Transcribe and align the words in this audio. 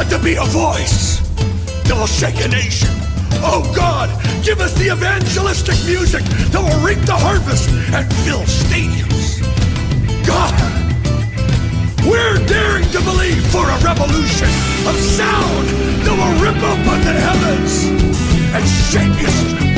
but 0.00 0.08
to 0.08 0.18
be 0.24 0.34
a 0.36 0.44
voice 0.44 1.20
that 1.84 1.92
will 1.92 2.06
shake 2.06 2.40
a 2.42 2.48
nation. 2.48 2.88
Oh 3.44 3.60
God, 3.76 4.08
give 4.42 4.58
us 4.60 4.72
the 4.72 4.88
evangelistic 4.96 5.76
music 5.84 6.24
that 6.24 6.62
will 6.64 6.80
reap 6.80 7.04
the 7.04 7.12
harvest 7.12 7.68
and 7.92 8.08
fill 8.24 8.40
stadiums. 8.48 9.44
God, 10.24 10.56
we're 12.08 12.40
daring 12.46 12.88
to 12.96 13.00
believe 13.04 13.44
for 13.52 13.68
a 13.68 13.76
revolution 13.84 14.48
of 14.88 14.96
sound 14.96 15.68
that 15.68 16.16
will 16.16 16.36
rip 16.40 16.56
open 16.56 17.04
the 17.04 17.12
heavens 17.20 17.84
and 18.56 18.64
shake 18.88 19.12
history. 19.20 19.69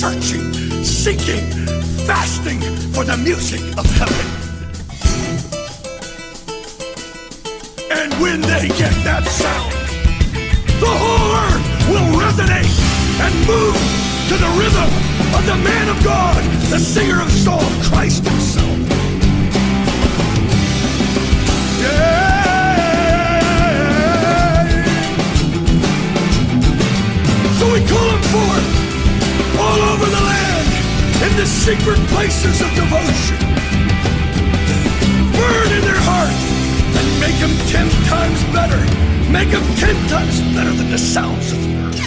Searching, 0.00 0.50
seeking, 0.82 1.44
fasting 2.06 2.58
for 2.94 3.04
the 3.04 3.18
music 3.18 3.60
of 3.76 3.84
heaven. 4.00 4.26
And 7.90 8.10
when 8.14 8.40
they 8.40 8.68
get 8.68 8.94
that 9.04 9.26
sound, 9.28 9.72
the 10.80 10.88
whole 10.88 11.36
earth 11.44 11.66
will 11.90 12.08
resonate 12.16 12.72
and 13.20 13.34
move 13.44 13.76
to 14.30 14.36
the 14.40 14.50
rhythm 14.56 14.90
of 15.36 15.44
the 15.44 15.56
man 15.68 15.90
of 15.90 16.02
God, 16.02 16.42
the 16.70 16.78
singer 16.78 17.20
of 17.20 17.30
song, 17.30 17.70
Christ 17.82 18.24
himself. 18.24 18.78
Yeah. 21.82 22.40
So 27.58 27.64
we 27.70 27.80
call 27.86 28.08
him 28.08 28.22
forth 28.32 28.69
over 29.80 30.06
the 30.06 30.20
land 30.20 30.68
in 31.24 31.36
the 31.36 31.46
secret 31.46 31.98
places 32.08 32.60
of 32.60 32.68
devotion. 32.74 33.36
Burn 35.32 35.70
in 35.72 35.82
their 35.82 36.00
heart 36.04 36.36
and 36.98 37.06
make 37.20 37.36
them 37.40 37.54
ten 37.68 37.88
times 38.04 38.40
better. 38.52 38.80
Make 39.30 39.50
them 39.50 39.64
ten 39.76 39.96
times 40.08 40.40
better 40.54 40.72
than 40.72 40.90
the 40.90 40.98
sounds 40.98 41.52
of 41.52 41.58
the 41.62 41.74
earth. 41.84 42.00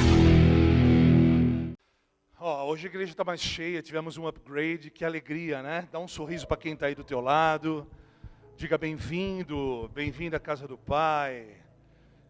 Ó, 2.39 2.65
hoje 2.65 2.88
a 2.88 2.89
igreja 2.89 3.11
está 3.13 3.23
mais 3.23 3.41
cheia, 3.41 3.81
tivemos 3.81 4.17
um 4.17 4.27
upgrade, 4.27 4.89
que 4.89 5.05
alegria, 5.05 5.61
né? 5.61 5.87
Dá 5.91 5.99
um 5.99 6.08
sorriso 6.08 6.45
para 6.45 6.58
quem 6.58 6.73
está 6.73 6.87
aí 6.87 6.95
do 6.95 7.03
teu 7.03 7.21
lado. 7.21 7.87
Diga 8.58 8.77
bem-vindo, 8.77 9.89
bem-vindo 9.95 10.35
à 10.35 10.39
casa 10.39 10.67
do 10.67 10.77
Pai. 10.77 11.47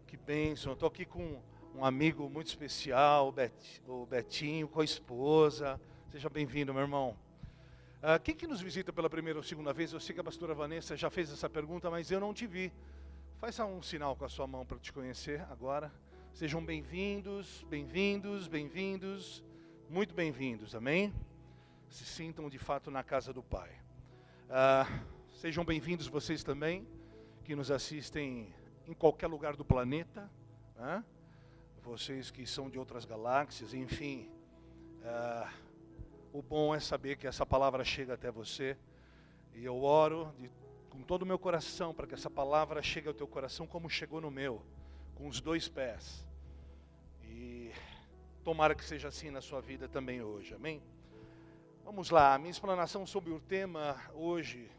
Que 0.07 0.15
bênção. 0.15 0.73
Estou 0.73 0.87
aqui 0.87 1.03
com 1.03 1.37
um 1.75 1.83
amigo 1.83 2.29
muito 2.29 2.47
especial, 2.47 3.29
o 3.29 3.31
Bet- 3.31 3.81
o 3.87 4.05
Betinho, 4.05 4.67
com 4.67 4.81
a 4.81 4.83
esposa. 4.83 5.79
Seja 6.11 6.29
bem-vindo, 6.29 6.73
meu 6.73 6.83
irmão. 6.83 7.17
Ah, 8.01 8.19
quem 8.19 8.35
que 8.35 8.45
nos 8.45 8.61
visita 8.61 8.93
pela 8.93 9.09
primeira 9.09 9.39
ou 9.39 9.43
segunda 9.43 9.73
vez? 9.73 9.91
Eu 9.91 9.99
sei 9.99 10.13
que 10.13 10.21
a 10.21 10.23
pastora 10.23 10.53
Vanessa 10.53 10.95
já 10.95 11.09
fez 11.09 11.31
essa 11.31 11.49
pergunta, 11.49 11.89
mas 11.89 12.11
eu 12.11 12.19
não 12.19 12.33
te 12.33 12.45
vi. 12.45 12.71
Faz 13.39 13.59
um 13.59 13.81
sinal 13.81 14.15
com 14.15 14.23
a 14.25 14.29
sua 14.29 14.45
mão 14.45 14.65
para 14.65 14.77
te 14.77 14.93
conhecer 14.93 15.41
agora. 15.49 15.91
Sejam 16.33 16.63
bem-vindos, 16.63 17.65
bem-vindos, 17.69 18.47
bem-vindos, 18.47 19.43
muito 19.89 20.13
bem-vindos, 20.13 20.75
amém? 20.75 21.13
Se 21.89 22.05
sintam 22.05 22.49
de 22.49 22.57
fato 22.57 22.91
na 22.91 23.03
casa 23.03 23.33
do 23.33 23.41
Pai. 23.41 23.71
Ah, 24.49 24.85
sejam 25.31 25.65
bem-vindos 25.65 26.07
vocês 26.07 26.43
também, 26.43 26.87
que 27.43 27.55
nos 27.55 27.71
assistem 27.71 28.53
em 28.87 28.93
qualquer 28.93 29.27
lugar 29.27 29.55
do 29.55 29.65
planeta, 29.65 30.29
né? 30.75 31.03
Vocês 31.83 32.31
que 32.31 32.47
são 32.47 32.69
de 32.69 32.79
outras 32.79 33.03
galáxias, 33.03 33.73
enfim. 33.73 34.29
ah, 35.03 35.51
o 36.31 36.41
bom 36.41 36.73
é 36.73 36.79
saber 36.79 37.17
que 37.17 37.27
essa 37.27 37.45
palavra 37.45 37.83
chega 37.83 38.13
até 38.13 38.31
você. 38.31 38.77
E 39.53 39.65
eu 39.65 39.83
oro 39.83 40.33
de, 40.39 40.49
com 40.89 41.01
todo 41.03 41.23
o 41.23 41.25
meu 41.25 41.37
coração 41.37 41.93
para 41.93 42.07
que 42.07 42.13
essa 42.13 42.29
palavra 42.29 42.81
chegue 42.81 43.07
ao 43.07 43.13
teu 43.13 43.27
coração 43.27 43.67
como 43.67 43.89
chegou 43.89 44.21
no 44.21 44.31
meu, 44.31 44.61
com 45.13 45.27
os 45.27 45.41
dois 45.41 45.67
pés. 45.67 46.25
E 47.23 47.71
tomara 48.43 48.73
que 48.73 48.83
seja 48.83 49.09
assim 49.09 49.29
na 49.29 49.41
sua 49.41 49.61
vida 49.61 49.87
também 49.87 50.21
hoje, 50.21 50.55
amém? 50.55 50.81
Vamos 51.83 52.09
lá, 52.09 52.33
a 52.33 52.37
minha 52.37 52.51
explanação 52.51 53.05
sobre 53.05 53.31
o 53.31 53.41
tema 53.41 54.01
hoje 54.13 54.71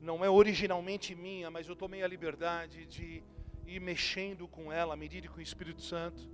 não 0.00 0.24
é 0.24 0.28
originalmente 0.28 1.14
minha, 1.14 1.50
mas 1.50 1.68
eu 1.68 1.76
tomei 1.76 2.02
a 2.02 2.08
liberdade 2.08 2.84
de 2.86 3.22
ir 3.66 3.80
mexendo 3.80 4.46
com 4.46 4.72
ela 4.72 4.94
à 4.94 4.96
medida 4.96 5.28
que 5.28 5.38
o 5.38 5.42
Espírito 5.42 5.82
Santo 5.82 6.30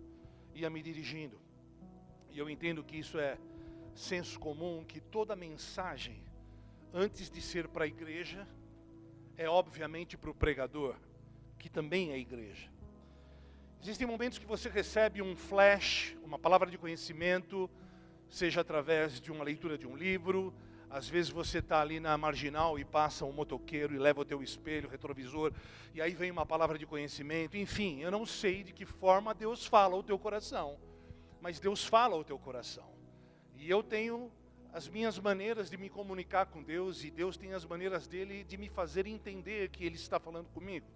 ia 0.54 0.68
me 0.68 0.82
dirigindo. 0.82 1.40
E 2.30 2.38
eu 2.38 2.48
entendo 2.48 2.84
que 2.84 2.96
isso 2.96 3.18
é 3.18 3.38
senso 3.94 4.38
comum, 4.38 4.84
que 4.84 5.00
toda 5.00 5.36
mensagem, 5.36 6.22
antes 6.92 7.30
de 7.30 7.40
ser 7.40 7.68
para 7.68 7.84
a 7.84 7.86
igreja, 7.86 8.46
é 9.36 9.48
obviamente 9.48 10.16
para 10.16 10.30
o 10.30 10.34
pregador, 10.34 10.96
que 11.58 11.68
também 11.68 12.12
é 12.12 12.18
igreja. 12.18 12.70
Existem 13.82 14.06
momentos 14.06 14.38
que 14.38 14.46
você 14.46 14.68
recebe 14.68 15.20
um 15.20 15.34
flash, 15.34 16.16
uma 16.22 16.38
palavra 16.38 16.70
de 16.70 16.78
conhecimento, 16.78 17.68
seja 18.28 18.60
através 18.60 19.20
de 19.20 19.32
uma 19.32 19.44
leitura 19.44 19.76
de 19.76 19.86
um 19.86 19.96
livro, 19.96 20.54
às 20.92 21.08
vezes 21.08 21.30
você 21.30 21.58
está 21.58 21.80
ali 21.80 21.98
na 21.98 22.18
marginal 22.18 22.78
e 22.78 22.84
passa 22.84 23.24
um 23.24 23.32
motoqueiro 23.32 23.94
e 23.94 23.98
leva 23.98 24.20
o 24.20 24.24
teu 24.26 24.42
espelho, 24.42 24.90
retrovisor, 24.90 25.50
e 25.94 26.02
aí 26.02 26.12
vem 26.12 26.30
uma 26.30 26.44
palavra 26.44 26.78
de 26.78 26.84
conhecimento. 26.84 27.56
Enfim, 27.56 28.00
eu 28.00 28.10
não 28.10 28.26
sei 28.26 28.62
de 28.62 28.74
que 28.74 28.84
forma 28.84 29.32
Deus 29.32 29.64
fala 29.64 29.94
ao 29.94 30.02
teu 30.02 30.18
coração, 30.18 30.78
mas 31.40 31.58
Deus 31.58 31.82
fala 31.82 32.14
ao 32.14 32.22
teu 32.22 32.38
coração. 32.38 32.92
E 33.56 33.70
eu 33.70 33.82
tenho 33.82 34.30
as 34.70 34.86
minhas 34.86 35.18
maneiras 35.18 35.70
de 35.70 35.78
me 35.78 35.88
comunicar 35.88 36.44
com 36.44 36.62
Deus, 36.62 37.02
e 37.02 37.10
Deus 37.10 37.38
tem 37.38 37.54
as 37.54 37.64
maneiras 37.64 38.06
dele 38.06 38.44
de 38.44 38.58
me 38.58 38.68
fazer 38.68 39.06
entender 39.06 39.70
que 39.70 39.86
Ele 39.86 39.96
está 39.96 40.20
falando 40.20 40.50
comigo. 40.50 40.86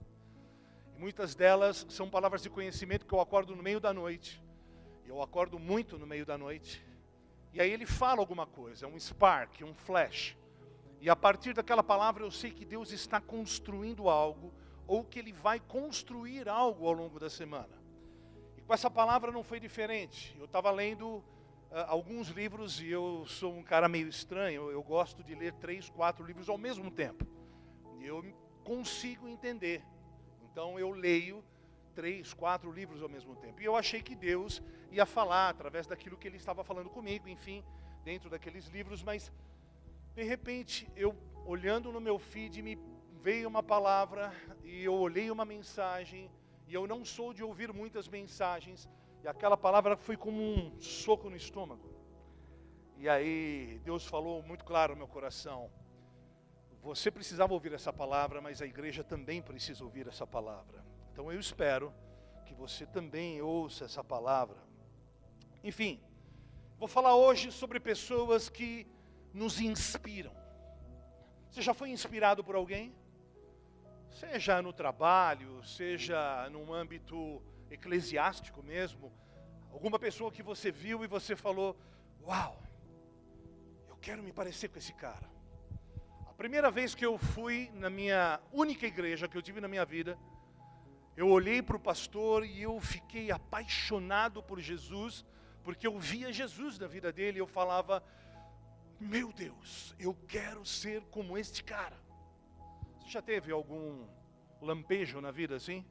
E 0.95 1.01
muitas 1.01 1.35
delas 1.35 1.87
são 1.89 2.11
palavras 2.11 2.43
de 2.43 2.51
conhecimento 2.51 3.07
que 3.07 3.15
eu 3.15 3.21
acordo 3.21 3.57
no 3.57 3.63
meio 3.63 3.81
da 3.81 3.95
noite. 3.95 4.43
Eu 5.07 5.23
acordo 5.23 5.59
muito 5.59 5.99
no 5.99 6.07
meio 6.07 6.27
da 6.27 6.37
noite. 6.37 6.86
E 7.57 7.61
aí 7.63 7.73
ele 7.73 7.87
fala 7.87 8.21
alguma 8.21 8.47
coisa, 8.47 8.85
é 8.85 8.89
um 8.89 9.01
spark, 9.01 9.63
um 9.63 9.73
flash. 9.73 10.37
E 11.01 11.09
a 11.09 11.17
partir 11.17 11.55
daquela 11.55 11.83
palavra 11.83 12.23
eu 12.23 12.31
sei 12.31 12.51
que 12.51 12.67
Deus 12.67 12.93
está 12.93 13.19
construindo 13.19 14.11
algo, 14.11 14.53
ou 14.87 15.03
que 15.03 15.19
Ele 15.19 15.33
vai 15.33 15.59
construir 15.59 16.51
algo 16.51 16.87
ao 16.87 16.93
longo 16.93 17.19
da 17.19 17.31
semana. 17.31 17.83
E 18.59 18.61
com 18.61 18.75
essa 18.75 18.91
palavra 18.91 19.33
não 19.33 19.43
foi 19.43 19.59
diferente. 19.59 20.37
Eu 20.39 20.45
estava 20.45 20.71
lendo 20.71 21.25
ah, 21.73 21.87
alguns 21.89 22.29
livros 22.29 22.79
e 22.79 22.91
eu 22.91 23.25
sou 23.27 23.57
um 23.57 23.63
cara 23.63 23.89
meio 23.89 24.07
estranho, 24.07 24.71
eu, 24.71 24.83
gosto 24.83 25.25
de 25.25 25.35
ler 25.35 25.55
três, 25.55 25.89
quatro 25.89 26.27
livros 26.27 26.51
ao 26.51 26.59
mesmo 26.59 26.91
tempo. 26.91 27.27
Eu 28.03 28.23
consigo 28.65 29.27
entender. 29.27 29.83
Então 30.43 30.79
eu 30.79 30.91
leio 30.91 31.43
três, 31.95 32.35
quatro 32.35 32.71
livros 32.71 33.03
ao 33.03 33.09
mesmo 33.09 33.35
tempo. 33.35 33.63
E 33.63 33.65
eu 33.65 33.75
achei 33.75 34.03
que 34.03 34.15
Deus 34.15 34.63
ia 34.97 35.07
falar 35.07 35.51
através 35.51 35.87
daquilo 35.87 36.17
que 36.17 36.27
Ele 36.27 36.37
estava 36.37 36.65
falando 36.65 36.91
comigo, 36.91 37.29
enfim, 37.29 37.63
dentro 38.05 38.31
daqueles 38.31 38.67
livros, 38.67 39.03
mas 39.03 39.33
de 40.15 40.23
repente 40.23 40.89
eu 40.97 41.15
olhando 41.45 41.93
no 41.93 42.01
meu 42.01 42.19
feed 42.19 42.63
me 42.63 42.79
veio 43.23 43.49
uma 43.49 43.63
palavra 43.63 44.33
e 44.65 44.85
eu 44.85 44.95
olhei 44.95 45.31
uma 45.31 45.45
mensagem 45.45 46.31
e 46.67 46.75
eu 46.75 46.87
não 46.87 47.05
sou 47.05 47.35
de 47.35 47.43
ouvir 47.43 47.73
muitas 47.73 48.09
mensagens 48.09 48.89
e 49.23 49.29
aquela 49.29 49.57
palavra 49.57 49.97
foi 49.97 50.17
como 50.17 50.41
um 50.41 50.81
soco 50.81 51.29
no 51.29 51.37
estômago. 51.37 51.95
E 52.97 53.09
aí 53.09 53.81
Deus 53.85 54.07
falou 54.07 54.43
muito 54.43 54.65
claro 54.65 54.95
no 54.95 54.99
meu 54.99 55.09
coração. 55.09 55.71
Você 56.83 57.11
precisava 57.11 57.53
ouvir 57.53 57.73
essa 57.73 57.93
palavra, 57.93 58.41
mas 58.41 58.63
a 58.63 58.67
igreja 58.67 59.05
também 59.05 59.43
precisa 59.43 59.85
ouvir 59.85 60.07
essa 60.09 60.27
palavra. 60.27 60.85
Então 61.13 61.31
eu 61.31 61.39
espero 61.39 61.93
que 62.47 62.55
você 62.55 62.87
também 62.87 63.43
ouça 63.43 63.85
essa 63.85 64.03
palavra. 64.03 64.66
Enfim, 65.67 66.01
vou 66.79 66.87
falar 66.87 67.17
hoje 67.17 67.51
sobre 67.51 67.81
pessoas 67.81 68.49
que 68.49 68.87
nos 69.35 69.61
inspiram. 69.61 70.33
Você 71.51 71.61
já 71.61 71.75
foi 71.75 71.91
inspirado 71.91 72.45
por 72.45 72.55
alguém? 72.55 72.95
Seja 74.13 74.63
no 74.63 74.73
trabalho, 74.73 75.65
seja 75.65 76.49
num 76.51 76.73
âmbito 76.73 77.43
eclesiástico 77.69 78.63
mesmo, 78.63 79.13
alguma 79.73 79.99
pessoa 79.99 80.31
que 80.31 80.41
você 80.41 80.71
viu 80.71 81.03
e 81.03 81.09
você 81.09 81.35
falou: 81.35 81.77
Uau, 82.23 82.63
eu 83.89 83.97
quero 83.97 84.23
me 84.23 84.33
parecer 84.33 84.69
com 84.69 84.79
esse 84.79 84.93
cara. 84.93 85.29
A 86.29 86.33
primeira 86.35 86.71
vez 86.71 86.95
que 86.95 87.05
eu 87.05 87.19
fui 87.19 87.73
na 87.75 87.91
minha 87.91 88.39
única 88.53 88.87
igreja 88.87 89.27
que 89.27 89.37
eu 89.37 89.43
tive 89.43 89.61
na 89.61 89.67
minha 89.67 89.85
vida, 89.85 90.17
eu 91.17 91.29
olhei 91.29 91.61
para 91.61 91.77
o 91.77 91.81
pastor 91.81 92.47
e 92.47 92.63
eu 92.63 92.81
fiquei 92.81 93.33
apaixonado 93.33 94.41
por 94.45 94.61
Jesus, 94.61 95.25
porque 95.67 95.85
eu 95.85 95.99
via 95.99 96.33
Jesus 96.33 96.79
na 96.79 96.87
vida 96.87 97.13
dele 97.13 97.39
e 97.39 97.41
eu 97.41 97.47
falava: 97.47 98.01
Meu 99.01 99.33
Deus, 99.33 99.97
eu 99.99 100.17
quero 100.29 100.65
ser 100.65 101.03
como 101.07 101.37
este 101.37 101.65
cara. 101.65 101.99
Você 103.01 103.09
já 103.09 103.21
teve 103.21 103.51
algum 103.51 104.07
lampejo 104.63 105.21
na 105.21 105.33
vida 105.33 105.57
assim? 105.57 105.85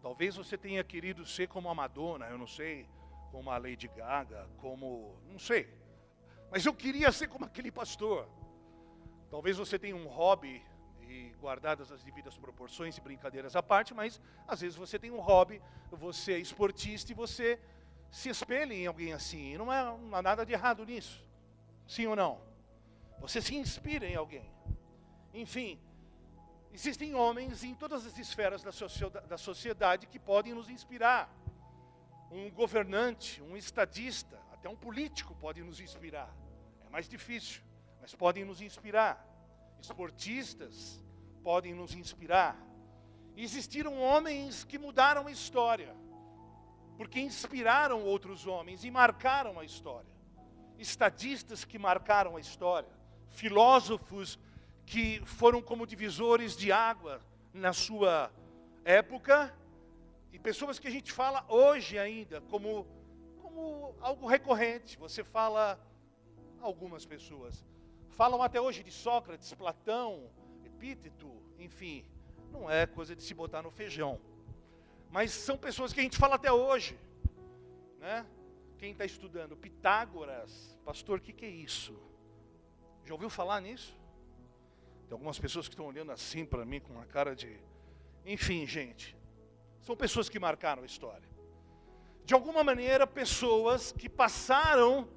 Talvez 0.00 0.36
você 0.36 0.56
tenha 0.56 0.84
querido 0.84 1.26
ser 1.26 1.48
como 1.48 1.68
a 1.68 1.74
Madonna, 1.74 2.26
eu 2.26 2.38
não 2.38 2.46
sei, 2.46 2.88
como 3.32 3.50
a 3.50 3.58
Lady 3.58 3.88
Gaga, 3.88 4.48
como. 4.58 5.20
não 5.26 5.38
sei. 5.40 5.68
Mas 6.48 6.64
eu 6.64 6.72
queria 6.72 7.10
ser 7.10 7.26
como 7.26 7.44
aquele 7.44 7.72
pastor. 7.72 8.28
Talvez 9.28 9.58
você 9.58 9.80
tenha 9.80 9.96
um 9.96 10.06
hobby 10.06 10.64
e 11.08 11.34
guardadas 11.40 11.90
as 11.90 12.04
devidas 12.04 12.38
proporções 12.38 12.96
e 12.96 13.00
brincadeiras 13.00 13.56
à 13.56 13.62
parte, 13.64 13.92
mas 13.92 14.20
às 14.46 14.60
vezes 14.60 14.76
você 14.76 14.96
tem 14.96 15.10
um 15.10 15.18
hobby, 15.18 15.60
você 15.90 16.34
é 16.34 16.38
esportista 16.38 17.10
e 17.10 17.16
você 17.16 17.58
se 18.10 18.28
espelha 18.28 18.74
em 18.74 18.86
alguém 18.86 19.12
assim. 19.12 19.56
Não, 19.56 19.72
é, 19.72 19.84
não 19.84 20.14
há 20.14 20.22
nada 20.22 20.44
de 20.44 20.52
errado 20.52 20.84
nisso. 20.84 21.24
Sim 21.86 22.06
ou 22.06 22.16
não? 22.16 22.40
Você 23.20 23.40
se 23.40 23.54
inspira 23.56 24.06
em 24.06 24.14
alguém. 24.14 24.50
Enfim, 25.34 25.80
existem 26.72 27.14
homens 27.14 27.64
em 27.64 27.74
todas 27.74 28.06
as 28.06 28.18
esferas 28.18 28.62
da 28.62 29.38
sociedade 29.38 30.06
que 30.06 30.18
podem 30.18 30.54
nos 30.54 30.68
inspirar. 30.68 31.30
Um 32.30 32.50
governante, 32.50 33.42
um 33.42 33.56
estadista, 33.56 34.38
até 34.52 34.68
um 34.68 34.76
político 34.76 35.34
pode 35.34 35.62
nos 35.62 35.80
inspirar. 35.80 36.34
É 36.86 36.90
mais 36.90 37.08
difícil, 37.08 37.62
mas 38.00 38.14
podem 38.14 38.44
nos 38.44 38.60
inspirar 38.60 39.26
esportistas 39.80 41.00
podem 41.42 41.74
nos 41.74 41.94
inspirar. 41.94 42.56
Existiram 43.36 44.00
homens 44.00 44.64
que 44.64 44.78
mudaram 44.78 45.26
a 45.26 45.30
história, 45.30 45.94
porque 46.98 47.20
inspiraram 47.20 48.04
outros 48.04 48.46
homens 48.46 48.84
e 48.84 48.90
marcaram 48.90 49.58
a 49.58 49.64
história. 49.64 50.10
Estadistas 50.76 51.64
que 51.64 51.78
marcaram 51.78 52.36
a 52.36 52.40
história, 52.40 52.90
filósofos 53.30 54.38
que 54.84 55.22
foram 55.24 55.62
como 55.62 55.86
divisores 55.86 56.56
de 56.56 56.70
água 56.70 57.22
na 57.54 57.72
sua 57.72 58.30
época, 58.84 59.54
e 60.32 60.38
pessoas 60.38 60.78
que 60.78 60.88
a 60.88 60.90
gente 60.90 61.10
fala 61.10 61.44
hoje 61.48 61.98
ainda 61.98 62.40
como, 62.42 62.86
como 63.40 63.94
algo 64.00 64.26
recorrente. 64.26 64.98
Você 64.98 65.24
fala 65.24 65.80
algumas 66.60 67.06
pessoas, 67.06 67.64
Falam 68.18 68.42
até 68.42 68.60
hoje 68.60 68.82
de 68.82 68.90
Sócrates, 68.90 69.54
Platão, 69.54 70.28
Epíteto, 70.64 71.30
enfim, 71.56 72.04
não 72.50 72.68
é 72.68 72.84
coisa 72.84 73.14
de 73.14 73.22
se 73.22 73.32
botar 73.32 73.62
no 73.62 73.70
feijão. 73.70 74.20
Mas 75.10 75.32
são 75.32 75.56
pessoas 75.56 75.92
que 75.92 76.00
a 76.00 76.02
gente 76.02 76.16
fala 76.16 76.36
até 76.36 76.52
hoje. 76.52 76.98
Né? 77.98 78.26
Quem 78.78 78.92
está 78.92 79.04
estudando? 79.04 79.56
Pitágoras. 79.56 80.78
Pastor, 80.84 81.18
o 81.18 81.22
que, 81.22 81.32
que 81.32 81.44
é 81.44 81.50
isso? 81.50 81.98
Já 83.04 83.14
ouviu 83.14 83.30
falar 83.30 83.60
nisso? 83.60 83.98
Tem 85.08 85.14
algumas 85.14 85.38
pessoas 85.38 85.66
que 85.66 85.74
estão 85.74 85.86
olhando 85.86 86.12
assim 86.12 86.44
para 86.44 86.64
mim 86.64 86.80
com 86.80 86.92
uma 86.92 87.06
cara 87.06 87.34
de. 87.34 87.58
Enfim, 88.24 88.66
gente. 88.66 89.16
São 89.80 89.96
pessoas 89.96 90.28
que 90.28 90.38
marcaram 90.38 90.82
a 90.82 90.86
história. 90.86 91.28
De 92.24 92.34
alguma 92.34 92.62
maneira, 92.62 93.06
pessoas 93.06 93.90
que 93.92 94.08
passaram 94.08 95.08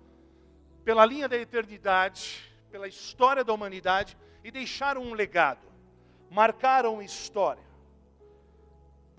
pela 0.86 1.06
linha 1.06 1.28
da 1.28 1.38
eternidade 1.38 2.52
pela 2.72 2.88
história 2.88 3.44
da 3.44 3.54
humanidade 3.54 4.18
e 4.44 4.50
deixaram 4.50 5.04
um 5.04 5.14
legado, 5.14 5.68
marcaram 6.30 7.02
história. 7.02 7.64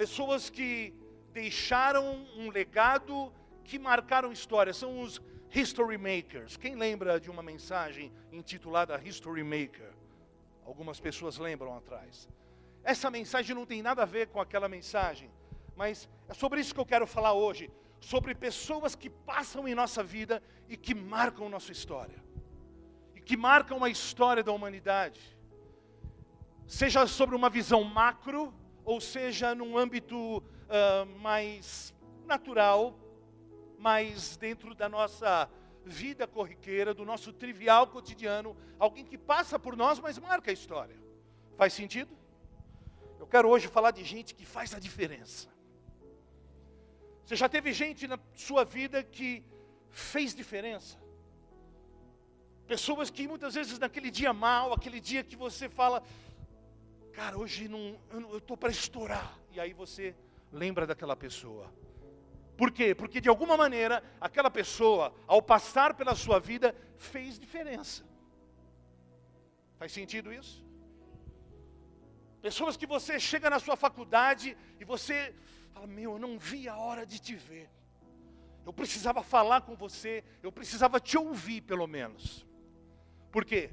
Pessoas 0.03 0.51
que 0.51 0.93
deixaram 1.33 2.27
um 2.37 2.51
legado 2.51 3.33
que 3.63 3.79
marcaram 3.79 4.33
história, 4.33 4.75
são 4.75 5.01
os 5.01 5.23
history 5.55 5.97
makers. 5.97 6.57
Quem 6.57 6.75
lembra 6.75 7.21
de 7.21 7.31
uma 7.31 7.41
mensagem 7.41 8.13
intitulada 8.33 9.01
History 9.01 9.45
Maker? 9.45 9.93
Algumas 10.67 10.99
pessoas 10.99 11.39
lembram 11.39 11.77
atrás. 11.77 12.29
Essa 12.83 13.13
mensagem 13.13 13.55
não 13.55 13.65
tem 13.65 13.81
nada 13.81 14.03
a 14.03 14.05
ver 14.05 14.27
com 14.27 14.41
aquela 14.41 14.69
mensagem, 14.69 15.31
mas 15.77 16.09
é 16.29 16.35
sobre 16.35 16.61
isso 16.61 16.75
que 16.75 16.81
eu 16.81 16.87
quero 16.93 17.07
falar 17.07 17.35
hoje, 17.35 17.71
sobre 18.01 18.35
pessoas 18.35 18.97
que 18.97 19.09
passam 19.09 19.69
em 19.69 19.75
nossa 19.83 20.03
vida 20.03 20.43
e 20.69 20.77
que 20.77 20.97
marcam 20.97 21.49
nossa 21.49 21.71
história 21.71 22.21
que 23.25 23.37
marcam 23.37 23.85
a 23.85 23.89
história 23.89 24.43
da 24.43 24.51
humanidade, 24.51 25.21
seja 26.67 27.07
sobre 27.07 27.37
uma 27.37 27.49
visão 27.49 27.85
macro, 27.85 28.53
ou 28.85 29.01
seja 29.01 29.55
num 29.55 29.77
âmbito 29.77 30.39
uh, 30.39 31.07
mais 31.21 31.95
natural, 32.27 32.99
mais 33.79 34.37
dentro 34.37 34.75
da 34.75 34.89
nossa 34.89 35.51
vida 35.85 36.27
corriqueira, 36.27 36.95
do 36.95 37.05
nosso 37.05 37.33
trivial 37.33 37.87
cotidiano, 37.89 38.57
alguém 38.79 39.05
que 39.05 39.19
passa 39.19 39.59
por 39.59 39.77
nós, 39.77 39.99
mas 39.99 40.19
marca 40.19 40.51
a 40.51 40.55
história. 40.55 40.97
Faz 41.57 41.73
sentido? 41.73 42.17
Eu 43.19 43.27
quero 43.27 43.49
hoje 43.49 43.69
falar 43.69 43.91
de 43.91 44.05
gente 44.05 44.35
que 44.35 44.45
faz 44.45 44.75
a 44.75 44.79
diferença. 44.79 45.49
Você 47.25 47.37
já 47.37 47.49
teve 47.49 47.73
gente 47.73 48.07
na 48.07 48.19
sua 48.35 48.65
vida 48.65 49.03
que 49.03 49.45
fez 49.91 50.35
diferença? 50.35 50.99
Pessoas 52.67 53.11
que 53.11 53.29
muitas 53.29 53.55
vezes 53.55 53.79
naquele 53.79 54.11
dia 54.11 54.33
mal, 54.33 54.73
aquele 54.73 55.01
dia 55.01 55.23
que 55.23 55.37
você 55.37 55.69
fala, 55.69 56.03
cara, 57.13 57.39
hoje 57.39 57.69
não, 57.69 57.99
eu 58.11 58.39
estou 58.39 58.57
para 58.57 58.71
estourar. 58.71 59.39
E 59.53 59.61
aí 59.61 59.73
você 59.73 60.15
lembra 60.51 60.87
daquela 60.87 61.17
pessoa. 61.17 61.73
Por 62.57 62.71
quê? 62.71 62.95
Porque 62.95 63.21
de 63.21 63.29
alguma 63.29 63.57
maneira 63.57 64.03
aquela 64.21 64.51
pessoa, 64.51 65.15
ao 65.27 65.43
passar 65.43 65.95
pela 65.95 66.15
sua 66.15 66.39
vida, 66.39 66.75
fez 66.97 67.39
diferença. 67.39 68.05
Faz 69.79 69.93
sentido 69.93 70.33
isso? 70.33 70.65
Pessoas 72.41 72.77
que 72.77 72.87
você 72.87 73.19
chega 73.21 73.49
na 73.49 73.59
sua 73.59 73.77
faculdade 73.77 74.57
e 74.81 74.85
você 74.85 75.35
fala: 75.73 75.87
Meu, 75.87 76.13
eu 76.13 76.19
não 76.19 76.39
vi 76.39 76.69
a 76.69 76.77
hora 76.77 77.07
de 77.07 77.19
te 77.19 77.35
ver. 77.35 77.71
Eu 78.65 78.73
precisava 78.73 79.23
falar 79.23 79.63
com 79.63 79.75
você, 79.75 80.23
eu 80.43 80.53
precisava 80.53 81.01
te 81.01 81.17
ouvir 81.19 81.63
pelo 81.63 81.87
menos. 81.87 82.47
Por 83.31 83.45
quê? 83.45 83.71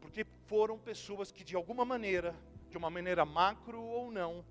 Porque 0.00 0.24
foram 0.46 0.78
pessoas 0.78 1.30
que 1.30 1.44
de 1.44 1.54
alguma 1.54 1.84
maneira, 1.84 2.34
de 2.72 2.78
uma 2.78 2.90
maneira 2.90 3.24
macro 3.24 3.80
ou 3.80 4.10
não, 4.10 4.44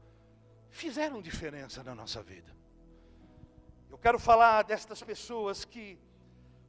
fizeram 0.70 1.22
diferença 1.22 1.84
na 1.84 1.94
nossa 1.94 2.22
vida. 2.22 2.56
Eu 3.90 3.98
quero 3.98 4.18
falar 4.18 4.62
destas 4.62 5.02
pessoas 5.02 5.66
que 5.66 6.00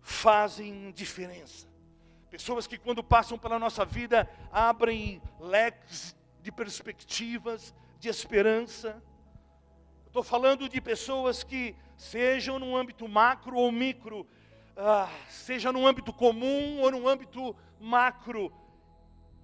fazem 0.00 0.90
diferença. 0.92 1.68
Pessoas 2.30 2.66
que 2.66 2.78
quando 2.78 3.04
passam 3.04 3.38
pela 3.38 3.58
nossa 3.58 3.84
vida 3.84 4.28
abrem 4.50 5.22
leques 5.38 6.16
de 6.40 6.50
perspectivas, 6.50 7.74
de 8.00 8.08
esperança. 8.08 9.00
Estou 10.06 10.22
falando 10.22 10.68
de 10.68 10.80
pessoas 10.80 11.44
que, 11.44 11.76
sejam 11.96 12.58
no 12.58 12.76
âmbito 12.76 13.06
macro 13.06 13.56
ou 13.56 13.70
micro, 13.70 14.26
ah, 14.76 15.08
seja 15.28 15.70
no 15.70 15.86
âmbito 15.86 16.12
comum 16.12 16.80
ou 16.80 16.90
no 16.90 17.06
âmbito 17.06 17.54
macro, 17.78 18.52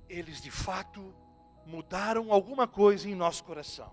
eles 0.09 0.41
de 0.41 0.51
fato 0.51 1.15
mudaram 1.69 2.33
alguma 2.33 2.67
coisa 2.67 3.09
em 3.09 3.15
nosso 3.15 3.45
coração. 3.45 3.93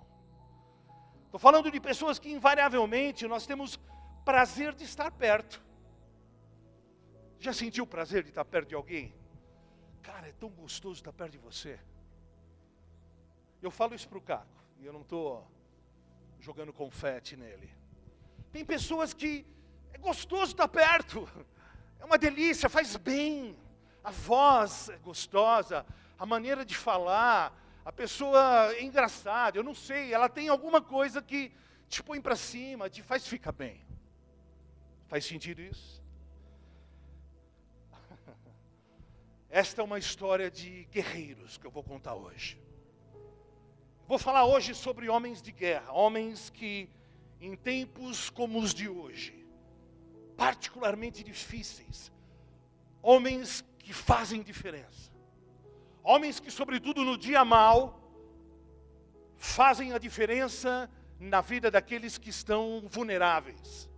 Estou 1.26 1.40
falando 1.40 1.70
de 1.70 1.80
pessoas 1.80 2.18
que 2.18 2.32
invariavelmente 2.32 3.28
nós 3.28 3.46
temos 3.46 3.78
prazer 4.24 4.74
de 4.74 4.86
estar 4.86 5.12
perto. 5.12 5.62
Já 7.38 7.52
sentiu 7.52 7.84
o 7.84 7.88
prazer 7.88 8.24
de 8.24 8.30
estar 8.30 8.46
perto 8.46 8.70
de 8.70 8.76
alguém? 8.76 9.14
Cara, 10.02 10.30
é 10.30 10.32
tão 10.32 10.50
gostoso 10.50 11.02
estar 11.02 11.12
perto 11.12 11.34
de 11.34 11.38
você. 11.38 11.78
Eu 13.62 13.70
falo 13.70 13.94
isso 13.94 14.08
para 14.08 14.18
o 14.18 14.22
Caco, 14.22 14.64
e 14.80 14.86
eu 14.86 14.94
não 14.94 15.02
estou 15.02 15.46
jogando 16.40 16.72
confete 16.72 17.36
nele. 17.36 17.70
Tem 18.54 18.64
pessoas 18.64 19.14
que 19.14 19.46
é 19.92 19.98
gostoso 19.98 20.54
estar 20.54 20.68
perto, 20.70 21.28
é 22.00 22.06
uma 22.06 22.18
delícia, 22.18 22.70
faz 22.70 22.96
bem 22.96 23.58
a 24.06 24.12
voz 24.12 24.90
é 24.90 24.98
gostosa, 24.98 25.84
a 26.18 26.26
maneira 26.28 26.64
de 26.64 26.78
falar, 26.78 27.52
a 27.86 27.92
pessoa 27.92 28.74
é 28.74 28.84
engraçada, 28.84 29.60
eu 29.60 29.64
não 29.64 29.76
sei, 29.76 30.12
ela 30.12 30.28
tem 30.28 30.50
alguma 30.50 30.82
coisa 30.82 31.22
que 31.22 31.52
te 31.88 32.02
põe 32.02 32.20
para 32.20 32.36
cima, 32.36 32.90
te 32.90 33.04
faz 33.04 33.28
ficar 33.28 33.52
bem. 33.52 33.80
Faz 35.08 35.24
sentido 35.24 35.62
isso? 35.62 36.04
Esta 39.52 39.82
é 39.82 39.86
uma 39.86 40.00
história 40.00 40.50
de 40.50 40.86
guerreiros 40.86 41.60
que 41.60 41.68
eu 41.68 41.70
vou 41.70 41.84
contar 41.84 42.16
hoje. 42.16 42.60
Vou 44.08 44.18
falar 44.18 44.46
hoje 44.46 44.74
sobre 44.74 45.08
homens 45.08 45.40
de 45.40 45.52
guerra, 45.52 45.92
homens 45.92 46.50
que, 46.50 46.90
em 47.40 47.56
tempos 47.56 48.32
como 48.32 48.60
os 48.60 48.74
de 48.74 48.90
hoje, 48.90 49.46
particularmente 50.36 51.24
difíceis, 51.24 52.12
homens 53.00 53.64
que 53.78 53.94
fazem 53.94 54.42
diferença. 54.42 55.15
Homens 56.08 56.40
que, 56.40 56.52
sobretudo 56.52 57.04
no 57.04 57.18
dia 57.18 57.44
mal, 57.44 58.00
fazem 59.38 59.92
a 59.92 59.98
diferença 59.98 60.88
na 61.20 61.42
vida 61.42 61.72
daqueles 61.72 62.20
que 62.20 62.30
estão 62.30 62.84
vulneráveis, 62.88 63.90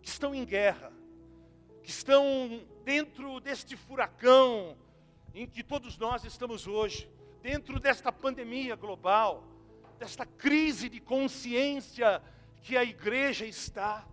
que 0.00 0.08
estão 0.08 0.34
em 0.34 0.42
guerra, 0.42 0.90
que 1.82 1.90
estão 1.90 2.62
dentro 2.82 3.40
deste 3.40 3.76
furacão 3.76 4.74
em 5.34 5.46
que 5.46 5.62
todos 5.62 5.98
nós 5.98 6.24
estamos 6.24 6.66
hoje, 6.66 7.10
dentro 7.42 7.78
desta 7.78 8.10
pandemia 8.10 8.74
global, 8.74 9.44
desta 9.98 10.24
crise 10.24 10.88
de 10.88 10.98
consciência 10.98 12.22
que 12.62 12.74
a 12.74 12.82
igreja 12.82 13.44
está. 13.44 14.06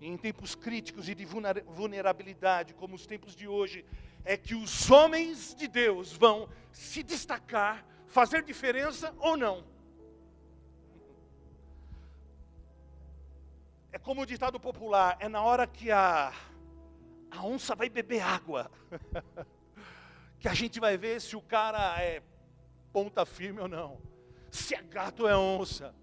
Em 0.00 0.16
tempos 0.16 0.54
críticos 0.54 1.08
e 1.08 1.16
de 1.16 1.26
vulnerabilidade, 1.26 2.74
como 2.74 2.94
os 2.94 3.06
tempos 3.06 3.34
de 3.34 3.48
hoje, 3.48 3.84
é 4.24 4.36
que 4.36 4.54
os 4.54 4.90
homens 4.90 5.54
de 5.54 5.66
Deus 5.66 6.12
vão 6.12 6.48
se 6.72 7.02
destacar, 7.02 7.84
fazer 8.06 8.42
diferença 8.42 9.14
ou 9.18 9.36
não. 9.36 9.64
É 13.92 13.98
como 13.98 14.22
o 14.22 14.26
ditado 14.26 14.58
popular: 14.60 15.16
é 15.20 15.28
na 15.28 15.42
hora 15.42 15.66
que 15.66 15.90
a, 15.90 16.32
a 17.30 17.42
onça 17.44 17.74
vai 17.74 17.88
beber 17.88 18.20
água, 18.22 18.70
que 20.38 20.48
a 20.48 20.54
gente 20.54 20.78
vai 20.78 20.96
ver 20.96 21.20
se 21.20 21.36
o 21.36 21.42
cara 21.42 22.00
é 22.02 22.22
ponta 22.92 23.24
firme 23.26 23.60
ou 23.60 23.68
não, 23.68 24.00
se 24.50 24.74
é 24.74 24.82
gato 24.82 25.24
ou 25.24 25.28
é 25.28 25.36
onça. 25.36 25.94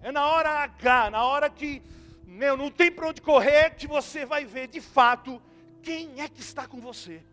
É 0.00 0.12
na 0.12 0.26
hora 0.26 0.50
H, 0.50 1.10
na 1.10 1.24
hora 1.24 1.50
que 1.50 1.82
meu, 2.28 2.56
não 2.56 2.70
tem 2.70 2.92
para 2.92 3.08
onde 3.08 3.22
correr, 3.22 3.70
que 3.70 3.86
você 3.86 4.26
vai 4.26 4.44
ver 4.44 4.68
de 4.68 4.80
fato 4.80 5.42
quem 5.88 6.20
é 6.20 6.28
que 6.28 6.42
está 6.42 6.66
com 6.66 6.82
você. 6.82 7.24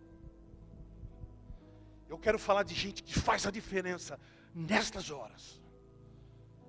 Eu 2.08 2.18
quero 2.18 2.40
falar 2.40 2.64
de 2.64 2.74
gente 2.74 3.04
que 3.04 3.20
faz 3.20 3.46
a 3.46 3.52
diferença 3.52 4.18
nestas 4.54 5.12
horas. 5.12 5.62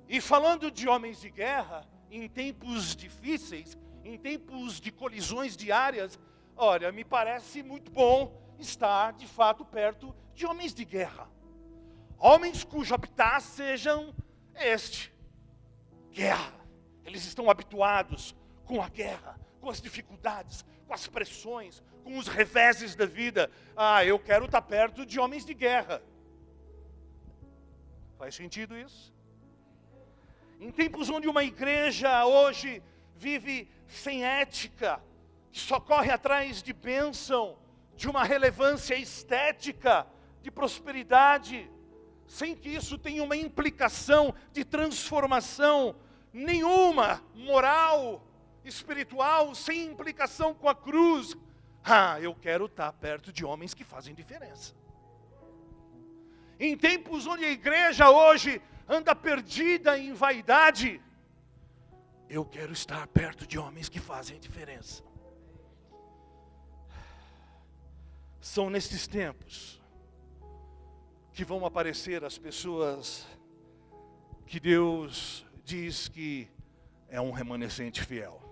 E 0.09 0.21
falando 0.21 0.69
de 0.69 0.89
homens 0.89 1.21
de 1.21 1.31
guerra, 1.31 1.89
em 2.11 2.29
tempos 2.29 2.97
difíceis, 2.97 3.79
em 4.03 4.19
tempos 4.19 4.81
de 4.81 4.91
colisões 4.91 5.57
diárias, 5.57 6.19
olha, 6.57 6.91
me 6.91 7.05
parece 7.05 7.63
muito 7.63 7.89
bom 7.93 8.37
estar 8.59 9.13
de 9.13 9.29
fato 9.29 9.65
perto 9.65 10.13
de 10.35 10.45
homens 10.45 10.75
de 10.75 10.85
guerra. 10.85 11.31
Homens 12.19 12.65
cujo 12.65 12.97
habitat 12.97 13.45
sejam 13.45 14.13
este: 14.57 15.15
guerra. 16.11 16.67
Eles 17.05 17.25
estão 17.25 17.49
habituados 17.49 18.35
com 18.65 18.83
a 18.83 18.89
guerra, 18.89 19.39
com 19.61 19.71
as 19.71 19.81
dificuldades, 19.81 20.65
com 20.87 20.95
as 20.95 21.07
pressões, 21.07 21.83
com 22.05 22.17
os 22.19 22.29
reveses 22.29 22.95
da 22.95 23.07
vida. 23.07 23.51
Ah, 23.77 24.05
eu 24.05 24.19
quero 24.19 24.47
estar 24.47 24.63
perto 24.63 25.05
de 25.05 25.19
homens 25.19 25.45
de 25.45 25.55
guerra. 25.55 26.03
Faz 28.19 28.35
sentido 28.35 28.77
isso? 28.77 29.13
Em 30.61 30.71
tempos 30.71 31.11
onde 31.11 31.29
uma 31.29 31.45
igreja 31.45 32.25
hoje 32.25 32.83
vive 33.15 33.69
sem 33.87 34.25
ética, 34.25 35.01
que 35.53 35.61
só 35.61 35.79
corre 35.79 36.11
atrás 36.11 36.63
de 36.63 36.73
bênção, 36.73 37.59
de 37.95 38.09
uma 38.09 38.25
relevância 38.25 38.95
estética, 38.95 40.07
de 40.43 40.51
prosperidade, 40.51 41.71
sem 42.27 42.55
que 42.55 42.69
isso 42.69 42.97
tenha 42.99 43.23
uma 43.23 43.37
implicação 43.37 44.35
de 44.53 44.65
transformação 44.65 45.97
nenhuma 46.33 47.23
moral, 47.35 48.27
espiritual, 48.69 49.55
sem 49.55 49.87
implicação 49.87 50.55
com 50.55 50.69
a 50.69 50.75
cruz. 50.75 51.37
Ah, 51.85 52.21
eu 52.21 52.35
quero 52.35 52.67
estar 52.67 52.93
perto 52.93 53.33
de 53.33 53.45
homens 53.45 53.73
que 53.73 53.85
fazem 53.85 54.15
diferença. 54.15 54.75
Em 56.59 56.77
tempos 56.77 57.27
onde 57.27 57.45
a 57.45 57.51
igreja 57.51 58.11
hoje 58.11 58.61
anda 58.89 59.15
perdida 59.15 59.99
em 59.99 60.13
vaidade, 60.13 61.01
eu 62.29 62.45
quero 62.45 62.73
estar 62.73 63.07
perto 63.09 63.47
de 63.47 63.59
homens 63.59 63.89
que 63.89 64.01
fazem 64.01 64.39
diferença. 64.39 65.05
São 68.41 68.71
nestes 68.71 69.07
tempos 69.07 69.81
que 71.33 71.45
vão 71.45 71.67
aparecer 71.67 72.25
as 72.25 72.39
pessoas 72.39 73.27
que 74.47 74.59
Deus 74.59 75.45
diz 75.65 76.09
que 76.09 76.49
é 77.09 77.21
um 77.21 77.33
remanescente 77.33 78.03
fiel. 78.03 78.46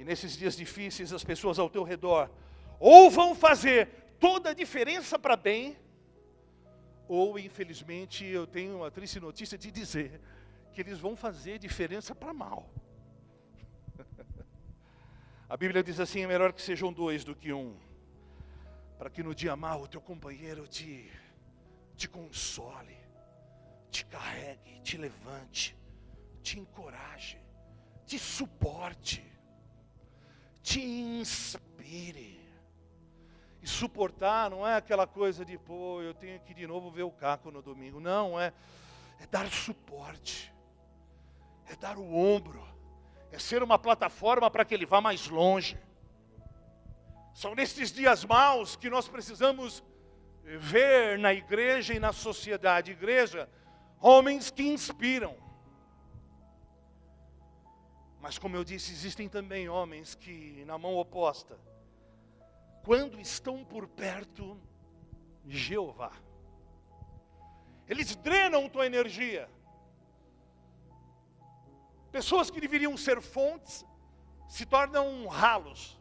E 0.00 0.04
nesses 0.04 0.34
dias 0.34 0.56
difíceis, 0.56 1.12
as 1.12 1.22
pessoas 1.22 1.58
ao 1.58 1.68
teu 1.68 1.82
redor 1.82 2.30
ou 2.78 3.10
vão 3.10 3.34
fazer 3.34 3.86
toda 4.18 4.48
a 4.48 4.54
diferença 4.54 5.18
para 5.18 5.36
bem, 5.36 5.76
ou 7.06 7.38
infelizmente 7.38 8.24
eu 8.24 8.46
tenho 8.46 8.78
uma 8.78 8.90
triste 8.90 9.20
notícia 9.20 9.58
de 9.58 9.70
dizer 9.70 10.18
que 10.72 10.80
eles 10.80 10.98
vão 10.98 11.14
fazer 11.14 11.58
diferença 11.58 12.14
para 12.14 12.32
mal. 12.32 12.70
A 15.46 15.54
Bíblia 15.54 15.82
diz 15.82 16.00
assim: 16.00 16.22
é 16.22 16.26
melhor 16.26 16.54
que 16.54 16.62
sejam 16.62 16.90
dois 16.90 17.22
do 17.22 17.36
que 17.36 17.52
um, 17.52 17.76
para 18.96 19.10
que 19.10 19.22
no 19.22 19.34
dia 19.34 19.54
mal 19.54 19.82
o 19.82 19.86
teu 19.86 20.00
companheiro 20.00 20.66
te, 20.66 21.12
te 21.94 22.08
console, 22.08 22.96
te 23.90 24.06
carregue, 24.06 24.80
te 24.80 24.96
levante, 24.96 25.76
te 26.42 26.58
encoraje, 26.58 27.38
te 28.06 28.18
suporte, 28.18 29.29
te 30.62 30.80
inspire. 30.80 32.40
E 33.62 33.66
suportar 33.66 34.50
não 34.50 34.66
é 34.66 34.76
aquela 34.76 35.06
coisa 35.06 35.44
de, 35.44 35.58
pô, 35.58 36.00
eu 36.00 36.14
tenho 36.14 36.40
que 36.40 36.54
de 36.54 36.66
novo 36.66 36.90
ver 36.90 37.02
o 37.02 37.10
caco 37.10 37.50
no 37.50 37.60
domingo. 37.60 38.00
Não, 38.00 38.40
é, 38.40 38.52
é 39.20 39.26
dar 39.26 39.46
suporte, 39.50 40.52
é 41.68 41.76
dar 41.76 41.98
o 41.98 42.14
ombro, 42.14 42.66
é 43.30 43.38
ser 43.38 43.62
uma 43.62 43.78
plataforma 43.78 44.50
para 44.50 44.64
que 44.64 44.74
ele 44.74 44.86
vá 44.86 45.00
mais 45.00 45.28
longe. 45.28 45.78
São 47.34 47.54
nesses 47.54 47.92
dias 47.92 48.24
maus 48.24 48.76
que 48.76 48.90
nós 48.90 49.08
precisamos 49.08 49.82
ver 50.58 51.18
na 51.18 51.32
igreja 51.32 51.94
e 51.94 52.00
na 52.00 52.12
sociedade, 52.12 52.90
igreja, 52.90 53.48
homens 54.00 54.50
que 54.50 54.62
inspiram. 54.62 55.36
Mas 58.20 58.38
como 58.38 58.56
eu 58.56 58.64
disse, 58.64 58.92
existem 58.92 59.28
também 59.28 59.68
homens 59.68 60.14
que 60.14 60.62
na 60.66 60.76
mão 60.76 60.96
oposta 60.96 61.58
quando 62.82 63.20
estão 63.20 63.64
por 63.64 63.86
perto 63.86 64.60
de 65.44 65.56
Jeová. 65.56 66.12
Eles 67.88 68.14
drenam 68.16 68.68
tua 68.68 68.86
energia. 68.86 69.48
Pessoas 72.12 72.50
que 72.50 72.60
deveriam 72.60 72.96
ser 72.96 73.20
fontes 73.20 73.84
se 74.48 74.66
tornam 74.66 75.26
ralos. 75.26 75.98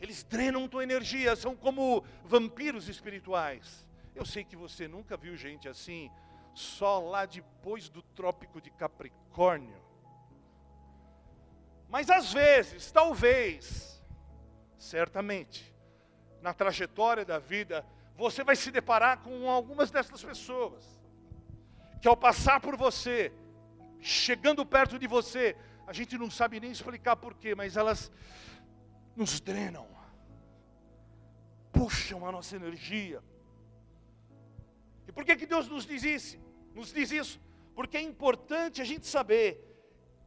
Eles 0.00 0.22
drenam 0.24 0.68
tua 0.68 0.82
energia, 0.82 1.36
são 1.36 1.56
como 1.56 2.04
vampiros 2.24 2.88
espirituais. 2.88 3.86
Eu 4.14 4.24
sei 4.24 4.44
que 4.44 4.56
você 4.56 4.86
nunca 4.86 5.16
viu 5.16 5.36
gente 5.36 5.68
assim, 5.68 6.10
só 6.54 6.98
lá 7.00 7.26
depois 7.26 7.88
do 7.88 8.02
trópico 8.02 8.60
de 8.60 8.70
Capricórnio. 8.70 9.83
Mas 11.88 12.10
às 12.10 12.32
vezes, 12.32 12.90
talvez, 12.90 14.02
certamente, 14.78 15.74
na 16.40 16.52
trajetória 16.52 17.24
da 17.24 17.38
vida, 17.38 17.84
você 18.16 18.44
vai 18.44 18.56
se 18.56 18.70
deparar 18.70 19.18
com 19.20 19.48
algumas 19.48 19.90
dessas 19.90 20.22
pessoas, 20.22 20.84
que 22.00 22.08
ao 22.08 22.16
passar 22.16 22.60
por 22.60 22.76
você, 22.76 23.32
chegando 24.00 24.64
perto 24.66 24.98
de 24.98 25.06
você, 25.06 25.56
a 25.86 25.92
gente 25.92 26.16
não 26.18 26.30
sabe 26.30 26.60
nem 26.60 26.70
explicar 26.70 27.16
porquê, 27.16 27.54
mas 27.54 27.76
elas 27.76 28.10
nos 29.16 29.40
drenam, 29.40 29.86
puxam 31.72 32.26
a 32.26 32.32
nossa 32.32 32.56
energia. 32.56 33.22
E 35.06 35.12
por 35.12 35.24
que, 35.24 35.36
que 35.36 35.46
Deus 35.46 35.68
nos 35.68 35.86
diz 35.86 36.02
isso? 36.02 36.38
Nos 36.74 36.92
diz 36.92 37.10
isso? 37.10 37.40
Porque 37.74 37.96
é 37.96 38.00
importante 38.00 38.80
a 38.80 38.84
gente 38.84 39.06
saber 39.06 39.73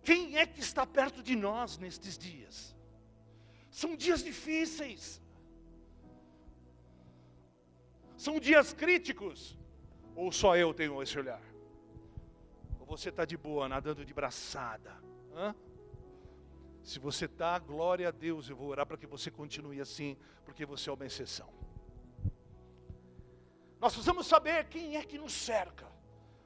quem 0.07 0.37
é 0.37 0.45
que 0.45 0.61
está 0.61 0.85
perto 0.85 1.21
de 1.21 1.35
nós 1.35 1.77
nestes 1.77 2.17
dias. 2.17 2.73
São 3.69 3.93
dias 4.03 4.23
difíceis. 4.23 5.21
São 8.15 8.39
dias 8.39 8.71
críticos. 8.71 9.59
Ou 10.15 10.31
só 10.31 10.55
eu 10.55 10.73
tenho 10.73 11.03
esse 11.03 11.19
olhar? 11.19 11.43
Ou 12.79 12.85
você 12.85 13.09
está 13.09 13.25
de 13.25 13.35
boa, 13.35 13.67
nadando 13.67 14.05
de 14.05 14.13
braçada? 14.13 14.95
Hã? 15.35 15.53
Se 16.85 16.99
você 16.99 17.25
está, 17.25 17.59
glória 17.59 18.07
a 18.07 18.11
Deus, 18.11 18.49
eu 18.49 18.55
vou 18.55 18.69
orar 18.69 18.85
para 18.85 18.95
que 18.95 19.05
você 19.05 19.29
continue 19.29 19.81
assim, 19.81 20.15
porque 20.45 20.65
você 20.65 20.89
é 20.89 20.93
uma 20.93 21.05
exceção. 21.05 21.49
Nós 23.81 23.91
precisamos 23.91 24.25
saber 24.25 24.69
quem 24.69 24.95
é 24.95 25.03
que 25.03 25.17
nos 25.17 25.33
cerca 25.33 25.85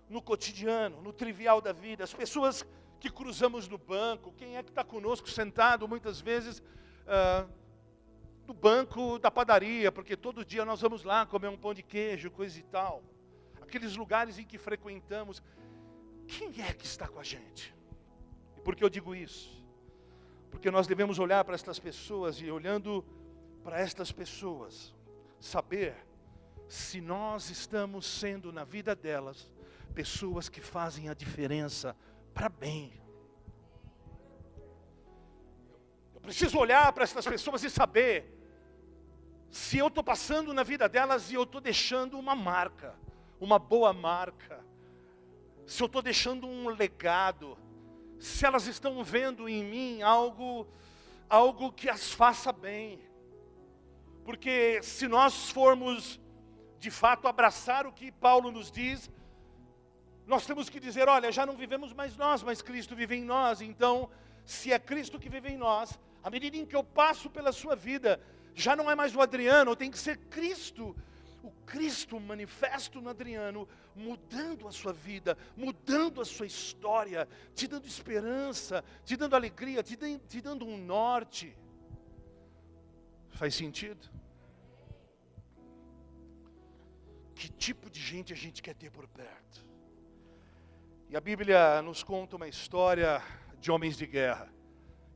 no 0.10 0.20
cotidiano, 0.20 1.00
no 1.00 1.14
trivial 1.14 1.62
da 1.62 1.72
vida, 1.72 2.04
as 2.04 2.14
pessoas 2.14 2.66
que 3.02 3.10
cruzamos 3.10 3.68
no 3.68 3.80
banco, 3.80 4.32
quem 4.38 4.58
é 4.58 4.62
que 4.62 4.70
está 4.70 4.84
conosco 4.84 5.28
sentado 5.28 5.88
muitas 5.88 6.22
vezes 6.22 6.62
ah, 7.08 7.48
do 8.46 8.54
banco 8.54 9.18
da 9.18 9.32
padaria, 9.32 9.92
porque 9.92 10.16
todo 10.16 10.46
dia 10.46 10.64
nós 10.64 10.82
vamos 10.82 11.04
lá 11.04 11.26
comer 11.26 11.48
um 11.48 11.58
pão 11.58 11.74
de 11.74 11.82
queijo, 11.82 12.30
coisa 12.30 12.60
e 12.60 12.62
tal. 12.62 13.04
Aqueles 13.60 13.96
lugares 13.96 14.38
em 14.38 14.46
que 14.46 14.60
frequentamos. 14.60 15.42
Quem 16.28 16.62
é 16.62 16.72
que 16.74 16.86
está 16.86 17.08
com 17.08 17.20
a 17.20 17.24
gente? 17.24 17.74
E 18.56 18.62
por 18.62 18.76
que 18.76 18.84
eu 18.84 18.90
digo 18.90 19.16
isso? 19.16 19.50
Porque 20.52 20.70
nós 20.70 20.86
devemos 20.86 21.18
olhar 21.18 21.44
para 21.44 21.56
estas 21.56 21.80
pessoas 21.80 22.40
e 22.40 22.52
olhando 22.52 23.04
para 23.64 23.80
estas 23.80 24.12
pessoas, 24.12 24.94
saber 25.40 25.96
se 26.68 27.02
nós 27.02 27.50
estamos 27.50 28.06
sendo 28.06 28.54
na 28.54 28.64
vida 28.64 28.96
delas 28.96 29.52
pessoas 29.96 30.48
que 30.48 30.62
fazem 30.62 31.10
a 31.10 31.16
diferença 31.16 31.96
para 32.42 32.50
bem. 32.50 32.92
Eu 36.16 36.22
preciso 36.22 36.58
olhar 36.58 36.92
para 36.92 37.04
essas 37.04 37.24
pessoas 37.24 37.64
e 37.64 37.70
saber 37.70 38.36
se 39.52 39.78
eu 39.78 39.90
estou 39.90 40.04
passando 40.04 40.52
na 40.52 40.64
vida 40.64 40.90
delas 40.90 41.30
e 41.30 41.36
eu 41.36 41.44
estou 41.44 41.62
deixando 41.62 42.18
uma 42.18 42.34
marca, 42.34 42.96
uma 43.40 43.60
boa 43.60 43.94
marca, 43.94 44.66
se 45.68 45.84
eu 45.84 45.86
estou 45.86 46.02
deixando 46.02 46.48
um 46.48 46.70
legado, 46.70 47.56
se 48.18 48.44
elas 48.44 48.66
estão 48.66 49.04
vendo 49.04 49.48
em 49.48 49.64
mim 49.64 50.02
algo, 50.02 50.68
algo 51.30 51.72
que 51.72 51.88
as 51.88 52.12
faça 52.12 52.52
bem. 52.52 53.00
Porque 54.26 54.82
se 54.82 55.08
nós 55.08 55.52
formos 55.52 56.20
de 56.80 56.90
fato 56.90 57.28
abraçar 57.28 57.86
o 57.86 57.94
que 57.94 58.12
Paulo 58.12 58.52
nos 58.52 58.72
diz, 58.72 59.12
nós 60.32 60.46
temos 60.46 60.70
que 60.70 60.80
dizer: 60.80 61.10
olha, 61.10 61.30
já 61.30 61.46
não 61.46 61.58
vivemos 61.58 61.92
mais 61.92 62.16
nós, 62.16 62.42
mas 62.42 62.62
Cristo 62.62 62.96
vive 62.96 63.16
em 63.18 63.26
nós. 63.26 63.60
Então, 63.62 64.10
se 64.46 64.72
é 64.72 64.80
Cristo 64.80 65.20
que 65.20 65.28
vive 65.36 65.50
em 65.50 65.58
nós, 65.58 66.00
à 66.24 66.30
medida 66.30 66.56
em 66.56 66.66
que 66.66 66.76
eu 66.76 66.84
passo 66.84 67.30
pela 67.30 67.52
sua 67.52 67.76
vida, 67.76 68.20
já 68.56 68.74
não 68.74 68.90
é 68.90 68.96
mais 68.96 69.14
o 69.14 69.22
Adriano, 69.22 69.76
tem 69.76 69.92
que 69.92 70.00
ser 70.00 70.18
Cristo. 70.38 70.96
O 71.44 71.52
Cristo 71.66 72.18
manifesto 72.20 73.02
no 73.02 73.10
Adriano, 73.10 73.68
mudando 73.94 74.68
a 74.68 74.72
sua 74.72 74.94
vida, 74.94 75.38
mudando 75.58 76.22
a 76.22 76.26
sua 76.26 76.46
história, 76.46 77.28
te 77.54 77.68
dando 77.68 77.88
esperança, 77.88 78.86
te 79.04 79.18
dando 79.18 79.36
alegria, 79.36 79.84
te, 79.84 79.98
te 79.98 80.40
dando 80.40 80.66
um 80.66 80.78
norte. 80.78 81.58
Faz 83.32 83.56
sentido? 83.56 84.08
Que 87.34 87.50
tipo 87.50 87.90
de 87.90 88.00
gente 88.00 88.32
a 88.32 88.36
gente 88.36 88.62
quer 88.62 88.76
ter 88.76 88.92
por 88.92 89.08
perto? 89.08 89.41
E 91.12 91.18
a 91.18 91.20
Bíblia 91.20 91.82
nos 91.82 92.04
conta 92.04 92.38
uma 92.38 92.48
história 92.48 93.22
de 93.60 93.70
homens 93.70 93.98
de 93.98 94.08
guerra. 94.08 94.50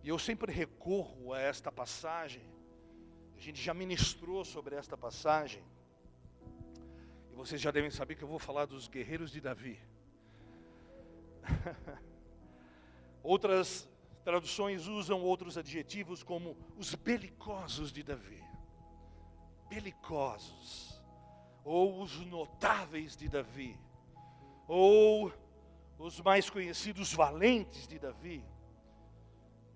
E 0.03 0.09
eu 0.09 0.19
sempre 0.19 0.51
recorro 0.51 1.31
a 1.31 1.39
esta 1.39 1.71
passagem. 1.71 2.43
A 3.37 3.39
gente 3.39 3.61
já 3.61 3.73
ministrou 3.73 4.43
sobre 4.43 4.75
esta 4.75 4.97
passagem. 4.97 5.63
E 7.31 7.33
vocês 7.33 7.61
já 7.61 7.71
devem 7.71 7.89
saber 7.89 8.15
que 8.15 8.23
eu 8.25 8.27
vou 8.27 8.39
falar 8.39 8.65
dos 8.65 8.89
guerreiros 8.89 9.31
de 9.31 9.39
Davi. 9.39 9.79
Outras 13.23 13.87
traduções 14.25 14.87
usam 14.87 15.23
outros 15.23 15.57
adjetivos 15.57 16.21
como 16.21 16.57
os 16.75 16.93
belicosos 16.93 17.93
de 17.93 18.03
Davi. 18.03 18.43
Belicosos. 19.69 21.01
Ou 21.63 22.01
os 22.01 22.19
notáveis 22.25 23.15
de 23.15 23.29
Davi. 23.29 23.79
Ou 24.67 25.31
os 25.97 26.19
mais 26.21 26.49
conhecidos 26.49 27.13
valentes 27.13 27.87
de 27.87 27.97
Davi. 27.97 28.43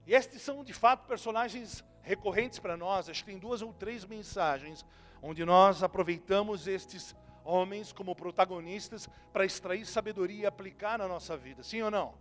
E 0.06 0.14
estes 0.14 0.42
são 0.42 0.64
de 0.64 0.74
fato 0.74 1.08
personagens 1.08 1.84
recorrentes 2.02 2.60
para 2.60 2.76
nós. 2.76 3.10
Acho 3.10 3.24
que 3.24 3.32
tem 3.32 3.40
duas 3.40 3.62
ou 3.62 3.74
três 3.74 4.06
mensagens 4.06 4.86
onde 5.22 5.46
nós 5.46 5.84
aproveitamos 5.84 6.68
estes 6.68 7.16
homens 7.44 7.92
como 7.92 8.16
protagonistas 8.16 9.08
para 9.34 9.46
extrair 9.46 9.86
sabedoria 9.86 10.44
e 10.44 10.46
aplicar 10.46 10.98
na 10.98 11.08
nossa 11.08 11.36
vida. 11.38 11.64
Sim 11.64 11.82
ou 11.82 11.92
não? 11.92 12.14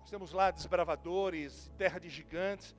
Nós 0.00 0.10
temos 0.10 0.32
lá 0.32 0.50
desbravadores, 0.50 1.70
terra 1.78 1.98
de 1.98 2.10
gigantes, 2.10 2.74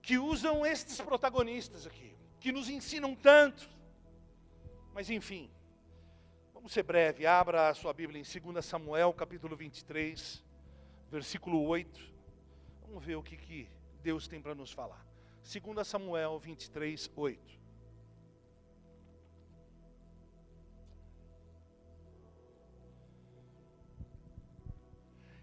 que 0.00 0.18
usam 0.18 0.64
estes 0.64 1.00
protagonistas 1.00 1.86
aqui, 1.86 2.16
que 2.38 2.52
nos 2.52 2.68
ensinam 2.68 3.14
tanto. 3.14 3.68
Mas 4.92 5.10
enfim, 5.10 5.50
vamos 6.64 6.72
ser 6.72 6.82
breve. 6.82 7.26
Abra 7.26 7.68
a 7.68 7.74
sua 7.74 7.92
Bíblia 7.92 8.18
em 8.18 8.40
2 8.52 8.64
Samuel, 8.64 9.12
capítulo 9.12 9.54
23, 9.54 10.42
versículo 11.10 11.62
8. 11.62 12.00
Vamos 12.86 13.04
ver 13.04 13.16
o 13.16 13.22
que, 13.22 13.36
que 13.36 13.68
Deus 14.02 14.26
tem 14.26 14.40
para 14.40 14.54
nos 14.54 14.72
falar. 14.72 15.04
2 15.42 15.86
Samuel 15.86 16.38
23, 16.38 17.10
8. 17.14 17.60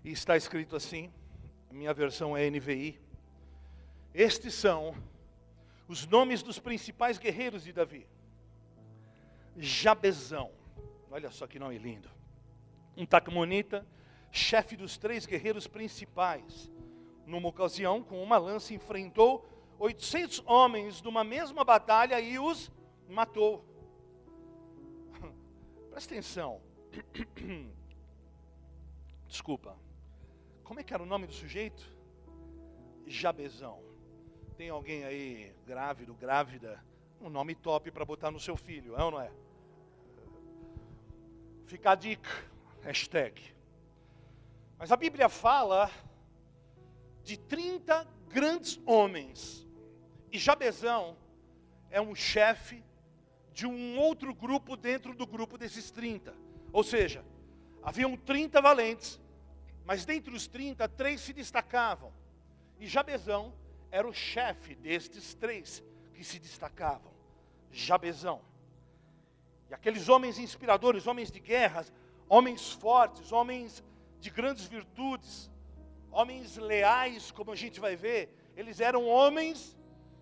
E 0.03 0.11
está 0.11 0.35
escrito 0.35 0.75
assim, 0.75 1.13
minha 1.69 1.93
versão 1.93 2.35
é 2.35 2.49
NVI. 2.49 2.99
Estes 4.11 4.55
são 4.55 4.95
os 5.87 6.07
nomes 6.07 6.41
dos 6.41 6.57
principais 6.57 7.19
guerreiros 7.19 7.63
de 7.63 7.71
Davi. 7.71 8.07
Jabezão, 9.55 10.49
olha 11.11 11.29
só 11.29 11.45
que 11.45 11.59
nome 11.59 11.77
lindo. 11.77 12.09
Um 12.95 13.05
tacmonita, 13.05 13.85
chefe 14.31 14.75
dos 14.75 14.97
três 14.97 15.25
guerreiros 15.25 15.67
principais 15.67 16.71
numa 17.25 17.49
ocasião, 17.49 18.01
com 18.01 18.21
uma 18.21 18.37
lança, 18.37 18.73
enfrentou 18.73 19.47
800 19.79 20.43
homens 20.45 21.01
numa 21.01 21.23
mesma 21.23 21.63
batalha 21.63 22.19
e 22.19 22.37
os 22.37 22.71
matou. 23.07 23.65
Presta 25.89 26.13
atenção. 26.13 26.61
Desculpa. 29.27 29.77
Como 30.63 30.79
é 30.79 30.83
que 30.83 30.93
era 30.93 31.03
o 31.03 31.05
nome 31.05 31.27
do 31.27 31.33
sujeito? 31.33 31.83
Jabezão. 33.05 33.81
Tem 34.55 34.69
alguém 34.69 35.03
aí 35.03 35.53
grávido, 35.65 36.13
grávida? 36.13 36.83
Um 37.19 37.29
nome 37.29 37.55
top 37.55 37.91
para 37.91 38.05
botar 38.05 38.31
no 38.31 38.39
seu 38.39 38.55
filho, 38.55 38.95
é 38.97 39.03
ou 39.03 39.11
não 39.11 39.21
é? 39.21 39.31
Fica 41.71 41.91
a 41.91 41.95
dica. 41.95 42.29
Hashtag. 42.83 43.41
Mas 44.77 44.91
a 44.91 44.97
Bíblia 44.97 45.29
fala 45.29 45.89
de 47.23 47.37
30 47.37 48.05
grandes 48.27 48.77
homens. 48.85 49.65
E 50.29 50.37
Jabezão 50.37 51.15
é 51.89 52.01
um 52.01 52.13
chefe 52.13 52.83
de 53.53 53.65
um 53.65 53.97
outro 53.97 54.35
grupo 54.35 54.75
dentro 54.75 55.15
do 55.15 55.25
grupo 55.25 55.57
desses 55.57 55.89
30. 55.91 56.35
Ou 56.73 56.83
seja, 56.83 57.23
haviam 57.81 58.17
30 58.17 58.59
valentes, 58.59 59.21
mas 59.85 60.03
dentre 60.03 60.35
os 60.35 60.47
30, 60.47 60.89
três 60.89 61.21
se 61.21 61.31
destacavam. 61.31 62.11
E 62.81 62.85
Jabezão 62.85 63.53
era 63.89 64.05
o 64.05 64.13
chefe 64.13 64.75
destes 64.75 65.33
três 65.35 65.81
que 66.13 66.25
se 66.25 66.37
destacavam. 66.37 67.13
Jabezão. 67.71 68.50
E 69.71 69.73
aqueles 69.73 70.09
homens 70.09 70.37
inspiradores, 70.37 71.07
homens 71.07 71.31
de 71.31 71.39
guerras, 71.39 71.93
homens 72.27 72.73
fortes, 72.73 73.31
homens 73.31 73.81
de 74.19 74.29
grandes 74.29 74.65
virtudes, 74.65 75.49
homens 76.11 76.57
leais, 76.57 77.31
como 77.31 77.53
a 77.53 77.55
gente 77.55 77.79
vai 77.79 77.95
ver, 77.95 78.35
eles 78.57 78.81
eram 78.81 79.07
homens 79.07 79.77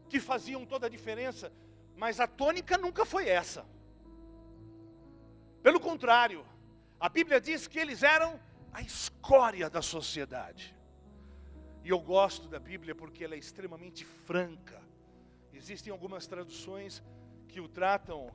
que 0.07 0.19
faziam 0.19 0.67
toda 0.67 0.85
a 0.85 0.89
diferença, 0.89 1.51
mas 1.95 2.19
a 2.19 2.27
tônica 2.27 2.77
nunca 2.77 3.03
foi 3.03 3.27
essa. 3.27 3.65
Pelo 5.63 5.79
contrário, 5.79 6.45
a 6.99 7.09
Bíblia 7.09 7.41
diz 7.41 7.65
que 7.65 7.79
eles 7.79 8.03
eram 8.03 8.39
a 8.71 8.83
escória 8.83 9.67
da 9.67 9.81
sociedade. 9.81 10.75
E 11.83 11.89
eu 11.89 11.99
gosto 11.99 12.47
da 12.47 12.59
Bíblia 12.59 12.93
porque 12.93 13.23
ela 13.23 13.33
é 13.33 13.39
extremamente 13.39 14.05
franca. 14.05 14.79
Existem 15.51 15.91
algumas 15.91 16.27
traduções 16.27 17.01
que 17.47 17.59
o 17.59 17.67
tratam 17.67 18.31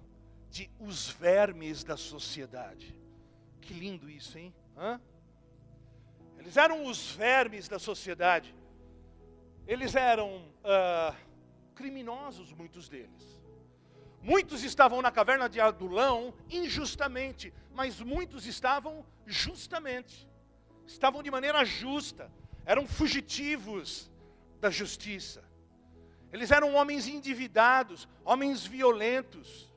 de 0.55 0.71
os 0.79 1.09
vermes 1.09 1.83
da 1.83 1.97
sociedade. 1.97 2.97
Que 3.61 3.75
lindo 3.75 4.09
isso, 4.09 4.39
hein? 4.39 4.55
Hã? 4.77 5.01
Eles 6.39 6.57
eram 6.57 6.87
os 6.87 7.11
vermes 7.11 7.67
da 7.67 7.81
sociedade. 7.81 8.55
Eles 9.67 9.97
eram 9.97 10.37
uh, 10.63 11.13
criminosos, 11.75 12.53
muitos 12.53 12.89
deles. 12.89 13.43
Muitos 14.23 14.63
estavam 14.63 15.03
na 15.03 15.11
caverna 15.11 15.49
de 15.49 15.61
Adulão 15.61 16.33
injustamente, 16.49 17.53
mas 17.73 18.01
muitos 18.01 18.47
estavam 18.47 19.05
justamente. 19.27 20.29
Estavam 20.87 21.21
de 21.21 21.33
maneira 21.33 21.65
justa. 21.65 22.31
Eram 22.65 22.87
fugitivos 22.87 24.09
da 24.61 24.71
justiça. 24.71 25.43
Eles 26.33 26.53
eram 26.53 26.77
homens 26.77 27.09
endividados, 27.09 28.09
homens 28.25 28.65
violentos. 28.65 29.74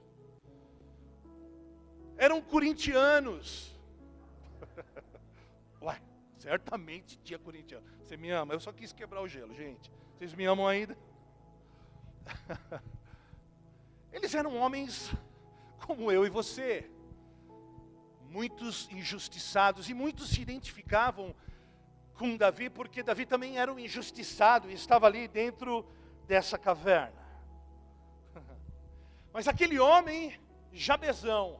Eram 2.18 2.42
corintianos. 2.42 3.76
Uai, 5.82 6.02
Certamente 6.48 7.20
dia 7.24 7.38
corintiano. 7.40 7.86
Você 8.06 8.16
me 8.16 8.30
ama? 8.32 8.54
Eu 8.54 8.60
só 8.60 8.72
quis 8.72 8.94
quebrar 8.94 9.22
o 9.22 9.28
gelo, 9.28 9.54
gente. 9.54 9.92
Vocês 10.18 10.34
me 10.34 10.46
amam 10.46 10.68
ainda? 10.68 10.98
Eles 14.14 14.34
eram 14.34 14.56
homens 14.56 15.12
como 15.86 16.12
eu 16.12 16.26
e 16.26 16.30
você. 16.30 16.90
Muitos 18.30 18.90
injustiçados 18.92 19.90
e 19.90 19.94
muitos 19.94 20.30
se 20.30 20.42
identificavam 20.42 21.36
com 22.14 22.38
Davi, 22.38 22.70
porque 22.70 23.04
Davi 23.04 23.26
também 23.26 23.58
era 23.58 23.74
um 23.74 23.78
injustiçado 23.78 24.70
e 24.70 24.74
estava 24.74 25.08
ali 25.08 25.28
dentro 25.28 25.86
dessa 26.28 26.58
caverna. 26.58 27.22
Mas 29.34 29.48
aquele 29.48 29.80
homem, 29.80 30.40
Jabezão, 30.72 31.60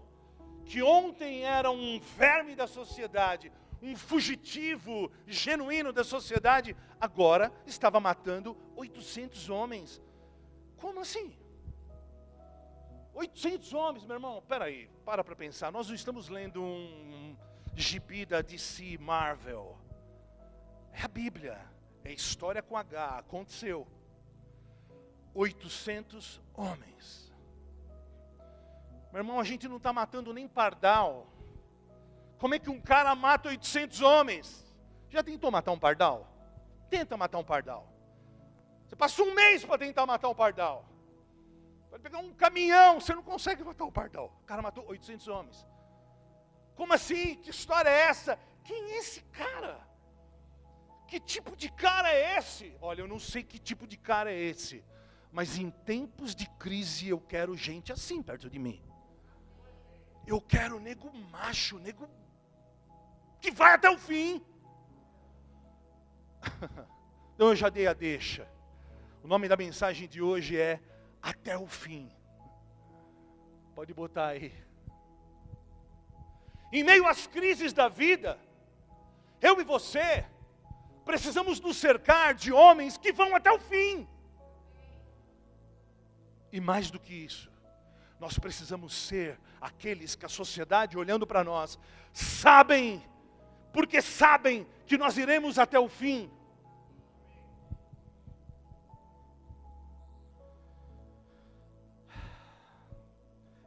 que 0.68 0.84
ontem 0.84 1.44
era 1.44 1.72
um 1.72 2.00
verme 2.18 2.56
da 2.56 2.68
sociedade, 2.68 3.52
um 3.82 3.96
fugitivo 3.96 5.10
genuíno 5.26 5.94
da 5.94 6.04
sociedade, 6.04 6.76
agora 7.00 7.52
estava 7.66 8.00
matando 8.00 8.58
800 8.76 9.50
homens. 9.50 10.02
Como 10.76 11.00
assim? 11.00 11.38
800 13.14 13.74
homens, 13.74 14.06
meu 14.06 14.16
irmão, 14.16 14.44
peraí, 14.48 14.90
para 15.06 15.24
para 15.24 15.36
pensar. 15.36 15.72
Nós 15.72 15.88
não 15.88 15.96
estamos 15.96 16.30
lendo 16.30 16.62
um 16.62 17.36
gibi 17.76 18.26
da 18.26 18.42
DC 18.42 18.98
Marvel. 18.98 19.78
É 20.92 21.04
a 21.04 21.08
Bíblia, 21.08 21.60
é 22.04 22.12
história 22.12 22.62
com 22.62 22.76
H, 22.76 23.20
aconteceu. 23.20 23.88
800 25.34 26.42
homens. 26.54 27.27
Meu 29.12 29.22
irmão, 29.22 29.40
a 29.40 29.44
gente 29.44 29.68
não 29.68 29.78
está 29.78 29.94
matando 29.94 30.34
nem 30.34 30.48
pardal. 30.48 31.28
Como 32.38 32.54
é 32.54 32.60
que 32.60 32.70
um 32.70 32.80
cara 32.80 33.16
mata 33.16 33.50
800 33.50 34.02
homens? 34.02 34.66
Já 35.10 35.24
tentou 35.24 35.50
matar 35.50 35.72
um 35.72 35.80
pardal? 35.80 36.28
Tenta 36.90 37.18
matar 37.18 37.40
um 37.40 37.44
pardal. 37.44 37.92
Você 38.86 38.96
passa 38.96 39.22
um 39.24 39.34
mês 39.34 39.66
para 39.66 39.78
tentar 39.78 40.06
matar 40.06 40.30
um 40.30 40.36
pardal. 40.36 40.86
Pode 41.90 42.04
pegar 42.04 42.20
um 42.20 42.34
caminhão, 42.34 43.00
você 43.00 43.14
não 43.14 43.24
consegue 43.24 43.64
matar 43.64 43.86
o 43.86 43.92
pardal. 43.92 44.38
O 44.44 44.46
cara 44.46 44.62
matou 44.62 44.86
800 44.88 45.28
homens. 45.28 45.68
Como 46.76 46.94
assim? 46.94 47.36
Que 47.36 47.50
história 47.50 47.90
é 47.90 48.02
essa? 48.02 48.38
Quem 48.64 48.92
é 48.92 48.98
esse 48.98 49.22
cara? 49.24 49.80
Que 51.08 51.20
tipo 51.20 51.56
de 51.56 51.72
cara 51.72 52.14
é 52.14 52.38
esse? 52.38 52.78
Olha, 52.82 53.02
eu 53.02 53.08
não 53.08 53.18
sei 53.18 53.42
que 53.42 53.58
tipo 53.58 53.88
de 53.88 53.98
cara 53.98 54.32
é 54.32 54.38
esse. 54.38 54.84
Mas 55.32 55.58
em 55.58 55.70
tempos 55.70 56.36
de 56.36 56.48
crise 56.52 57.08
eu 57.10 57.20
quero 57.20 57.56
gente 57.56 57.92
assim 57.92 58.22
perto 58.22 58.50
de 58.50 58.60
mim. 58.60 58.84
Eu 60.28 60.42
quero 60.42 60.80
nego 60.80 61.10
macho, 61.32 61.80
nego 61.80 62.08
que 63.40 63.50
vai 63.50 63.74
até 63.74 63.90
o 63.90 63.98
fim. 63.98 64.44
Então 67.34 67.50
eu 67.50 67.56
já 67.56 67.70
dei 67.70 67.86
a 67.86 67.94
deixa. 67.94 68.48
O 69.24 69.28
nome 69.28 69.48
da 69.48 69.56
mensagem 69.56 70.08
de 70.08 70.24
hoje 70.24 70.60
é 70.60 70.80
Até 71.22 71.56
o 71.56 71.68
fim. 71.68 72.12
Pode 73.76 73.94
botar 73.94 74.30
aí. 74.30 74.52
Em 76.74 76.84
meio 76.84 77.06
às 77.06 77.28
crises 77.28 77.74
da 77.74 77.88
vida, 77.88 78.40
eu 79.40 79.62
e 79.62 79.64
você 79.64 80.26
precisamos 81.06 81.60
nos 81.60 81.78
cercar 81.78 82.34
de 82.34 82.52
homens 82.52 82.98
que 82.98 83.14
vão 83.14 83.36
até 83.36 83.52
o 83.52 83.60
fim. 83.60 84.08
E 86.52 86.60
mais 86.60 86.90
do 86.90 87.00
que 87.00 87.14
isso, 87.14 87.52
nós 88.20 88.40
precisamos 88.40 88.94
ser 88.94 89.40
aqueles 89.62 90.16
que 90.16 90.26
a 90.26 90.30
sociedade, 90.30 90.98
olhando 90.98 91.28
para 91.28 91.44
nós, 91.44 91.78
sabem, 92.12 93.04
porque 93.72 94.02
sabem 94.02 94.66
que 94.86 94.98
nós 94.98 95.18
iremos 95.18 95.60
até 95.60 95.80
o 95.80 95.88
fim. 95.88 96.32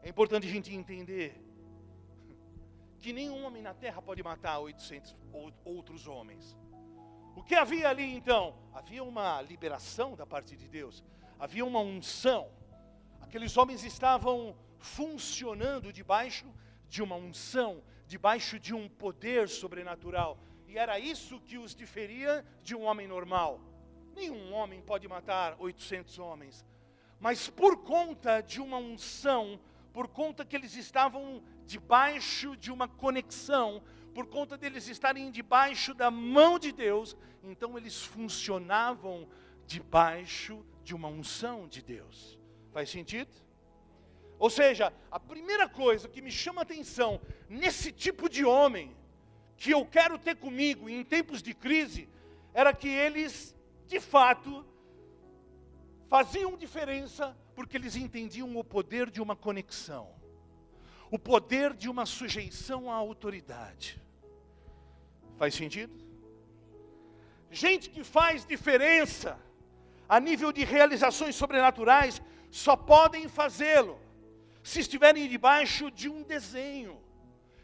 É 0.03 0.09
importante 0.09 0.47
a 0.47 0.51
gente 0.51 0.75
entender 0.75 1.41
que 2.99 3.13
nenhum 3.13 3.45
homem 3.45 3.63
na 3.63 3.73
terra 3.73 4.03
pode 4.03 4.23
matar 4.23 4.59
800 4.59 5.17
outros 5.65 6.07
homens. 6.07 6.57
O 7.37 7.43
que 7.43 7.55
havia 7.55 7.89
ali 7.89 8.15
então? 8.15 8.55
Havia 8.75 9.03
uma 9.05 9.41
liberação 9.41 10.17
da 10.17 10.27
parte 10.27 10.57
de 10.57 10.69
Deus, 10.69 11.05
havia 11.39 11.65
uma 11.65 11.81
unção. 11.81 12.51
Aqueles 13.31 13.57
homens 13.57 13.85
estavam 13.85 14.57
funcionando 14.81 15.93
debaixo 15.93 16.53
de 16.89 17.01
uma 17.01 17.15
unção, 17.15 17.81
debaixo 18.09 18.59
de 18.59 18.75
um 18.75 18.89
poder 18.89 19.49
sobrenatural. 19.49 20.37
E 20.67 20.77
era 20.77 20.99
isso 20.99 21.39
que 21.43 21.57
os 21.57 21.73
diferia 21.73 22.45
de 22.65 22.75
um 22.75 22.83
homem 22.83 23.07
normal. 23.07 23.61
Nenhum 24.17 24.53
homem 24.53 24.83
pode 24.83 25.07
matar 25.07 25.55
800 25.61 26.19
homens. 26.19 26.67
Mas 27.21 27.49
por 27.49 27.85
conta 27.85 28.41
de 28.41 28.61
uma 28.61 28.79
unção, 28.79 29.61
por 29.93 30.09
conta 30.09 30.45
que 30.45 30.57
eles 30.57 30.75
estavam 30.75 31.41
debaixo 31.65 32.57
de 32.57 32.73
uma 32.73 32.89
conexão, 32.89 33.81
por 34.13 34.27
conta 34.27 34.59
deles 34.59 34.89
estarem 34.89 35.31
debaixo 35.31 35.95
da 35.95 36.11
mão 36.11 36.59
de 36.59 36.73
Deus, 36.73 37.17
então 37.45 37.79
eles 37.79 38.03
funcionavam 38.03 39.29
debaixo 39.69 40.67
de 40.83 40.97
uma 40.97 41.07
unção 41.07 41.69
de 41.69 41.81
Deus. 41.81 42.40
Faz 42.73 42.91
sentido? 42.91 43.31
Ou 44.39 44.49
seja, 44.49 44.93
a 45.11 45.21
primeira 45.21 45.69
coisa 45.69 46.09
que 46.09 46.23
me 46.23 46.31
chama 46.31 46.63
atenção 46.63 47.21
nesse 47.49 47.93
tipo 47.93 48.29
de 48.29 48.45
homem 48.45 48.97
que 49.57 49.73
eu 49.73 49.85
quero 49.85 50.19
ter 50.19 50.37
comigo 50.37 50.89
em 50.89 51.05
tempos 51.05 51.43
de 51.43 51.53
crise 51.53 52.09
era 52.55 52.73
que 52.73 52.89
eles, 52.89 53.55
de 53.87 54.01
fato, 54.01 54.65
faziam 56.09 56.57
diferença 56.57 57.37
porque 57.55 57.77
eles 57.77 57.97
entendiam 57.97 58.57
o 58.57 58.65
poder 58.65 59.11
de 59.11 59.21
uma 59.21 59.37
conexão 59.37 60.21
o 61.11 61.19
poder 61.19 61.75
de 61.75 61.89
uma 61.89 62.07
sujeição 62.07 62.91
à 62.91 62.95
autoridade. 62.95 64.01
Faz 65.37 65.55
sentido? 65.55 65.93
Gente 67.51 67.91
que 67.91 68.05
faz 68.05 68.47
diferença 68.47 69.39
a 70.09 70.21
nível 70.21 70.53
de 70.53 70.65
realizações 70.65 71.35
sobrenaturais 71.35 72.23
só 72.51 72.77
podem 72.77 73.29
fazê-lo 73.29 73.99
se 74.63 74.81
estiverem 74.81 75.29
debaixo 75.29 75.91
de 75.91 76.09
um 76.09 76.23
desenho, 76.23 77.01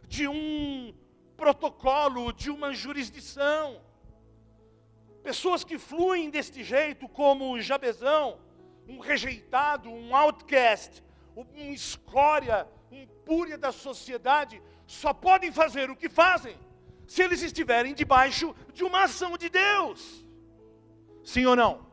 de 0.09 0.27
um 0.27 0.95
protocolo, 1.37 2.33
de 2.33 2.51
uma 2.51 2.73
jurisdição. 2.73 3.81
Pessoas 5.23 5.65
que 5.65 5.79
fluem 5.79 6.31
deste 6.31 6.63
jeito, 6.63 7.09
como 7.09 7.61
Jabezão, 7.61 8.41
um 8.89 8.99
rejeitado, 8.99 9.91
um 9.91 10.15
outcast, 10.15 11.03
um 11.37 11.73
escória 11.73 12.67
impúria 12.91 13.59
da 13.59 13.73
sociedade 13.73 14.63
só 14.87 15.13
podem 15.13 15.51
fazer 15.51 15.91
o 15.91 15.97
que 15.97 16.09
fazem 16.09 16.57
se 17.07 17.23
eles 17.23 17.43
estiverem 17.43 17.95
debaixo 17.95 18.55
de 18.73 18.85
uma 18.85 19.05
ação 19.05 19.37
de 19.37 19.49
Deus. 19.49 20.25
Sim 21.25 21.45
ou 21.47 21.57
não? 21.57 21.86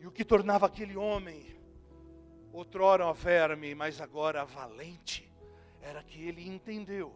E 0.00 0.06
o 0.06 0.12
que 0.12 0.24
tornava 0.24 0.66
aquele 0.66 0.96
homem, 0.96 1.56
outrora 2.52 3.12
verme, 3.12 3.74
mas 3.74 4.00
agora 4.00 4.44
valente, 4.44 5.30
era 5.80 6.02
que 6.02 6.22
ele 6.22 6.46
entendeu 6.46 7.14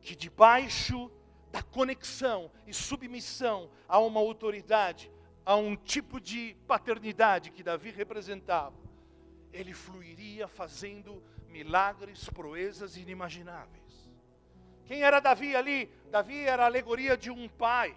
que 0.00 0.16
debaixo 0.16 1.10
da 1.50 1.62
conexão 1.62 2.50
e 2.66 2.74
submissão 2.74 3.70
a 3.86 3.98
uma 3.98 4.20
autoridade, 4.20 5.10
a 5.44 5.54
um 5.54 5.76
tipo 5.76 6.20
de 6.20 6.56
paternidade 6.66 7.50
que 7.50 7.62
Davi 7.62 7.90
representava, 7.90 8.76
ele 9.52 9.72
fluiria 9.74 10.48
fazendo 10.48 11.22
milagres, 11.48 12.28
proezas 12.30 12.96
inimagináveis. 12.96 14.10
Quem 14.86 15.02
era 15.02 15.20
Davi 15.20 15.54
ali? 15.54 15.86
Davi 16.10 16.40
era 16.40 16.64
a 16.64 16.66
alegoria 16.66 17.16
de 17.16 17.30
um 17.30 17.48
pai. 17.48 17.96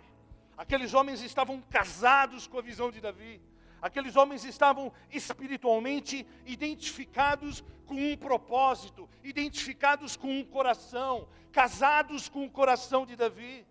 Aqueles 0.58 0.93
homens 0.93 1.21
estavam 1.21 1.62
casados 1.62 2.45
com 2.47 2.60
a 2.60 2.62
visão 2.62 2.91
de 2.91 3.01
Davi. 3.01 3.41
Aqueles 3.86 4.15
homens 4.15 4.43
estavam 4.43 4.91
espiritualmente 5.12 6.26
identificados 6.43 7.63
com 7.86 7.93
um 7.93 8.17
propósito, 8.17 9.08
identificados 9.24 10.17
com 10.17 10.39
um 10.39 10.43
coração, 10.43 11.28
casados 11.52 12.28
com 12.28 12.43
o 12.43 12.50
coração 12.50 13.06
de 13.06 13.15
Davi. 13.15 13.63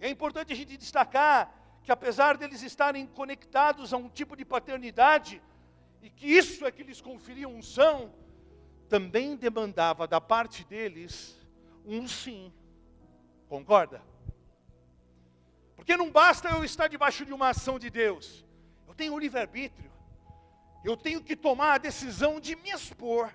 É 0.00 0.08
importante 0.08 0.52
a 0.52 0.56
gente 0.56 0.76
destacar 0.76 1.52
que 1.82 1.90
apesar 1.90 2.36
deles 2.36 2.62
estarem 2.62 3.04
conectados 3.04 3.92
a 3.92 3.96
um 3.96 4.08
tipo 4.08 4.36
de 4.36 4.44
paternidade, 4.44 5.42
e 6.00 6.08
que 6.08 6.28
isso 6.28 6.64
é 6.64 6.70
que 6.70 6.84
lhes 6.84 7.00
conferia 7.00 7.48
unção, 7.48 8.14
também 8.88 9.34
demandava 9.34 10.06
da 10.06 10.20
parte 10.20 10.64
deles 10.64 11.36
um 11.84 12.06
sim. 12.06 12.52
Concorda? 13.48 14.00
Porque 15.74 15.96
não 15.96 16.12
basta 16.12 16.48
eu 16.50 16.62
estar 16.62 16.86
debaixo 16.86 17.26
de 17.26 17.32
uma 17.32 17.48
ação 17.48 17.76
de 17.76 17.90
Deus. 17.90 18.46
Tenho 18.98 19.14
o 19.14 19.18
livre-arbítrio. 19.18 19.90
Eu 20.84 20.94
tenho 20.94 21.22
que 21.22 21.34
tomar 21.34 21.72
a 21.74 21.78
decisão 21.78 22.38
de 22.38 22.54
me 22.54 22.70
expor. 22.70 23.34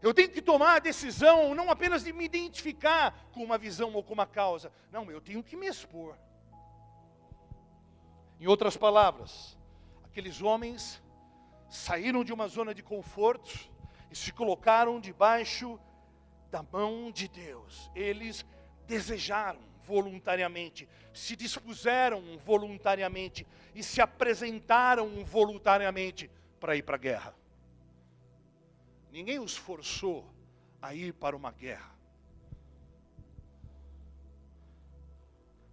Eu 0.00 0.14
tenho 0.14 0.30
que 0.30 0.40
tomar 0.40 0.76
a 0.76 0.78
decisão 0.90 1.54
não 1.54 1.68
apenas 1.68 2.04
de 2.04 2.12
me 2.12 2.24
identificar 2.24 3.12
com 3.32 3.42
uma 3.42 3.58
visão 3.58 3.92
ou 3.92 4.04
com 4.04 4.14
uma 4.14 4.26
causa. 4.40 4.72
Não, 4.92 5.10
eu 5.10 5.20
tenho 5.20 5.42
que 5.42 5.56
me 5.56 5.66
expor. 5.66 6.16
Em 8.38 8.46
outras 8.46 8.76
palavras, 8.76 9.58
Aqueles 10.10 10.42
homens 10.42 11.00
saíram 11.68 12.24
de 12.24 12.32
uma 12.32 12.48
zona 12.48 12.74
de 12.74 12.82
conforto 12.82 13.70
e 14.10 14.16
se 14.16 14.32
colocaram 14.32 15.00
debaixo 15.00 15.78
da 16.50 16.64
mão 16.64 17.12
de 17.12 17.28
Deus. 17.28 17.88
Eles 17.94 18.44
desejaram 18.88 19.60
voluntariamente, 19.86 20.88
se 21.12 21.36
dispuseram 21.36 22.38
voluntariamente 22.38 23.46
e 23.74 23.82
se 23.82 24.00
apresentaram 24.00 25.24
voluntariamente 25.24 26.30
para 26.58 26.76
ir 26.76 26.82
para 26.82 26.96
a 26.96 26.98
guerra. 26.98 27.34
Ninguém 29.10 29.38
os 29.38 29.56
forçou 29.56 30.24
a 30.80 30.94
ir 30.94 31.12
para 31.14 31.36
uma 31.36 31.50
guerra. 31.50 31.90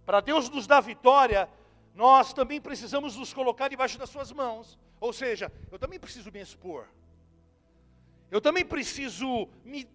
Para 0.04 0.20
Deus 0.20 0.48
nos 0.48 0.66
dar 0.66 0.80
vitória, 0.80 1.48
nós 1.94 2.32
também 2.32 2.60
precisamos 2.60 3.16
nos 3.16 3.32
colocar 3.32 3.68
debaixo 3.68 3.98
das 3.98 4.08
suas 4.08 4.32
mãos. 4.32 4.78
Ou 5.00 5.12
seja, 5.12 5.52
eu 5.70 5.78
também 5.78 5.98
preciso 5.98 6.32
me 6.32 6.40
expor. 6.40 6.88
Eu 8.30 8.40
também 8.40 8.64
preciso 8.64 9.48
me 9.64 9.88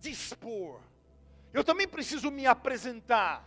dispor. 0.00 0.80
Eu 1.52 1.64
também 1.64 1.86
preciso 1.88 2.30
me 2.30 2.46
apresentar. 2.46 3.46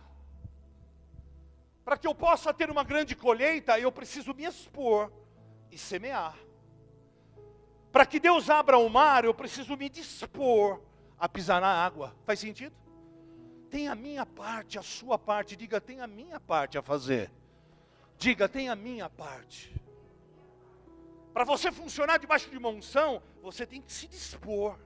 Para 1.84 1.98
que 1.98 2.06
eu 2.06 2.14
possa 2.14 2.52
ter 2.54 2.70
uma 2.70 2.82
grande 2.82 3.14
colheita, 3.14 3.78
eu 3.78 3.92
preciso 3.92 4.32
me 4.32 4.44
expor 4.44 5.12
e 5.70 5.76
semear. 5.76 6.36
Para 7.92 8.06
que 8.06 8.18
Deus 8.18 8.48
abra 8.48 8.78
o 8.78 8.88
mar, 8.88 9.24
eu 9.24 9.34
preciso 9.34 9.76
me 9.76 9.88
dispor 9.88 10.80
a 11.18 11.28
pisar 11.28 11.60
na 11.60 11.68
água. 11.68 12.14
Faz 12.24 12.40
sentido? 12.40 12.74
Tem 13.70 13.88
a 13.88 13.94
minha 13.94 14.24
parte, 14.24 14.78
a 14.78 14.82
sua 14.82 15.18
parte. 15.18 15.56
Diga, 15.56 15.80
tem 15.80 16.00
a 16.00 16.06
minha 16.06 16.40
parte 16.40 16.78
a 16.78 16.82
fazer. 16.82 17.30
Diga, 18.16 18.48
tem 18.48 18.68
a 18.68 18.74
minha 18.74 19.10
parte. 19.10 19.74
Para 21.32 21.44
você 21.44 21.70
funcionar 21.70 22.18
debaixo 22.18 22.48
de 22.48 22.56
uma 22.56 22.68
unção, 22.68 23.20
você 23.42 23.66
tem 23.66 23.82
que 23.82 23.92
se 23.92 24.06
dispor. 24.06 24.78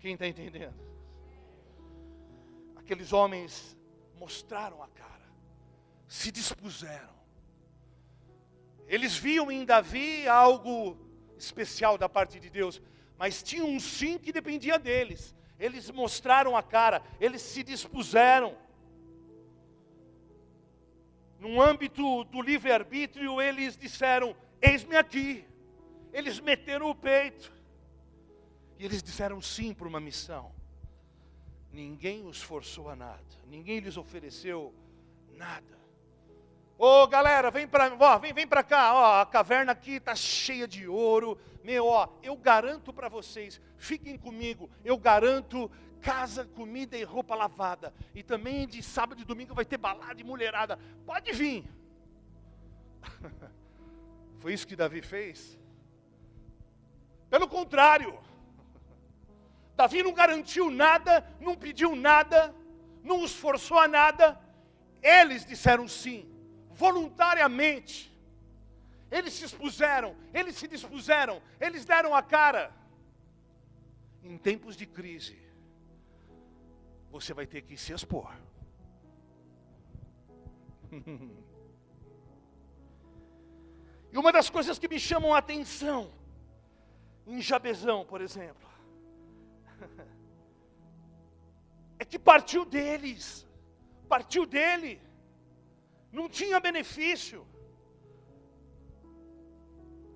Quem 0.00 0.14
está 0.14 0.26
entendendo? 0.26 0.74
Aqueles 2.76 3.12
homens 3.12 3.75
mostraram 4.16 4.82
a 4.82 4.88
cara, 4.88 5.28
se 6.08 6.30
dispuseram. 6.30 7.14
Eles 8.86 9.16
viam 9.16 9.50
em 9.50 9.64
Davi 9.64 10.26
algo 10.28 10.96
especial 11.36 11.98
da 11.98 12.08
parte 12.08 12.38
de 12.38 12.48
Deus, 12.48 12.80
mas 13.18 13.42
tinha 13.42 13.64
um 13.64 13.80
sim 13.80 14.18
que 14.18 14.32
dependia 14.32 14.78
deles. 14.78 15.34
Eles 15.58 15.90
mostraram 15.90 16.56
a 16.56 16.62
cara, 16.62 17.02
eles 17.20 17.42
se 17.42 17.62
dispuseram. 17.62 18.56
No 21.38 21.60
âmbito 21.60 22.24
do 22.24 22.40
livre-arbítrio, 22.40 23.40
eles 23.40 23.76
disseram: 23.76 24.34
Eis-me 24.60 24.96
aqui. 24.96 25.44
Eles 26.12 26.40
meteram 26.40 26.88
o 26.88 26.94
peito. 26.94 27.52
E 28.78 28.84
eles 28.84 29.02
disseram 29.02 29.40
sim 29.40 29.74
para 29.74 29.88
uma 29.88 30.00
missão. 30.00 30.55
Ninguém 31.76 32.24
os 32.26 32.40
forçou 32.40 32.88
a 32.88 32.96
nada. 32.96 33.22
Ninguém 33.46 33.80
lhes 33.80 33.98
ofereceu 33.98 34.72
nada. 35.34 35.76
Ô 36.78 37.02
oh, 37.02 37.06
galera, 37.06 37.50
vem 37.50 37.68
para 37.68 37.90
vem, 38.18 38.32
vem 38.32 38.46
para 38.46 38.62
cá, 38.62 38.94
ó, 38.94 39.20
a 39.20 39.26
caverna 39.26 39.72
aqui 39.72 39.96
está 39.96 40.14
cheia 40.14 40.66
de 40.66 40.88
ouro. 40.88 41.38
Meu, 41.62 41.86
ó, 41.86 42.08
eu 42.22 42.34
garanto 42.34 42.94
para 42.94 43.10
vocês, 43.10 43.60
fiquem 43.76 44.16
comigo, 44.16 44.70
eu 44.82 44.96
garanto 44.96 45.70
casa, 46.00 46.46
comida 46.46 46.96
e 46.96 47.04
roupa 47.04 47.34
lavada. 47.34 47.92
E 48.14 48.22
também 48.22 48.66
de 48.66 48.82
sábado 48.82 49.20
e 49.20 49.24
domingo 49.26 49.54
vai 49.54 49.66
ter 49.66 49.76
balada 49.76 50.18
e 50.18 50.24
mulherada. 50.24 50.78
Pode 51.04 51.30
vir. 51.32 51.62
Foi 54.40 54.54
isso 54.54 54.66
que 54.66 54.76
Davi 54.76 55.02
fez? 55.02 55.58
Pelo 57.28 57.46
contrário, 57.46 58.18
Davi 59.76 60.02
não 60.02 60.12
garantiu 60.14 60.70
nada, 60.70 61.24
não 61.38 61.54
pediu 61.54 61.94
nada, 61.94 62.54
não 63.04 63.22
os 63.22 63.34
forçou 63.34 63.78
a 63.78 63.86
nada. 63.86 64.40
Eles 65.02 65.44
disseram 65.44 65.86
sim 65.86 66.26
voluntariamente. 66.70 68.10
Eles 69.10 69.34
se 69.34 69.44
expuseram, 69.44 70.16
eles 70.32 70.56
se 70.56 70.66
dispuseram, 70.66 71.42
eles 71.60 71.84
deram 71.84 72.14
a 72.14 72.22
cara. 72.22 72.74
Em 74.22 74.38
tempos 74.38 74.76
de 74.76 74.86
crise, 74.86 75.38
você 77.10 77.32
vai 77.34 77.46
ter 77.46 77.60
que 77.62 77.76
se 77.76 77.92
expor. 77.92 78.34
e 84.10 84.18
uma 84.18 84.32
das 84.32 84.50
coisas 84.50 84.78
que 84.78 84.88
me 84.88 84.98
chamam 84.98 85.32
a 85.34 85.38
atenção, 85.38 86.10
em 87.26 87.40
Jabezão, 87.40 88.04
por 88.04 88.20
exemplo, 88.20 88.65
é 91.98 92.04
que 92.04 92.18
partiu 92.18 92.64
deles, 92.64 93.46
partiu 94.08 94.46
dele 94.46 95.00
não 96.16 96.28
tinha 96.28 96.58
benefício. 96.58 97.46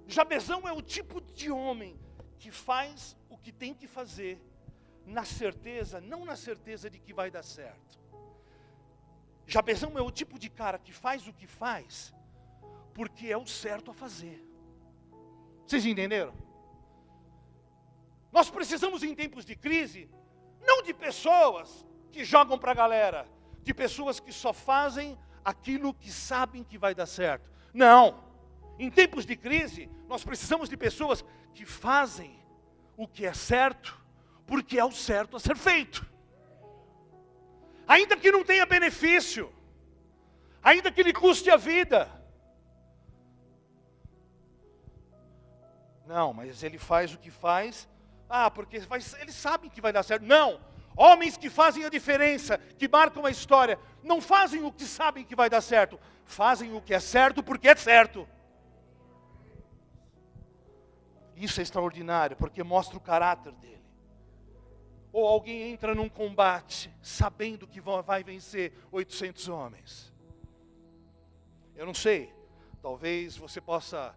Jabezão 0.06 0.66
é 0.66 0.72
o 0.72 0.82
tipo 0.82 1.20
de 1.20 1.50
homem 1.50 1.98
que 2.38 2.50
faz 2.50 3.16
o 3.28 3.36
que 3.36 3.52
tem 3.52 3.74
que 3.74 3.86
fazer, 3.86 4.40
na 5.06 5.24
certeza, 5.24 6.00
não 6.00 6.24
na 6.24 6.36
certeza 6.36 6.88
de 6.88 6.98
que 6.98 7.12
vai 7.12 7.30
dar 7.30 7.42
certo. 7.42 8.00
Jabezão 9.46 9.98
é 9.98 10.02
o 10.02 10.10
tipo 10.10 10.38
de 10.38 10.48
cara 10.48 10.78
que 10.78 10.92
faz 10.92 11.26
o 11.28 11.32
que 11.32 11.46
faz, 11.46 12.14
porque 12.94 13.26
é 13.26 13.36
o 13.36 13.46
certo 13.46 13.90
a 13.90 13.94
fazer. 13.94 14.42
Vocês 15.66 15.84
entenderam? 15.84 16.34
Nós 18.32 18.48
precisamos, 18.50 19.02
em 19.02 19.14
tempos 19.14 19.44
de 19.44 19.56
crise, 19.56 20.08
não 20.60 20.82
de 20.82 20.94
pessoas 20.94 21.86
que 22.12 22.24
jogam 22.24 22.58
para 22.58 22.72
a 22.72 22.74
galera, 22.74 23.26
de 23.62 23.74
pessoas 23.74 24.20
que 24.20 24.32
só 24.32 24.52
fazem 24.52 25.18
aquilo 25.44 25.94
que 25.94 26.10
sabem 26.10 26.62
que 26.62 26.78
vai 26.78 26.94
dar 26.94 27.06
certo. 27.06 27.50
Não. 27.72 28.22
Em 28.78 28.90
tempos 28.90 29.26
de 29.26 29.36
crise, 29.36 29.90
nós 30.08 30.24
precisamos 30.24 30.68
de 30.68 30.76
pessoas 30.76 31.24
que 31.54 31.64
fazem 31.64 32.38
o 32.96 33.06
que 33.06 33.26
é 33.26 33.32
certo, 33.32 34.00
porque 34.46 34.78
é 34.78 34.84
o 34.84 34.92
certo 34.92 35.36
a 35.36 35.40
ser 35.40 35.56
feito. 35.56 36.08
Ainda 37.86 38.16
que 38.16 38.30
não 38.30 38.44
tenha 38.44 38.64
benefício, 38.64 39.52
ainda 40.62 40.92
que 40.92 41.02
lhe 41.02 41.12
custe 41.12 41.50
a 41.50 41.56
vida. 41.56 42.08
Não, 46.06 46.32
mas 46.32 46.62
ele 46.62 46.78
faz 46.78 47.14
o 47.14 47.18
que 47.18 47.30
faz, 47.30 47.88
ah, 48.30 48.50
porque 48.50 48.76
eles 49.20 49.34
sabem 49.34 49.68
que 49.68 49.80
vai 49.80 49.92
dar 49.92 50.02
certo. 50.02 50.24
Não, 50.24 50.60
Homens 50.96 51.36
que 51.36 51.48
fazem 51.48 51.84
a 51.84 51.88
diferença, 51.88 52.58
que 52.58 52.86
marcam 52.86 53.24
a 53.24 53.30
história, 53.30 53.78
não 54.02 54.20
fazem 54.20 54.62
o 54.62 54.70
que 54.70 54.84
sabem 54.84 55.24
que 55.24 55.34
vai 55.34 55.48
dar 55.48 55.60
certo, 55.60 55.98
fazem 56.26 56.74
o 56.74 56.82
que 56.82 56.92
é 56.92 57.00
certo 57.00 57.42
porque 57.42 57.68
é 57.68 57.74
certo. 57.74 58.28
Isso 61.34 61.58
é 61.58 61.62
extraordinário, 61.62 62.36
porque 62.36 62.62
mostra 62.62 62.98
o 62.98 63.00
caráter 63.00 63.52
dele. 63.52 63.80
Ou 65.10 65.26
alguém 65.26 65.72
entra 65.72 65.94
num 65.94 66.08
combate 66.08 66.94
sabendo 67.00 67.66
que 67.66 67.80
vai 67.80 68.22
vencer 68.22 68.74
800 68.92 69.48
homens. 69.48 70.12
Eu 71.74 71.86
não 71.86 71.94
sei, 71.94 72.30
talvez 72.82 73.38
você 73.38 73.58
possa 73.58 74.14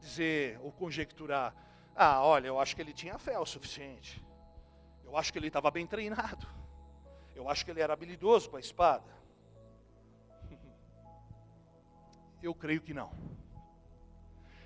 dizer 0.00 0.60
ou 0.62 0.70
conjecturar: 0.70 1.54
ah, 1.96 2.22
olha, 2.22 2.46
eu 2.48 2.60
acho 2.60 2.76
que 2.76 2.82
ele 2.82 2.92
tinha 2.92 3.18
fé 3.18 3.38
o 3.38 3.46
suficiente. 3.46 4.22
Eu 5.02 5.16
acho 5.16 5.32
que 5.32 5.38
ele 5.38 5.46
estava 5.46 5.70
bem 5.70 5.86
treinado. 5.86 6.46
Eu 7.34 7.48
acho 7.48 7.64
que 7.64 7.70
ele 7.70 7.80
era 7.80 7.94
habilidoso 7.94 8.50
com 8.50 8.56
a 8.56 8.60
espada. 8.60 9.10
Eu 12.42 12.54
creio 12.54 12.82
que 12.82 12.92
não. 12.92 13.10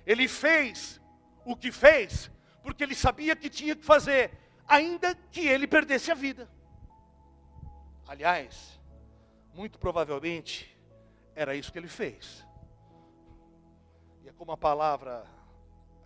Ele 0.05 0.27
fez 0.27 0.99
o 1.45 1.55
que 1.55 1.71
fez 1.71 2.29
porque 2.61 2.83
ele 2.83 2.95
sabia 2.95 3.35
que 3.35 3.49
tinha 3.49 3.75
que 3.75 3.83
fazer, 3.83 4.31
ainda 4.67 5.15
que 5.15 5.47
ele 5.47 5.67
perdesse 5.67 6.11
a 6.11 6.15
vida. 6.15 6.49
Aliás, 8.07 8.79
muito 9.53 9.79
provavelmente 9.79 10.77
era 11.33 11.55
isso 11.55 11.71
que 11.71 11.79
ele 11.79 11.87
fez. 11.87 12.45
E 14.23 14.29
é 14.29 14.33
como 14.33 14.51
a 14.51 14.57
palavra, 14.57 15.25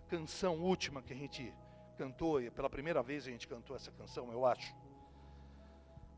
canção 0.08 0.56
última 0.56 1.02
que 1.02 1.13
a 1.13 1.15
gente 1.15 1.54
cantou, 1.98 2.41
e 2.41 2.50
pela 2.52 2.70
primeira 2.70 3.02
vez 3.02 3.28
a 3.28 3.32
gente 3.32 3.48
cantou 3.48 3.76
essa 3.76 3.91
canção, 3.91 4.32
eu 4.32 4.46
acho. 4.46 4.76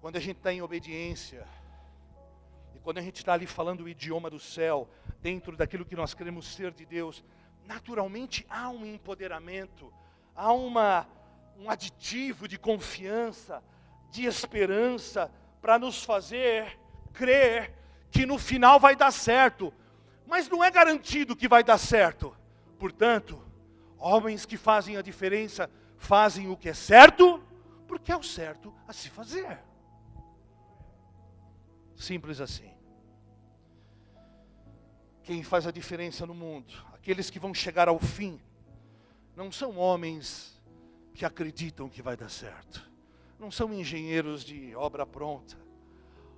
Quando 0.01 0.17
a 0.17 0.19
gente 0.19 0.37
está 0.37 0.51
em 0.51 0.61
obediência, 0.61 1.47
e 2.75 2.79
quando 2.79 2.97
a 2.97 3.01
gente 3.01 3.17
está 3.17 3.33
ali 3.33 3.47
falando 3.47 3.81
o 3.81 3.89
idioma 3.89 4.29
do 4.29 4.39
céu, 4.39 4.87
dentro 5.21 5.55
daquilo 5.55 5.85
que 5.85 5.95
nós 5.95 6.13
queremos 6.13 6.47
ser 6.47 6.71
de 6.71 6.85
Deus, 6.85 7.23
naturalmente 7.65 8.45
há 8.49 8.69
um 8.69 8.85
empoderamento, 8.85 9.93
há 10.35 10.51
uma, 10.53 11.07
um 11.57 11.69
aditivo 11.69 12.47
de 12.47 12.57
confiança, 12.57 13.63
de 14.11 14.25
esperança, 14.25 15.31
para 15.61 15.79
nos 15.79 16.03
fazer 16.03 16.79
crer 17.13 17.73
que 18.11 18.25
no 18.25 18.37
final 18.37 18.79
vai 18.79 18.95
dar 18.95 19.11
certo, 19.11 19.73
mas 20.25 20.47
não 20.47 20.63
é 20.63 20.69
garantido 20.69 21.35
que 21.35 21.47
vai 21.47 21.63
dar 21.63 21.77
certo. 21.77 22.35
Portanto, 22.77 23.46
Homens 23.97 24.45
que 24.45 24.57
fazem 24.57 24.97
a 24.97 25.01
diferença 25.01 25.69
fazem 25.97 26.49
o 26.49 26.57
que 26.57 26.69
é 26.69 26.73
certo, 26.73 27.43
porque 27.87 28.11
é 28.11 28.17
o 28.17 28.23
certo 28.23 28.73
a 28.87 28.93
se 28.93 29.09
fazer. 29.09 29.59
Simples 31.95 32.39
assim. 32.39 32.71
Quem 35.23 35.43
faz 35.43 35.67
a 35.67 35.71
diferença 35.71 36.25
no 36.25 36.33
mundo, 36.33 36.73
aqueles 36.93 37.29
que 37.29 37.39
vão 37.39 37.53
chegar 37.53 37.87
ao 37.87 37.99
fim, 37.99 38.39
não 39.35 39.51
são 39.51 39.77
homens 39.77 40.57
que 41.13 41.25
acreditam 41.25 41.89
que 41.89 42.01
vai 42.01 42.15
dar 42.15 42.29
certo, 42.29 42.89
não 43.39 43.51
são 43.51 43.73
engenheiros 43.73 44.43
de 44.43 44.75
obra 44.75 45.05
pronta, 45.05 45.57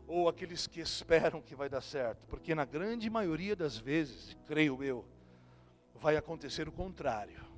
ou 0.08 0.28
aqueles 0.28 0.66
que 0.66 0.80
esperam 0.80 1.42
que 1.42 1.54
vai 1.54 1.70
dar 1.70 1.82
certo, 1.82 2.26
porque 2.28 2.56
na 2.56 2.66
grande 2.66 3.10
maioria 3.10 3.56
das 3.56 3.78
vezes, 3.78 4.36
creio 4.48 4.84
eu, 4.84 5.06
vai 5.96 6.18
acontecer 6.18 6.68
o 6.68 6.72
contrário. 6.72 7.49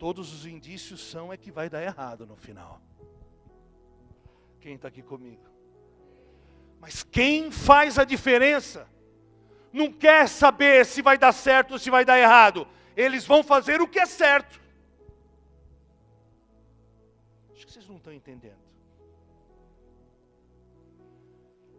Todos 0.00 0.32
os 0.32 0.46
indícios 0.46 0.98
são 1.02 1.30
é 1.30 1.36
que 1.36 1.52
vai 1.52 1.68
dar 1.68 1.82
errado 1.82 2.26
no 2.26 2.34
final. 2.34 2.80
Quem 4.58 4.76
está 4.76 4.88
aqui 4.88 5.02
comigo? 5.02 5.44
Mas 6.80 7.02
quem 7.02 7.50
faz 7.50 7.98
a 7.98 8.04
diferença 8.04 8.88
não 9.70 9.92
quer 9.92 10.26
saber 10.26 10.86
se 10.86 11.02
vai 11.02 11.18
dar 11.18 11.32
certo 11.32 11.72
ou 11.72 11.78
se 11.78 11.90
vai 11.90 12.02
dar 12.02 12.18
errado. 12.18 12.66
Eles 12.96 13.26
vão 13.26 13.44
fazer 13.44 13.82
o 13.82 13.86
que 13.86 14.00
é 14.00 14.06
certo. 14.06 14.58
Acho 17.52 17.66
que 17.66 17.72
vocês 17.72 17.86
não 17.86 17.98
estão 17.98 18.14
entendendo. 18.14 18.64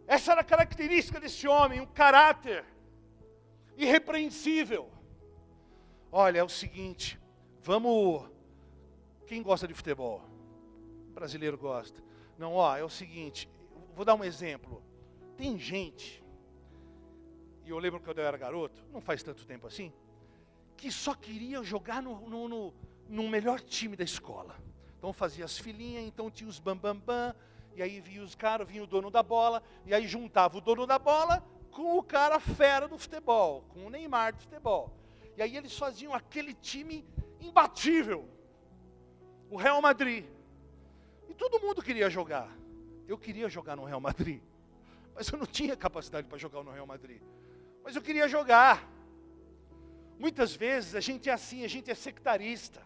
Essa 0.06 0.30
era 0.30 0.42
a 0.42 0.44
característica 0.44 1.18
desse 1.18 1.48
homem, 1.48 1.80
um 1.80 1.86
caráter 1.86 2.64
irrepreensível. 3.76 4.88
Olha, 6.12 6.38
é 6.38 6.44
o 6.44 6.48
seguinte, 6.48 7.20
vamos. 7.62 8.28
Quem 9.26 9.42
gosta 9.42 9.66
de 9.66 9.74
futebol? 9.74 10.20
O 11.10 11.12
brasileiro 11.12 11.56
gosta. 11.56 12.02
Não, 12.38 12.54
ó, 12.54 12.76
é 12.76 12.84
o 12.84 12.90
seguinte, 12.90 13.48
vou 13.94 14.04
dar 14.04 14.14
um 14.14 14.24
exemplo. 14.24 14.82
Tem 15.36 15.58
gente, 15.58 16.22
e 17.64 17.70
eu 17.70 17.78
lembro 17.78 18.00
quando 18.00 18.18
eu 18.18 18.26
era 18.26 18.36
garoto, 18.36 18.84
não 18.92 19.00
faz 19.00 19.22
tanto 19.22 19.46
tempo 19.46 19.66
assim, 19.66 19.92
que 20.76 20.90
só 20.90 21.14
queria 21.14 21.62
jogar 21.62 22.02
no, 22.02 22.28
no, 22.28 22.48
no, 22.48 22.74
no 23.08 23.28
melhor 23.28 23.60
time 23.60 23.96
da 23.96 24.04
escola. 24.04 24.56
Então 24.98 25.12
fazia 25.12 25.44
as 25.44 25.58
filhinhas, 25.58 26.04
então 26.04 26.30
tinha 26.30 26.48
os 26.48 26.58
bambambam, 26.58 27.00
bam, 27.04 27.28
bam, 27.28 27.36
e 27.74 27.82
aí 27.82 28.00
vinha 28.00 28.22
os 28.22 28.34
caras, 28.34 28.68
vinha 28.68 28.82
o 28.82 28.86
dono 28.86 29.10
da 29.10 29.22
bola, 29.22 29.62
e 29.86 29.94
aí 29.94 30.06
juntava 30.06 30.58
o 30.58 30.60
dono 30.60 30.86
da 30.86 30.98
bola 30.98 31.42
com 31.70 31.96
o 31.96 32.02
cara 32.02 32.38
fera 32.38 32.86
do 32.86 32.98
futebol, 32.98 33.64
com 33.70 33.86
o 33.86 33.90
Neymar 33.90 34.34
do 34.34 34.40
futebol. 34.40 34.92
E 35.36 35.42
aí 35.42 35.56
eles 35.56 35.76
faziam 35.76 36.12
aquele 36.12 36.52
time 36.52 37.04
imbatível. 37.46 38.28
O 39.50 39.56
Real 39.56 39.80
Madrid. 39.82 40.24
E 41.28 41.34
todo 41.34 41.60
mundo 41.60 41.82
queria 41.82 42.08
jogar. 42.08 42.48
Eu 43.06 43.18
queria 43.18 43.48
jogar 43.48 43.76
no 43.76 43.84
Real 43.84 44.00
Madrid. 44.00 44.40
Mas 45.14 45.28
eu 45.28 45.38
não 45.38 45.46
tinha 45.46 45.76
capacidade 45.76 46.26
para 46.26 46.38
jogar 46.38 46.62
no 46.62 46.70
Real 46.70 46.86
Madrid. 46.86 47.20
Mas 47.84 47.96
eu 47.96 48.02
queria 48.02 48.28
jogar. 48.28 48.88
Muitas 50.18 50.54
vezes 50.54 50.94
a 50.94 51.00
gente 51.00 51.28
é 51.28 51.32
assim, 51.32 51.64
a 51.64 51.68
gente 51.68 51.90
é 51.90 51.94
sectarista. 51.94 52.82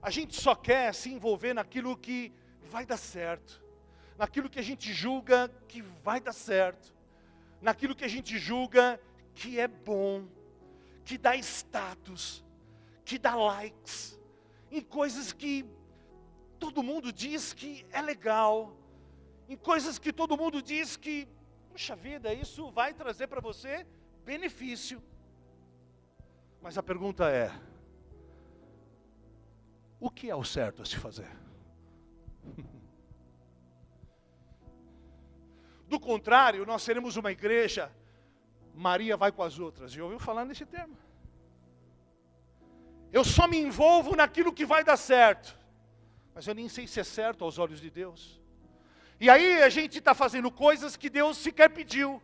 A 0.00 0.10
gente 0.10 0.40
só 0.40 0.54
quer 0.54 0.94
se 0.94 1.10
envolver 1.10 1.54
naquilo 1.54 1.96
que 1.96 2.32
vai 2.70 2.86
dar 2.86 2.96
certo. 2.96 3.62
Naquilo 4.16 4.48
que 4.48 4.58
a 4.58 4.62
gente 4.62 4.92
julga 4.92 5.50
que 5.68 5.82
vai 5.82 6.20
dar 6.20 6.32
certo. 6.32 6.94
Naquilo 7.60 7.94
que 7.94 8.04
a 8.04 8.08
gente 8.08 8.38
julga 8.38 9.00
que 9.34 9.58
é 9.58 9.68
bom 9.68 10.26
que 11.04 11.18
dá 11.18 11.34
status, 11.36 12.41
que 13.12 13.18
dá 13.18 13.34
likes, 13.34 14.18
em 14.70 14.80
coisas 14.80 15.34
que 15.34 15.66
todo 16.58 16.82
mundo 16.82 17.12
diz 17.12 17.52
que 17.52 17.84
é 17.92 18.00
legal, 18.00 18.74
em 19.46 19.54
coisas 19.54 19.98
que 19.98 20.10
todo 20.14 20.34
mundo 20.34 20.62
diz 20.62 20.96
que, 20.96 21.28
puxa 21.70 21.94
vida, 21.94 22.32
isso 22.32 22.70
vai 22.70 22.94
trazer 22.94 23.26
para 23.26 23.38
você 23.38 23.86
benefício. 24.24 25.02
Mas 26.62 26.78
a 26.78 26.82
pergunta 26.82 27.28
é: 27.28 27.52
o 30.00 30.10
que 30.10 30.30
é 30.30 30.34
o 30.34 30.42
certo 30.42 30.80
a 30.80 30.86
se 30.86 30.96
fazer? 30.96 31.28
Do 35.86 36.00
contrário, 36.00 36.64
nós 36.64 36.80
seremos 36.80 37.16
uma 37.16 37.30
igreja 37.30 37.92
Maria 38.74 39.18
vai 39.18 39.30
com 39.30 39.42
as 39.42 39.58
outras. 39.58 39.92
Já 39.92 40.02
ouviu 40.02 40.18
falar 40.18 40.46
nesse 40.46 40.64
termo? 40.64 40.96
Eu 43.12 43.24
só 43.24 43.46
me 43.46 43.58
envolvo 43.58 44.16
naquilo 44.16 44.52
que 44.52 44.64
vai 44.64 44.82
dar 44.82 44.96
certo, 44.96 45.56
mas 46.34 46.46
eu 46.46 46.54
nem 46.54 46.68
sei 46.68 46.86
se 46.86 46.98
é 46.98 47.04
certo 47.04 47.44
aos 47.44 47.58
olhos 47.58 47.80
de 47.80 47.90
Deus. 47.90 48.40
E 49.20 49.28
aí 49.28 49.62
a 49.62 49.68
gente 49.68 49.98
está 49.98 50.14
fazendo 50.14 50.50
coisas 50.50 50.96
que 50.96 51.10
Deus 51.10 51.36
sequer 51.36 51.68
pediu. 51.68 52.20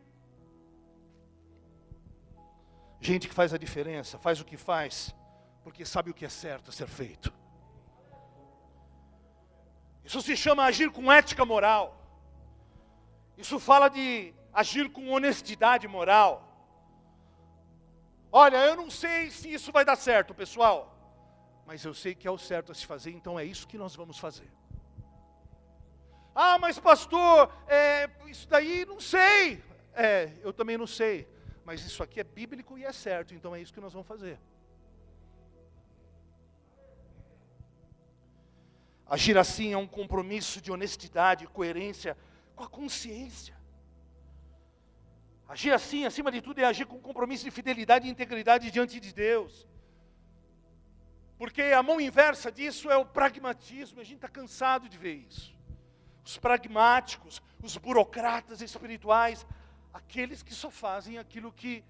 Gente 3.00 3.28
que 3.28 3.34
faz 3.34 3.52
a 3.52 3.58
diferença, 3.58 4.18
faz 4.18 4.40
o 4.40 4.44
que 4.44 4.56
faz, 4.56 5.14
porque 5.62 5.84
sabe 5.84 6.10
o 6.10 6.14
que 6.14 6.24
é 6.24 6.28
certo 6.30 6.70
a 6.70 6.72
ser 6.72 6.88
feito. 6.88 7.32
Isso 10.02 10.22
se 10.22 10.34
chama 10.34 10.64
agir 10.64 10.90
com 10.90 11.12
ética 11.12 11.44
moral. 11.44 11.94
Isso 13.36 13.60
fala 13.60 13.90
de 13.90 14.34
agir 14.54 14.90
com 14.90 15.10
honestidade 15.10 15.86
moral. 15.86 16.47
Olha, 18.30 18.56
eu 18.66 18.76
não 18.76 18.90
sei 18.90 19.30
se 19.30 19.52
isso 19.52 19.72
vai 19.72 19.84
dar 19.84 19.96
certo, 19.96 20.34
pessoal, 20.34 20.94
mas 21.66 21.84
eu 21.84 21.94
sei 21.94 22.14
que 22.14 22.28
é 22.28 22.30
o 22.30 22.38
certo 22.38 22.72
a 22.72 22.74
se 22.74 22.86
fazer, 22.86 23.10
então 23.10 23.38
é 23.38 23.44
isso 23.44 23.66
que 23.66 23.78
nós 23.78 23.96
vamos 23.96 24.18
fazer. 24.18 24.50
Ah, 26.34 26.58
mas 26.58 26.78
pastor, 26.78 27.52
é, 27.66 28.08
isso 28.26 28.46
daí 28.48 28.84
não 28.84 29.00
sei. 29.00 29.62
É, 29.92 30.32
eu 30.42 30.52
também 30.52 30.78
não 30.78 30.86
sei, 30.86 31.26
mas 31.64 31.84
isso 31.84 32.02
aqui 32.02 32.20
é 32.20 32.24
bíblico 32.24 32.78
e 32.78 32.84
é 32.84 32.92
certo, 32.92 33.34
então 33.34 33.54
é 33.54 33.60
isso 33.60 33.74
que 33.74 33.80
nós 33.80 33.92
vamos 33.92 34.06
fazer. 34.06 34.38
Agir 39.04 39.36
assim 39.36 39.72
é 39.72 39.76
um 39.76 39.86
compromisso 39.86 40.60
de 40.60 40.70
honestidade 40.70 41.44
e 41.44 41.48
coerência 41.48 42.16
com 42.54 42.62
a 42.62 42.68
consciência. 42.68 43.57
Agir 45.48 45.72
assim, 45.72 46.04
acima 46.04 46.30
de 46.30 46.42
tudo, 46.42 46.58
é 46.58 46.64
agir 46.64 46.84
com 46.84 47.00
compromisso 47.00 47.44
de 47.44 47.50
fidelidade 47.50 48.06
e 48.06 48.10
integridade 48.10 48.70
diante 48.70 49.00
de 49.00 49.14
Deus. 49.14 49.66
Porque 51.38 51.62
a 51.62 51.82
mão 51.82 51.98
inversa 52.00 52.52
disso 52.52 52.90
é 52.90 52.96
o 52.96 53.06
pragmatismo, 53.06 54.00
a 54.00 54.04
gente 54.04 54.16
está 54.16 54.28
cansado 54.28 54.88
de 54.88 54.98
ver 54.98 55.14
isso. 55.14 55.56
Os 56.22 56.36
pragmáticos, 56.36 57.40
os 57.62 57.78
burocratas 57.78 58.60
espirituais, 58.60 59.46
aqueles 59.94 60.42
que 60.42 60.52
só 60.52 60.70
fazem 60.70 61.16
aquilo 61.16 61.50
que, 61.50 61.82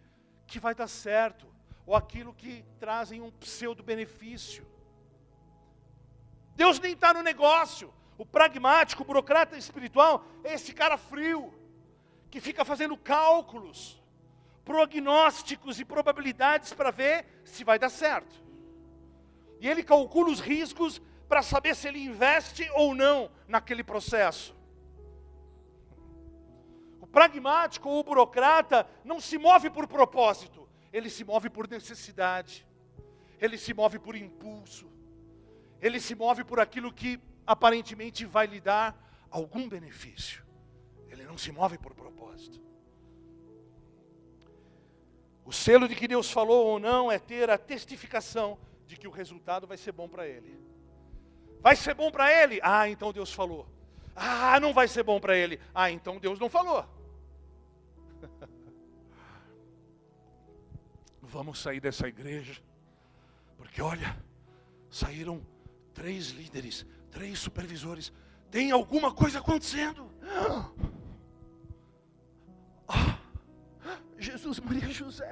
que 0.46 0.60
vai 0.60 0.74
dar 0.74 0.86
certo, 0.86 1.48
ou 1.84 1.96
aquilo 1.96 2.32
que 2.34 2.64
trazem 2.78 3.20
um 3.20 3.30
pseudo-benefício. 3.32 4.64
Deus 6.54 6.78
nem 6.78 6.92
está 6.92 7.12
no 7.12 7.22
negócio. 7.22 7.92
O 8.16 8.26
pragmático, 8.26 9.02
o 9.02 9.06
burocrata 9.06 9.56
espiritual, 9.56 10.24
é 10.44 10.54
esse 10.54 10.72
cara 10.74 10.98
frio, 10.98 11.54
que 12.30 12.40
fica 12.40 12.64
fazendo 12.64 12.96
cálculos, 12.96 14.02
prognósticos 14.64 15.80
e 15.80 15.84
probabilidades 15.84 16.74
para 16.74 16.90
ver 16.90 17.26
se 17.44 17.64
vai 17.64 17.78
dar 17.78 17.88
certo. 17.88 18.44
E 19.60 19.68
ele 19.68 19.82
calcula 19.82 20.30
os 20.30 20.40
riscos 20.40 21.00
para 21.28 21.42
saber 21.42 21.74
se 21.74 21.88
ele 21.88 21.98
investe 21.98 22.68
ou 22.74 22.94
não 22.94 23.30
naquele 23.46 23.82
processo. 23.82 24.56
O 27.00 27.06
pragmático 27.06 27.88
ou 27.88 28.00
o 28.00 28.04
burocrata 28.04 28.86
não 29.04 29.20
se 29.20 29.38
move 29.38 29.70
por 29.70 29.86
propósito, 29.86 30.68
ele 30.92 31.10
se 31.10 31.24
move 31.24 31.48
por 31.48 31.68
necessidade, 31.68 32.66
ele 33.40 33.56
se 33.56 33.72
move 33.72 33.98
por 33.98 34.16
impulso, 34.16 34.90
ele 35.80 36.00
se 36.00 36.14
move 36.14 36.44
por 36.44 36.60
aquilo 36.60 36.92
que 36.92 37.20
aparentemente 37.46 38.26
vai 38.26 38.46
lhe 38.46 38.60
dar 38.60 38.96
algum 39.30 39.68
benefício. 39.68 40.47
Ele 41.08 41.24
não 41.24 41.38
se 41.38 41.50
move 41.50 41.78
por 41.78 41.94
propósito. 41.94 42.60
O 45.44 45.52
selo 45.52 45.88
de 45.88 45.94
que 45.94 46.06
Deus 46.06 46.30
falou 46.30 46.66
ou 46.66 46.78
não 46.78 47.10
é 47.10 47.18
ter 47.18 47.48
a 47.48 47.56
testificação 47.56 48.58
de 48.86 48.96
que 48.96 49.08
o 49.08 49.10
resultado 49.10 49.66
vai 49.66 49.76
ser 49.76 49.92
bom 49.92 50.08
para 50.08 50.26
ele. 50.26 50.58
Vai 51.60 51.74
ser 51.74 51.94
bom 51.94 52.10
para 52.10 52.30
ele? 52.30 52.60
Ah, 52.62 52.88
então 52.88 53.12
Deus 53.12 53.32
falou. 53.32 53.66
Ah, 54.14 54.58
não 54.60 54.74
vai 54.74 54.88
ser 54.88 55.02
bom 55.02 55.18
para 55.20 55.36
ele. 55.36 55.60
Ah, 55.74 55.90
então 55.90 56.18
Deus 56.18 56.38
não 56.38 56.50
falou. 56.50 56.84
Vamos 61.22 61.60
sair 61.60 61.80
dessa 61.80 62.08
igreja, 62.08 62.60
porque 63.56 63.82
olha, 63.82 64.16
saíram 64.90 65.40
três 65.92 66.30
líderes, 66.30 66.86
três 67.10 67.38
supervisores. 67.38 68.12
Tem 68.50 68.70
alguma 68.70 69.12
coisa 69.12 69.38
acontecendo. 69.38 70.10
Jesus, 74.18 74.58
Maria 74.60 74.88
José. 74.88 75.30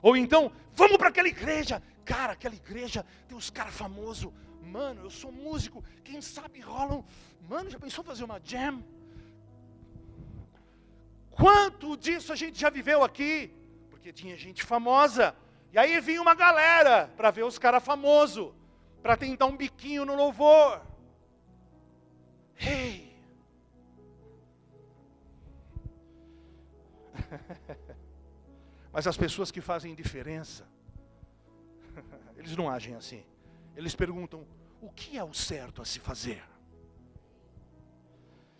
Ou 0.00 0.16
então, 0.16 0.52
vamos 0.74 0.96
para 0.96 1.08
aquela 1.08 1.28
igreja, 1.28 1.82
Cara, 2.08 2.32
aquela 2.32 2.54
igreja 2.54 3.04
tem 3.26 3.36
uns 3.36 3.50
caras 3.50 3.74
famosos. 3.74 4.32
Mano, 4.62 5.02
eu 5.02 5.10
sou 5.10 5.30
músico. 5.30 5.84
Quem 6.02 6.22
sabe 6.22 6.58
rolam. 6.58 7.04
Mano, 7.46 7.68
já 7.68 7.78
pensou 7.78 8.02
fazer 8.02 8.24
uma 8.24 8.40
jam? 8.42 8.82
Quanto 11.30 11.98
disso 11.98 12.32
a 12.32 12.36
gente 12.36 12.58
já 12.58 12.70
viveu 12.70 13.04
aqui? 13.04 13.52
Porque 13.90 14.10
tinha 14.10 14.38
gente 14.38 14.62
famosa. 14.64 15.36
E 15.72 15.78
aí 15.78 16.00
vinha 16.00 16.22
uma 16.22 16.34
galera 16.34 17.08
para 17.16 17.30
ver 17.30 17.44
os 17.44 17.58
caras 17.58 17.84
famosos, 17.84 18.52
para 19.02 19.16
tentar 19.16 19.46
um 19.46 19.56
biquinho 19.56 20.04
no 20.04 20.14
louvor. 20.14 20.82
Hey! 22.56 23.08
Mas 28.92 29.06
as 29.06 29.16
pessoas 29.16 29.50
que 29.50 29.60
fazem 29.60 29.94
diferença, 29.94 30.66
eles 32.36 32.56
não 32.56 32.68
agem 32.70 32.94
assim. 32.94 33.24
Eles 33.76 33.94
perguntam: 33.94 34.46
o 34.80 34.90
que 34.90 35.18
é 35.18 35.24
o 35.24 35.34
certo 35.34 35.82
a 35.82 35.84
se 35.84 36.00
fazer? 36.00 36.42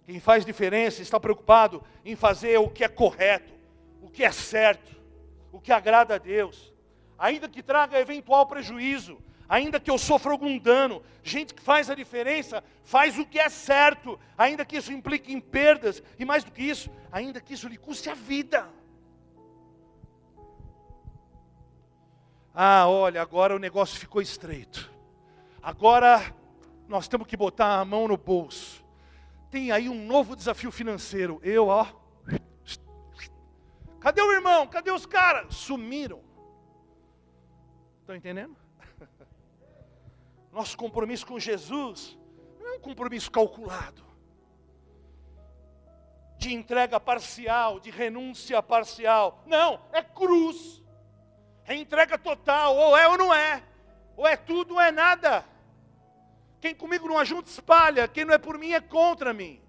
Quem 0.04 0.20
faz 0.20 0.44
diferença 0.44 1.02
está 1.02 1.18
preocupado 1.20 1.84
em 2.04 2.16
fazer 2.16 2.58
o 2.58 2.70
que 2.70 2.84
é 2.84 2.88
correto, 2.88 3.52
o 4.00 4.08
que 4.08 4.24
é 4.24 4.32
certo, 4.32 4.96
o 5.52 5.60
que 5.60 5.70
agrada 5.70 6.14
a 6.14 6.18
Deus, 6.18 6.72
ainda 7.18 7.48
que 7.48 7.62
traga 7.62 7.98
eventual 7.98 8.46
prejuízo, 8.46 9.18
ainda 9.48 9.80
que 9.80 9.90
eu 9.90 9.98
sofra 9.98 10.30
algum 10.30 10.58
dano. 10.58 11.02
Gente 11.22 11.52
que 11.54 11.62
faz 11.62 11.90
a 11.90 11.94
diferença, 11.94 12.62
faz 12.84 13.18
o 13.18 13.26
que 13.26 13.38
é 13.38 13.48
certo, 13.48 14.18
ainda 14.36 14.64
que 14.64 14.76
isso 14.76 14.92
implique 14.92 15.32
em 15.32 15.40
perdas, 15.40 16.02
e 16.18 16.24
mais 16.24 16.44
do 16.44 16.52
que 16.52 16.62
isso, 16.62 16.90
ainda 17.10 17.40
que 17.40 17.54
isso 17.54 17.68
lhe 17.68 17.76
custe 17.76 18.08
a 18.08 18.14
vida. 18.14 18.68
Ah, 22.54 22.88
olha, 22.88 23.22
agora 23.22 23.54
o 23.54 23.58
negócio 23.58 23.98
ficou 23.98 24.20
estreito. 24.20 24.90
Agora 25.62 26.34
nós 26.88 27.06
temos 27.06 27.26
que 27.26 27.36
botar 27.36 27.78
a 27.78 27.84
mão 27.84 28.08
no 28.08 28.16
bolso. 28.16 28.84
Tem 29.50 29.70
aí 29.70 29.88
um 29.88 30.06
novo 30.06 30.34
desafio 30.34 30.70
financeiro. 30.70 31.40
Eu, 31.42 31.68
ó. 31.68 31.86
Cadê 34.00 34.20
o 34.22 34.32
irmão? 34.32 34.66
Cadê 34.66 34.90
os 34.90 35.06
caras? 35.06 35.54
Sumiram. 35.54 36.27
Estão 38.08 38.16
entendendo? 38.16 38.56
Nosso 40.50 40.78
compromisso 40.78 41.26
com 41.26 41.38
Jesus 41.38 42.16
não 42.58 42.68
é 42.68 42.76
um 42.78 42.80
compromisso 42.80 43.30
calculado, 43.30 44.02
de 46.38 46.54
entrega 46.54 46.98
parcial, 46.98 47.78
de 47.78 47.90
renúncia 47.90 48.62
parcial. 48.62 49.42
Não, 49.44 49.78
é 49.92 50.02
cruz, 50.02 50.82
é 51.66 51.74
entrega 51.74 52.16
total, 52.16 52.74
ou 52.76 52.96
é 52.96 53.06
ou 53.08 53.18
não 53.18 53.34
é, 53.34 53.62
ou 54.16 54.26
é 54.26 54.38
tudo 54.38 54.76
ou 54.76 54.80
é 54.80 54.90
nada. 54.90 55.44
Quem 56.62 56.74
comigo 56.74 57.06
não 57.06 57.18
ajunta, 57.18 57.50
espalha, 57.50 58.08
quem 58.08 58.24
não 58.24 58.32
é 58.32 58.38
por 58.38 58.56
mim 58.56 58.72
é 58.72 58.80
contra 58.80 59.34
mim. 59.34 59.60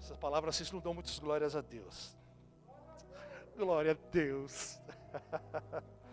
Essas 0.00 0.16
palavras 0.16 0.56
vocês 0.56 0.72
não 0.72 0.80
dão 0.80 0.92
muitas 0.92 1.20
glórias 1.20 1.54
a 1.54 1.60
Deus. 1.60 2.18
Glória 3.56 3.92
a 3.92 4.10
Deus. 4.10 4.76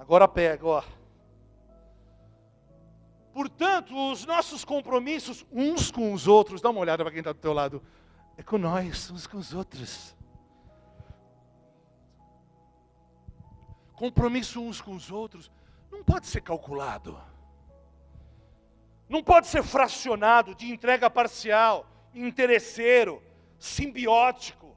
Agora 0.00 0.26
pega, 0.26 0.66
ó. 0.66 0.82
Portanto, 3.34 3.94
os 4.10 4.24
nossos 4.24 4.64
compromissos 4.64 5.44
uns 5.52 5.90
com 5.90 6.14
os 6.14 6.26
outros, 6.26 6.62
dá 6.62 6.70
uma 6.70 6.80
olhada 6.80 7.04
para 7.04 7.12
quem 7.12 7.20
está 7.20 7.32
do 7.32 7.38
teu 7.38 7.52
lado, 7.52 7.82
é 8.38 8.42
com 8.42 8.56
nós, 8.56 9.10
uns 9.10 9.26
com 9.26 9.36
os 9.36 9.52
outros. 9.52 10.16
Compromisso 13.92 14.62
uns 14.62 14.80
com 14.80 14.94
os 14.94 15.10
outros 15.10 15.50
não 15.92 16.02
pode 16.02 16.26
ser 16.26 16.40
calculado, 16.40 17.20
não 19.06 19.22
pode 19.22 19.48
ser 19.48 19.62
fracionado 19.62 20.54
de 20.54 20.72
entrega 20.72 21.10
parcial, 21.10 21.86
interesseiro, 22.14 23.22
simbiótico. 23.58 24.74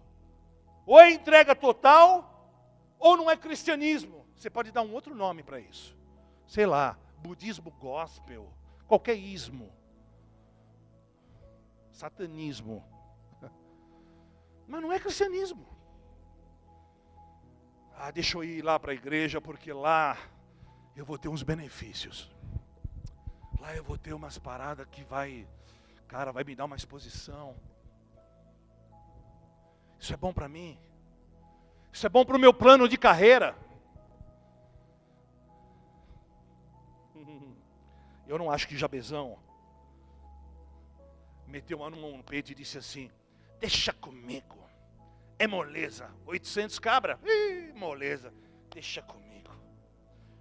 Ou 0.86 1.00
é 1.00 1.12
entrega 1.12 1.56
total, 1.56 2.52
ou 3.00 3.16
não 3.16 3.32
é 3.32 3.38
cristianismo. 3.38 4.23
Você 4.44 4.50
pode 4.50 4.74
dar 4.74 4.82
um 4.82 4.92
outro 4.92 5.16
nome 5.16 5.42
para 5.42 5.58
isso. 5.58 5.96
Sei 6.46 6.66
lá, 6.66 7.00
budismo 7.20 7.72
gospel, 7.72 8.52
qualquer 8.86 9.16
ismo. 9.16 9.72
Satanismo. 11.94 12.84
Mas 14.68 14.82
não 14.82 14.92
é 14.92 15.00
cristianismo. 15.00 15.66
Ah, 17.96 18.12
deixa 18.12 18.38
eu 18.38 18.44
ir 18.44 18.62
lá 18.62 18.78
para 18.78 18.92
a 18.92 18.96
igreja 18.96 19.40
porque 19.40 19.72
lá 19.72 20.18
eu 20.94 21.06
vou 21.06 21.18
ter 21.18 21.30
uns 21.30 21.42
benefícios. 21.42 22.30
Lá 23.62 23.74
eu 23.74 23.84
vou 23.86 23.98
ter 23.98 24.14
umas 24.14 24.38
paradas 24.38 24.86
que 24.92 25.06
vai, 25.06 25.48
cara, 26.06 26.34
vai 26.34 26.44
me 26.44 26.54
dar 26.54 26.66
uma 26.66 26.76
exposição. 26.76 27.56
Isso 29.98 30.14
é 30.14 30.18
bom 30.18 30.34
para 30.34 30.50
mim. 30.50 30.78
Isso 31.94 32.06
é 32.06 32.10
bom 32.10 32.26
para 32.26 32.36
o 32.36 32.40
meu 32.40 32.54
plano 32.54 32.90
de 32.90 32.98
carreira. 32.98 33.56
Eu 38.28 38.38
não 38.38 38.50
acho 38.50 38.68
que 38.68 38.78
Jabezão 38.78 39.38
meteu 41.48 41.84
a 41.84 41.90
mão 41.90 42.18
no 42.18 42.24
peito 42.24 42.52
e 42.52 42.56
disse 42.56 42.78
assim: 42.78 43.12
Deixa 43.60 43.94
comigo, 43.94 44.58
é 45.38 45.46
moleza. 45.46 46.10
800 46.26 46.80
cabra, 46.80 47.20
Ih, 47.24 47.74
moleza. 47.74 48.34
Deixa 48.72 49.02
comigo, 49.02 49.52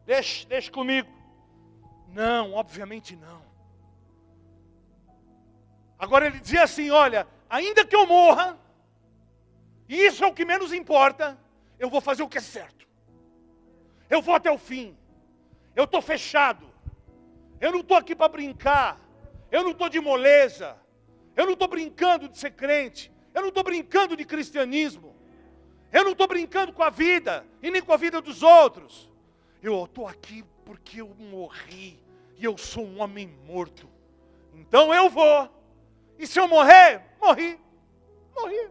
deixa, 0.07 0.47
deixa 0.49 0.70
comigo. 0.70 1.11
Não, 2.09 2.55
obviamente 2.55 3.16
não. 3.16 3.43
Agora 5.99 6.26
ele 6.26 6.41
dizia 6.41 6.62
assim: 6.62 6.91
Olha, 6.91 7.26
ainda 7.49 7.85
que 7.85 7.95
eu 7.95 8.07
morra, 8.07 8.59
e 9.89 10.07
isso 10.07 10.24
é 10.24 10.26
o 10.26 10.35
que 10.35 10.45
menos 10.45 10.72
importa, 10.72 11.39
eu 11.78 11.91
vou 11.91 12.01
fazer 12.01 12.22
o 12.22 12.28
que 12.28 12.39
é 12.39 12.41
certo. 12.41 12.89
Eu 14.09 14.22
vou 14.22 14.35
até 14.35 14.51
o 14.51 14.59
fim. 14.59 14.97
Eu 15.74 15.85
estou 15.85 16.01
fechado. 16.01 16.72
Eu 17.63 17.71
não 17.71 17.79
estou 17.79 17.97
aqui 17.97 18.13
para 18.13 18.29
brincar. 18.29 19.01
Eu 19.49 19.63
não 19.63 19.71
estou 19.71 19.89
de 19.89 20.01
moleza. 20.01 20.77
Eu 21.37 21.47
não 21.47 21.53
estou 21.53 21.69
brincando 21.69 22.29
de 22.29 22.37
ser 22.37 22.51
crente. 22.51 23.13
Eu 23.33 23.41
não 23.41 23.51
estou 23.51 23.63
brincando 23.63 24.17
de 24.17 24.25
cristianismo. 24.25 25.15
Eu 25.93 26.03
não 26.03 26.11
estou 26.11 26.27
brincando 26.27 26.73
com 26.73 26.83
a 26.83 26.91
vida 26.91 27.47
e 27.63 27.71
nem 27.71 27.81
com 27.81 27.93
a 27.93 27.97
vida 27.97 28.21
dos 28.21 28.43
outros. 28.43 29.09
Eu 29.63 29.85
estou 29.85 30.09
aqui 30.09 30.45
porque 30.65 31.01
eu 31.01 31.15
morri 31.15 32.03
e 32.37 32.45
eu 32.45 32.59
sou 32.59 32.85
um 32.85 33.01
homem 33.01 33.29
morto. 33.47 33.89
Então 34.55 34.93
eu 34.93 35.09
vou. 35.09 35.49
E 36.19 36.27
se 36.27 36.41
eu 36.41 36.49
morrer, 36.49 37.01
morri. 37.21 37.61
Morri. 38.35 38.71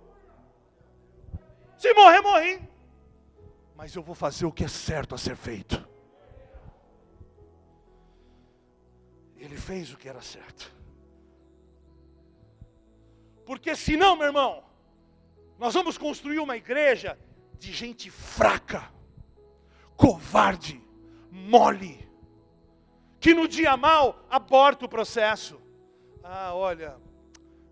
Se 1.77 1.93
morrer, 1.93 2.19
morri. 2.19 2.61
Mas 3.73 3.95
eu 3.95 4.03
vou 4.03 4.15
fazer 4.15 4.45
o 4.45 4.51
que 4.51 4.65
é 4.65 4.67
certo 4.67 5.15
a 5.15 5.17
ser 5.17 5.37
feito. 5.37 5.90
Ele 9.41 9.57
fez 9.57 9.91
o 9.91 9.97
que 9.97 10.07
era 10.07 10.21
certo. 10.21 10.71
Porque 13.43 13.75
senão, 13.75 14.15
meu 14.15 14.27
irmão, 14.27 14.63
nós 15.57 15.73
vamos 15.73 15.97
construir 15.97 16.37
uma 16.37 16.55
igreja 16.55 17.17
de 17.57 17.73
gente 17.73 18.11
fraca, 18.11 18.91
covarde, 19.97 20.79
mole, 21.31 22.07
que 23.19 23.33
no 23.33 23.47
dia 23.47 23.75
mal 23.75 24.23
aborta 24.29 24.85
o 24.85 24.89
processo. 24.89 25.59
Ah, 26.23 26.53
olha, 26.53 26.95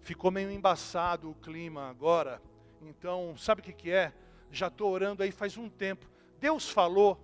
ficou 0.01 0.31
meio 0.31 0.51
embaçado 0.51 1.29
o 1.29 1.35
clima 1.35 1.87
agora, 1.87 2.41
então, 2.81 3.37
sabe 3.37 3.61
o 3.61 3.63
que, 3.63 3.73
que 3.73 3.91
é? 3.91 4.11
Já 4.51 4.67
estou 4.67 4.91
orando 4.91 5.21
aí 5.21 5.31
faz 5.31 5.55
um 5.55 5.69
tempo. 5.69 6.09
Deus 6.39 6.67
falou, 6.67 7.19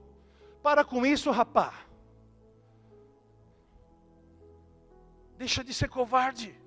para 0.61 0.85
com 0.85 1.03
isso, 1.03 1.31
rapaz. 1.31 1.73
Deixa 5.37 5.63
de 5.63 5.73
ser 5.73 5.89
covarde. 5.89 6.59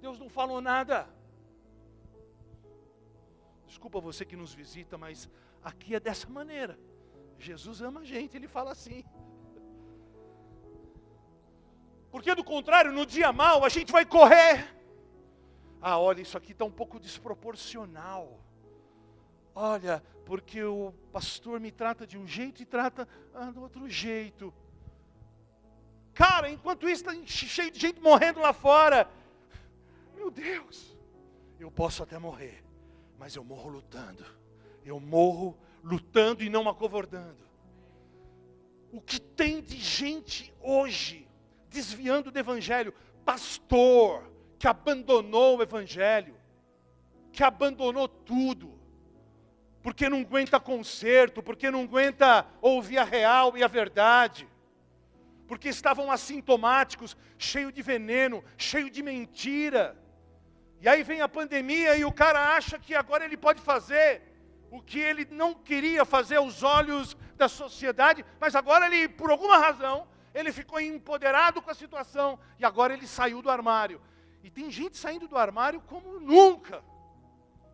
Deus 0.00 0.18
não 0.18 0.28
falou 0.28 0.60
nada. 0.60 1.08
Desculpa 3.66 4.00
você 4.00 4.24
que 4.24 4.36
nos 4.36 4.52
visita, 4.54 4.96
mas 4.96 5.28
aqui 5.62 5.94
é 5.94 6.00
dessa 6.00 6.28
maneira. 6.28 6.78
Jesus 7.38 7.80
ama 7.82 8.00
a 8.00 8.04
gente, 8.04 8.36
ele 8.36 8.48
fala 8.48 8.72
assim. 8.72 9.04
Porque 12.10 12.34
do 12.34 12.42
contrário, 12.42 12.92
no 12.92 13.04
dia 13.04 13.32
mal, 13.32 13.64
a 13.64 13.68
gente 13.68 13.92
vai 13.92 14.04
correr. 14.04 14.74
Ah, 15.80 15.98
olha, 15.98 16.20
isso 16.20 16.36
aqui 16.36 16.52
está 16.52 16.64
um 16.64 16.70
pouco 16.70 16.98
desproporcional. 16.98 18.40
Olha, 19.54 20.02
porque 20.24 20.62
o 20.62 20.92
pastor 21.12 21.60
me 21.60 21.70
trata 21.70 22.06
de 22.06 22.16
um 22.18 22.26
jeito 22.26 22.62
e 22.62 22.66
trata 22.66 23.08
ah, 23.34 23.50
do 23.50 23.62
outro 23.62 23.88
jeito. 23.88 24.52
Cara, 26.18 26.50
enquanto 26.50 26.88
isso 26.88 27.08
está 27.08 27.14
cheio 27.26 27.70
de 27.70 27.78
gente 27.78 28.00
morrendo 28.00 28.40
lá 28.40 28.52
fora. 28.52 29.08
Meu 30.16 30.32
Deus, 30.32 30.98
eu 31.60 31.70
posso 31.70 32.02
até 32.02 32.18
morrer, 32.18 32.60
mas 33.16 33.36
eu 33.36 33.44
morro 33.44 33.70
lutando. 33.70 34.26
Eu 34.84 34.98
morro 34.98 35.56
lutando 35.80 36.42
e 36.42 36.50
não 36.50 36.68
acovardando. 36.68 37.38
o 38.90 39.00
que 39.00 39.20
tem 39.20 39.60
de 39.60 39.76
gente 39.76 40.52
hoje 40.60 41.28
desviando 41.70 42.32
do 42.32 42.38
Evangelho, 42.38 42.92
pastor 43.24 44.28
que 44.58 44.66
abandonou 44.66 45.58
o 45.58 45.62
Evangelho, 45.62 46.34
que 47.30 47.44
abandonou 47.44 48.08
tudo, 48.08 48.76
porque 49.80 50.08
não 50.08 50.22
aguenta 50.22 50.58
conserto, 50.58 51.44
porque 51.44 51.70
não 51.70 51.82
aguenta 51.82 52.44
ouvir 52.60 52.98
a 52.98 53.04
real 53.04 53.56
e 53.56 53.62
a 53.62 53.68
verdade, 53.68 54.48
porque 55.48 55.70
estavam 55.70 56.12
assintomáticos, 56.12 57.16
cheio 57.38 57.72
de 57.72 57.80
veneno, 57.80 58.44
cheio 58.56 58.90
de 58.90 59.02
mentira. 59.02 59.96
E 60.80 60.88
aí 60.88 61.02
vem 61.02 61.22
a 61.22 61.28
pandemia 61.28 61.96
e 61.96 62.04
o 62.04 62.12
cara 62.12 62.54
acha 62.54 62.78
que 62.78 62.94
agora 62.94 63.24
ele 63.24 63.36
pode 63.36 63.60
fazer 63.62 64.22
o 64.70 64.82
que 64.82 65.00
ele 65.00 65.26
não 65.30 65.54
queria 65.54 66.04
fazer 66.04 66.36
aos 66.36 66.62
olhos 66.62 67.16
da 67.36 67.48
sociedade, 67.48 68.24
mas 68.38 68.54
agora 68.54 68.86
ele, 68.86 69.08
por 69.08 69.30
alguma 69.30 69.56
razão, 69.56 70.06
ele 70.34 70.52
ficou 70.52 70.78
empoderado 70.78 71.62
com 71.62 71.70
a 71.70 71.74
situação 71.74 72.38
e 72.58 72.64
agora 72.64 72.92
ele 72.92 73.06
saiu 73.06 73.40
do 73.40 73.50
armário. 73.50 74.00
E 74.44 74.50
tem 74.50 74.70
gente 74.70 74.98
saindo 74.98 75.26
do 75.26 75.38
armário 75.38 75.80
como 75.80 76.20
nunca, 76.20 76.84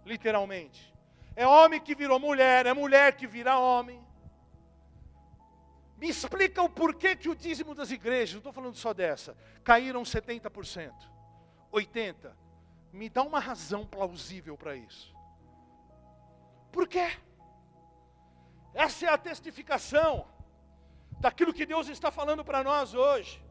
literalmente. 0.06 0.94
É 1.34 1.44
homem 1.44 1.80
que 1.80 1.96
virou 1.96 2.20
mulher, 2.20 2.66
é 2.66 2.72
mulher 2.72 3.16
que 3.16 3.26
vira 3.26 3.58
homem. 3.58 4.03
Me 6.04 6.10
explica 6.10 6.62
o 6.62 6.68
porquê 6.68 7.16
que 7.16 7.30
o 7.30 7.34
dízimo 7.34 7.74
das 7.74 7.90
igrejas, 7.90 8.34
não 8.34 8.40
estou 8.40 8.52
falando 8.52 8.76
só 8.76 8.92
dessa, 8.92 9.34
caíram 9.64 10.02
70%, 10.02 10.92
80%. 11.72 12.30
Me 12.92 13.08
dá 13.08 13.22
uma 13.22 13.40
razão 13.40 13.86
plausível 13.86 14.54
para 14.54 14.76
isso. 14.76 15.16
Por 16.70 16.86
quê? 16.86 17.10
Essa 18.74 19.06
é 19.06 19.08
a 19.08 19.16
testificação 19.16 20.28
daquilo 21.20 21.54
que 21.54 21.64
Deus 21.64 21.88
está 21.88 22.10
falando 22.10 22.44
para 22.44 22.62
nós 22.62 22.92
hoje. 22.92 23.42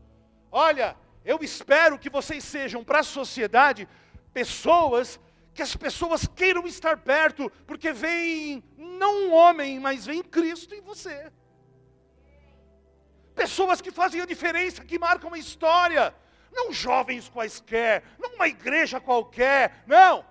Olha, 0.51 0.95
eu 1.25 1.39
espero 1.41 1.97
que 1.97 2.07
vocês 2.07 2.43
sejam 2.43 2.83
para 2.83 2.99
a 2.99 3.03
sociedade 3.03 3.89
pessoas 4.31 5.19
que 5.55 5.63
as 5.63 5.75
pessoas 5.75 6.27
queiram 6.27 6.67
estar 6.67 6.97
perto, 6.97 7.49
porque 7.65 7.91
vem 7.91 8.63
não 8.77 9.23
um 9.23 9.33
homem, 9.33 9.79
mas 9.79 10.05
vem 10.05 10.21
Cristo 10.21 10.75
em 10.75 10.81
você. 10.81 11.33
Pessoas 13.35 13.81
que 13.81 13.91
fazem 13.91 14.21
a 14.21 14.25
diferença, 14.25 14.85
que 14.85 14.99
marcam 14.99 15.33
a 15.33 15.37
história, 15.37 16.13
não 16.51 16.71
jovens 16.71 17.29
quaisquer, 17.29 18.03
não 18.19 18.35
uma 18.35 18.47
igreja 18.47 18.99
qualquer, 18.99 19.83
não, 19.87 20.25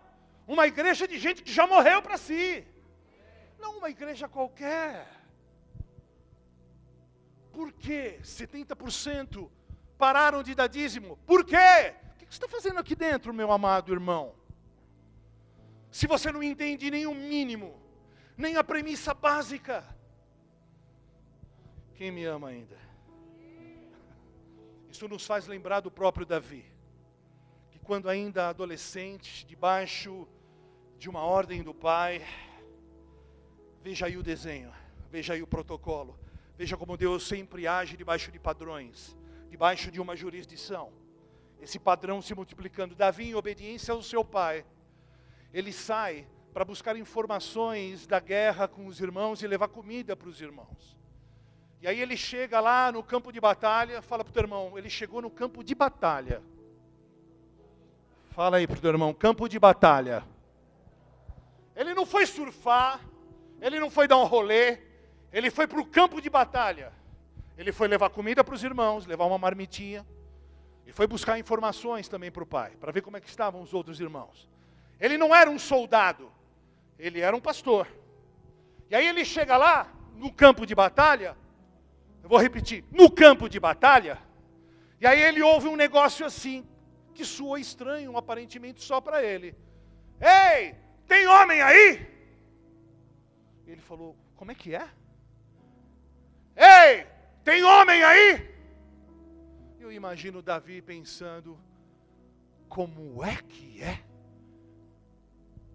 uma 0.46 0.66
igreja 0.66 1.06
de 1.06 1.18
gente 1.18 1.42
que 1.42 1.52
já 1.52 1.66
morreu 1.66 2.00
para 2.00 2.16
si. 2.16 2.66
Não 3.58 3.78
uma 3.78 3.90
igreja 3.90 4.28
qualquer. 4.28 5.06
Por 7.52 7.72
que 7.72 8.18
70% 8.22 9.50
pararam 9.98 10.42
de 10.42 10.54
dar 10.54 10.68
dízimo? 10.68 11.16
Por 11.26 11.44
quê? 11.44 11.94
O 12.14 12.18
que 12.18 12.24
você 12.24 12.30
está 12.30 12.48
fazendo 12.48 12.78
aqui 12.80 12.94
dentro, 12.94 13.34
meu 13.34 13.52
amado 13.52 13.92
irmão? 13.92 14.34
Se 15.90 16.06
você 16.06 16.32
não 16.32 16.42
entende 16.42 16.90
nem 16.90 17.06
o 17.06 17.14
mínimo, 17.14 17.80
nem 18.36 18.56
a 18.56 18.64
premissa 18.64 19.12
básica, 19.12 19.84
quem 21.94 22.10
me 22.10 22.24
ama 22.24 22.48
ainda? 22.48 22.91
Isso 24.92 25.08
nos 25.08 25.26
faz 25.26 25.48
lembrar 25.48 25.80
do 25.80 25.90
próprio 25.90 26.24
Davi, 26.24 26.64
que 27.70 27.80
quando 27.80 28.08
ainda 28.08 28.48
adolescente, 28.48 29.44
debaixo 29.44 30.28
de 30.96 31.10
uma 31.10 31.24
ordem 31.24 31.62
do 31.64 31.74
pai, 31.74 32.22
Veja 33.82 34.06
aí 34.06 34.16
o 34.16 34.22
desenho, 34.22 34.72
veja 35.10 35.34
aí 35.34 35.42
o 35.42 35.46
protocolo, 35.46 36.16
veja 36.56 36.76
como 36.76 36.96
Deus 36.96 37.26
sempre 37.26 37.66
age 37.66 37.96
debaixo 37.96 38.30
de 38.30 38.38
padrões, 38.38 39.16
debaixo 39.50 39.90
de 39.90 40.00
uma 40.00 40.14
jurisdição. 40.14 40.92
Esse 41.60 41.80
padrão 41.80 42.22
se 42.22 42.32
multiplicando. 42.32 42.94
Davi, 42.94 43.30
em 43.30 43.34
obediência 43.34 43.92
ao 43.92 44.00
seu 44.00 44.24
pai, 44.24 44.64
ele 45.52 45.72
sai 45.72 46.28
para 46.54 46.64
buscar 46.64 46.96
informações 46.96 48.06
da 48.06 48.20
guerra 48.20 48.68
com 48.68 48.86
os 48.86 49.00
irmãos 49.00 49.42
e 49.42 49.48
levar 49.48 49.66
comida 49.66 50.14
para 50.14 50.28
os 50.28 50.40
irmãos. 50.40 50.96
E 51.82 51.88
aí 51.88 52.00
ele 52.00 52.16
chega 52.16 52.60
lá 52.60 52.92
no 52.92 53.02
campo 53.02 53.32
de 53.32 53.40
batalha, 53.40 54.00
fala 54.00 54.22
para 54.22 54.30
o 54.30 54.32
teu 54.32 54.44
irmão, 54.44 54.78
ele 54.78 54.88
chegou 54.88 55.20
no 55.20 55.28
campo 55.28 55.64
de 55.64 55.74
batalha. 55.74 56.40
Fala 58.30 58.58
aí 58.58 58.68
para 58.68 58.78
o 58.78 58.80
teu 58.80 58.90
irmão, 58.90 59.12
campo 59.12 59.48
de 59.48 59.58
batalha. 59.58 60.22
Ele 61.74 61.92
não 61.92 62.06
foi 62.06 62.24
surfar, 62.24 63.00
ele 63.60 63.80
não 63.80 63.90
foi 63.90 64.06
dar 64.06 64.16
um 64.18 64.26
rolê, 64.26 64.78
ele 65.32 65.50
foi 65.50 65.66
para 65.66 65.80
o 65.80 65.84
campo 65.84 66.22
de 66.22 66.30
batalha. 66.30 66.92
Ele 67.58 67.72
foi 67.72 67.88
levar 67.88 68.10
comida 68.10 68.44
para 68.44 68.54
os 68.54 68.62
irmãos, 68.62 69.04
levar 69.04 69.24
uma 69.24 69.36
marmitinha. 69.36 70.06
E 70.86 70.92
foi 70.92 71.08
buscar 71.08 71.36
informações 71.36 72.06
também 72.06 72.30
para 72.30 72.44
o 72.44 72.46
pai, 72.46 72.70
para 72.80 72.92
ver 72.92 73.00
como 73.00 73.16
é 73.16 73.20
que 73.20 73.28
estavam 73.28 73.60
os 73.60 73.74
outros 73.74 73.98
irmãos. 73.98 74.48
Ele 75.00 75.18
não 75.18 75.34
era 75.34 75.50
um 75.50 75.58
soldado, 75.58 76.30
ele 76.96 77.20
era 77.20 77.36
um 77.36 77.40
pastor. 77.40 77.88
E 78.88 78.94
aí 78.94 79.08
ele 79.08 79.24
chega 79.24 79.56
lá, 79.56 79.88
no 80.14 80.32
campo 80.32 80.64
de 80.64 80.76
batalha, 80.76 81.41
eu 82.22 82.28
vou 82.28 82.38
repetir, 82.38 82.84
no 82.90 83.10
campo 83.10 83.48
de 83.48 83.58
batalha, 83.58 84.18
e 85.00 85.06
aí 85.06 85.20
ele 85.20 85.42
ouve 85.42 85.66
um 85.66 85.76
negócio 85.76 86.24
assim, 86.24 86.64
que 87.12 87.24
soa 87.24 87.58
estranho, 87.58 88.16
aparentemente 88.16 88.82
só 88.82 89.00
para 89.00 89.22
ele. 89.22 89.54
Ei, 90.20 90.74
tem 91.06 91.26
homem 91.26 91.60
aí? 91.60 92.06
Ele 93.66 93.80
falou: 93.80 94.16
Como 94.36 94.52
é 94.52 94.54
que 94.54 94.74
é? 94.74 94.88
Ei, 96.56 97.06
tem 97.42 97.64
homem 97.64 98.02
aí? 98.04 98.54
Eu 99.80 99.90
imagino 99.90 100.40
Davi 100.40 100.80
pensando: 100.80 101.58
Como 102.68 103.24
é 103.24 103.36
que 103.42 103.82
é? 103.82 104.04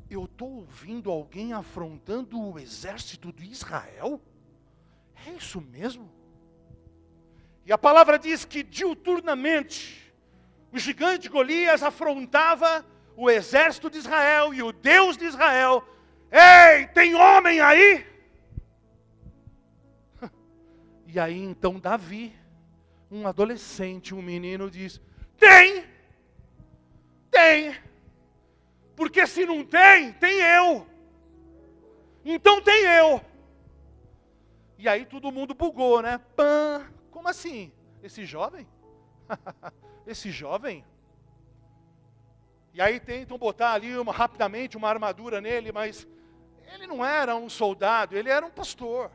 Eu 0.09 0.23
estou 0.23 0.49
ouvindo 0.49 1.11
alguém 1.11 1.51
afrontando 1.51 2.41
o 2.41 2.57
exército 2.57 3.33
de 3.33 3.45
Israel? 3.45 4.21
É 5.25 5.31
isso 5.31 5.59
mesmo? 5.59 6.16
E 7.67 7.73
a 7.73 7.77
palavra 7.77 8.17
diz 8.17 8.45
que 8.45 8.63
diuturnamente 8.63 10.09
o 10.71 10.79
gigante 10.79 11.27
Golias 11.27 11.83
afrontava 11.83 12.85
o 13.13 13.29
exército 13.29 13.89
de 13.89 13.97
Israel 13.97 14.53
e 14.53 14.63
o 14.63 14.71
Deus 14.71 15.17
de 15.17 15.25
Israel 15.25 15.85
Ei, 16.31 16.87
tem 16.87 17.13
homem 17.13 17.59
aí? 17.59 18.05
E 21.07 21.19
aí 21.19 21.37
então 21.39 21.79
Davi, 21.79 22.33
um 23.11 23.27
adolescente, 23.27 24.13
um 24.13 24.21
menino, 24.21 24.69
diz: 24.69 25.01
Tem, 25.37 25.85
tem, 27.31 27.75
porque 28.95 29.25
se 29.25 29.45
não 29.45 29.63
tem, 29.63 30.11
tem 30.13 30.39
eu. 30.39 30.87
Então 32.23 32.61
tem 32.61 32.83
eu. 32.83 33.21
E 34.77 34.87
aí 34.87 35.05
todo 35.05 35.31
mundo 35.31 35.53
bugou, 35.53 36.01
né? 36.01 36.19
Pã, 36.35 36.85
como 37.17 37.29
assim? 37.29 37.71
Esse 38.03 38.23
jovem? 38.25 38.67
Esse 40.05 40.29
jovem? 40.29 40.85
E 42.75 42.79
aí 42.79 42.99
tentam 42.99 43.39
botar 43.39 43.71
ali 43.73 43.97
uma, 43.97 44.13
rapidamente 44.13 44.77
uma 44.77 44.87
armadura 44.87 45.41
nele, 45.41 45.71
mas 45.71 46.07
ele 46.71 46.85
não 46.85 47.03
era 47.03 47.35
um 47.35 47.49
soldado, 47.49 48.15
ele 48.15 48.29
era 48.29 48.45
um 48.45 48.51
pastor. 48.51 49.09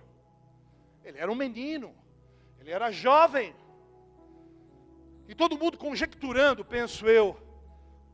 Ele 1.04 1.16
era 1.16 1.30
um 1.30 1.36
menino. 1.36 1.94
Ele 2.58 2.72
era 2.72 2.90
jovem. 2.90 3.54
E 5.28 5.34
todo 5.36 5.56
mundo 5.56 5.78
conjecturando, 5.78 6.64
penso 6.64 7.06
eu, 7.06 7.40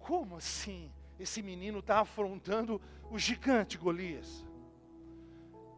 como 0.01 0.36
assim 0.36 0.93
esse 1.18 1.43
menino 1.43 1.78
está 1.78 2.01
afrontando 2.01 2.78
o 3.11 3.18
gigante 3.18 3.78
Golias? 3.78 4.45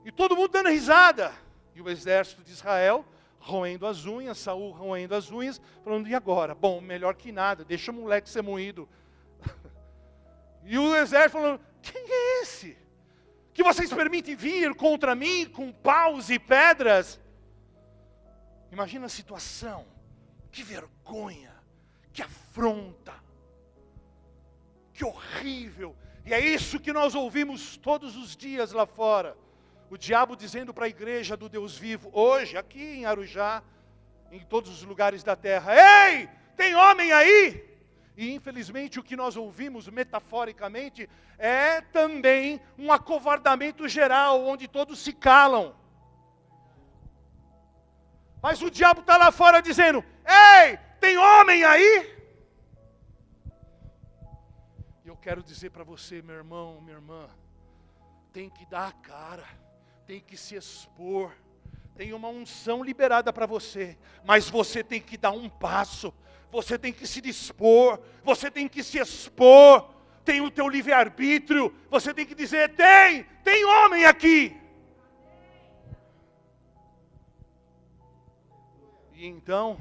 E 0.04 0.10
todo 0.10 0.34
mundo 0.34 0.50
dando 0.50 0.68
risada. 0.68 1.32
E 1.76 1.80
o 1.80 1.88
exército 1.88 2.42
de 2.42 2.50
Israel 2.50 3.04
roendo 3.40 3.86
as 3.86 4.04
unhas, 4.04 4.38
Saul 4.38 4.70
roendo 4.70 5.14
as 5.14 5.30
unhas, 5.30 5.60
falando, 5.82 6.06
e 6.08 6.14
agora? 6.14 6.54
Bom, 6.54 6.80
melhor 6.80 7.14
que 7.16 7.32
nada, 7.32 7.64
deixa 7.64 7.90
o 7.90 7.94
moleque 7.94 8.30
ser 8.30 8.42
moído. 8.42 8.88
e 10.62 10.78
o 10.78 10.94
exército 10.94 11.32
falando, 11.32 11.60
quem 11.82 12.00
é 12.00 12.42
esse? 12.42 12.78
que 13.60 13.62
vocês 13.62 13.92
permitem 13.92 14.34
vir 14.34 14.74
contra 14.74 15.14
mim 15.14 15.44
com 15.44 15.70
paus 15.70 16.30
e 16.30 16.38
pedras. 16.38 17.20
Imagina 18.72 19.04
a 19.04 19.08
situação, 19.08 19.86
que 20.50 20.62
vergonha, 20.62 21.54
que 22.10 22.22
afronta, 22.22 23.12
que 24.94 25.04
horrível. 25.04 25.94
E 26.24 26.32
é 26.32 26.40
isso 26.40 26.80
que 26.80 26.90
nós 26.90 27.14
ouvimos 27.14 27.76
todos 27.76 28.16
os 28.16 28.34
dias 28.36 28.72
lá 28.72 28.86
fora. 28.86 29.36
O 29.90 29.98
diabo 29.98 30.36
dizendo 30.36 30.72
para 30.72 30.84
a 30.84 30.88
igreja 30.88 31.36
do 31.36 31.48
Deus 31.48 31.76
vivo, 31.76 32.10
hoje, 32.12 32.56
aqui 32.56 32.80
em 32.80 33.06
Arujá, 33.06 33.60
em 34.30 34.38
todos 34.38 34.70
os 34.70 34.84
lugares 34.84 35.24
da 35.24 35.34
terra: 35.34 35.72
Ei, 35.74 36.28
tem 36.56 36.76
homem 36.76 37.10
aí? 37.10 37.68
E 38.16 38.32
infelizmente 38.32 39.00
o 39.00 39.02
que 39.02 39.16
nós 39.16 39.36
ouvimos 39.36 39.88
metaforicamente 39.88 41.10
é 41.36 41.80
também 41.80 42.60
um 42.78 42.92
acovardamento 42.92 43.88
geral, 43.88 44.46
onde 44.46 44.68
todos 44.68 45.00
se 45.00 45.12
calam. 45.12 45.74
Mas 48.40 48.62
o 48.62 48.70
diabo 48.70 49.00
está 49.00 49.16
lá 49.16 49.32
fora 49.32 49.60
dizendo: 49.60 50.04
Ei, 50.24 50.78
tem 51.00 51.18
homem 51.18 51.64
aí? 51.64 52.16
E 55.04 55.08
eu 55.08 55.16
quero 55.16 55.42
dizer 55.42 55.70
para 55.70 55.82
você, 55.82 56.22
meu 56.22 56.36
irmão, 56.36 56.80
minha 56.80 56.96
irmã, 56.96 57.28
tem 58.32 58.48
que 58.48 58.64
dar 58.66 58.86
a 58.86 58.92
cara, 58.92 59.48
tem 60.10 60.18
que 60.18 60.36
se 60.36 60.56
expor. 60.56 61.30
Tem 61.94 62.12
uma 62.12 62.26
unção 62.26 62.82
liberada 62.82 63.32
para 63.32 63.46
você, 63.46 63.96
mas 64.24 64.50
você 64.50 64.82
tem 64.82 65.00
que 65.00 65.16
dar 65.16 65.30
um 65.30 65.48
passo, 65.48 66.12
você 66.50 66.76
tem 66.76 66.92
que 66.92 67.06
se 67.06 67.20
dispor, 67.20 68.00
você 68.24 68.50
tem 68.50 68.66
que 68.66 68.82
se 68.82 68.98
expor. 68.98 69.88
Tem 70.24 70.40
o 70.40 70.50
teu 70.50 70.68
livre-arbítrio, 70.68 71.72
você 71.88 72.12
tem 72.12 72.26
que 72.26 72.34
dizer: 72.34 72.74
tem, 72.74 73.22
tem 73.44 73.64
homem 73.64 74.04
aqui. 74.04 74.60
E 79.14 79.26
então, 79.26 79.78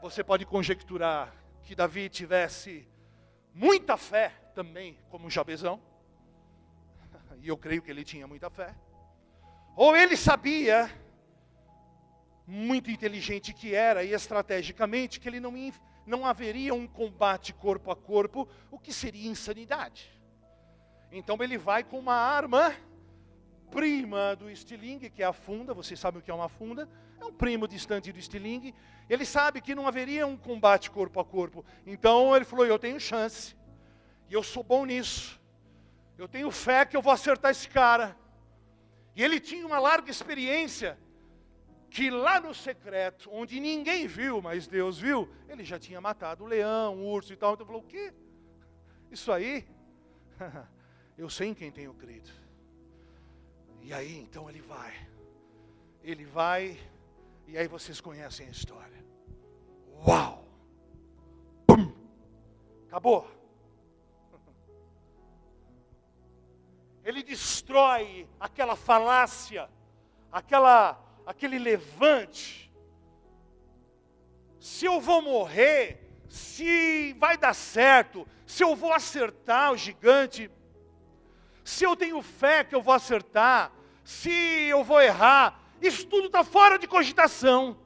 você 0.00 0.22
pode 0.22 0.46
conjecturar 0.46 1.34
que 1.64 1.74
Davi 1.74 2.08
tivesse 2.08 2.88
muita 3.52 3.96
fé 3.96 4.28
também, 4.54 4.96
como 5.10 5.28
Jabezão, 5.28 5.80
e 7.42 7.48
eu 7.48 7.58
creio 7.58 7.82
que 7.82 7.90
ele 7.90 8.04
tinha 8.04 8.26
muita 8.26 8.48
fé, 8.48 8.74
ou 9.74 9.96
ele 9.96 10.16
sabia, 10.16 10.90
muito 12.46 12.90
inteligente 12.90 13.52
que 13.52 13.74
era 13.74 14.04
e 14.04 14.12
estrategicamente, 14.12 15.18
que 15.18 15.28
ele 15.28 15.40
não, 15.40 15.54
não 16.06 16.26
haveria 16.26 16.74
um 16.74 16.86
combate 16.86 17.54
corpo 17.54 17.90
a 17.90 17.96
corpo, 17.96 18.48
o 18.70 18.78
que 18.78 18.92
seria 18.92 19.30
insanidade. 19.30 20.10
Então 21.10 21.36
ele 21.40 21.56
vai 21.56 21.84
com 21.84 21.98
uma 21.98 22.14
arma 22.14 22.74
prima 23.70 24.36
do 24.36 24.50
estilingue, 24.50 25.08
que 25.08 25.22
é 25.22 25.26
a 25.26 25.32
funda, 25.32 25.72
vocês 25.72 25.98
sabem 25.98 26.20
o 26.20 26.22
que 26.22 26.30
é 26.30 26.34
uma 26.34 26.48
funda, 26.48 26.88
é 27.18 27.24
um 27.24 27.32
primo 27.32 27.66
distante 27.66 28.12
do 28.12 28.18
estilingue. 28.18 28.74
Ele 29.08 29.24
sabe 29.24 29.60
que 29.60 29.74
não 29.74 29.86
haveria 29.86 30.26
um 30.26 30.36
combate 30.36 30.90
corpo 30.90 31.18
a 31.20 31.24
corpo. 31.24 31.64
Então 31.86 32.36
ele 32.36 32.44
falou: 32.44 32.66
Eu 32.66 32.78
tenho 32.78 33.00
chance, 33.00 33.56
e 34.28 34.34
eu 34.34 34.42
sou 34.42 34.62
bom 34.62 34.84
nisso. 34.84 35.40
Eu 36.18 36.28
tenho 36.28 36.50
fé 36.50 36.84
que 36.84 36.96
eu 36.96 37.02
vou 37.02 37.12
acertar 37.12 37.50
esse 37.50 37.68
cara. 37.68 38.16
E 39.14 39.22
ele 39.22 39.38
tinha 39.38 39.66
uma 39.66 39.78
larga 39.78 40.10
experiência 40.10 40.98
que 41.90 42.10
lá 42.10 42.40
no 42.40 42.54
secreto, 42.54 43.28
onde 43.30 43.60
ninguém 43.60 44.06
viu, 44.06 44.40
mas 44.40 44.66
Deus 44.66 44.98
viu, 44.98 45.28
ele 45.46 45.62
já 45.62 45.78
tinha 45.78 46.00
matado 46.00 46.42
o 46.42 46.46
leão, 46.46 46.96
o 46.96 47.06
urso 47.06 47.32
e 47.32 47.36
tal. 47.36 47.52
Então 47.54 47.66
falou: 47.66 47.82
o 47.82 47.86
quê? 47.86 48.12
Isso 49.10 49.30
aí? 49.30 49.66
eu 51.18 51.28
sei 51.28 51.48
em 51.48 51.54
quem 51.54 51.70
tenho 51.70 51.92
crido. 51.92 52.30
E 53.82 53.92
aí 53.92 54.18
então 54.18 54.48
ele 54.48 54.62
vai. 54.62 54.94
Ele 56.02 56.24
vai, 56.24 56.78
e 57.46 57.58
aí 57.58 57.68
vocês 57.68 58.00
conhecem 58.00 58.46
a 58.46 58.50
história. 58.50 59.04
Uau! 60.06 60.48
Pum! 61.66 61.92
Acabou. 62.88 63.41
Ele 67.12 67.22
destrói 67.22 68.26
aquela 68.40 68.74
falácia, 68.74 69.68
aquela 70.30 70.98
aquele 71.26 71.58
levante, 71.58 72.72
se 74.58 74.86
eu 74.86 75.00
vou 75.00 75.22
morrer, 75.22 76.00
se 76.28 77.12
vai 77.18 77.36
dar 77.36 77.54
certo, 77.54 78.26
se 78.46 78.62
eu 78.62 78.74
vou 78.74 78.92
acertar 78.92 79.72
o 79.72 79.76
gigante, 79.76 80.50
se 81.64 81.84
eu 81.84 81.94
tenho 81.94 82.20
fé 82.22 82.64
que 82.64 82.74
eu 82.74 82.82
vou 82.82 82.94
acertar, 82.94 83.72
se 84.04 84.30
eu 84.30 84.82
vou 84.82 85.00
errar, 85.00 85.60
isso 85.80 86.06
tudo 86.06 86.26
está 86.26 86.42
fora 86.42 86.78
de 86.78 86.86
cogitação. 86.86 87.76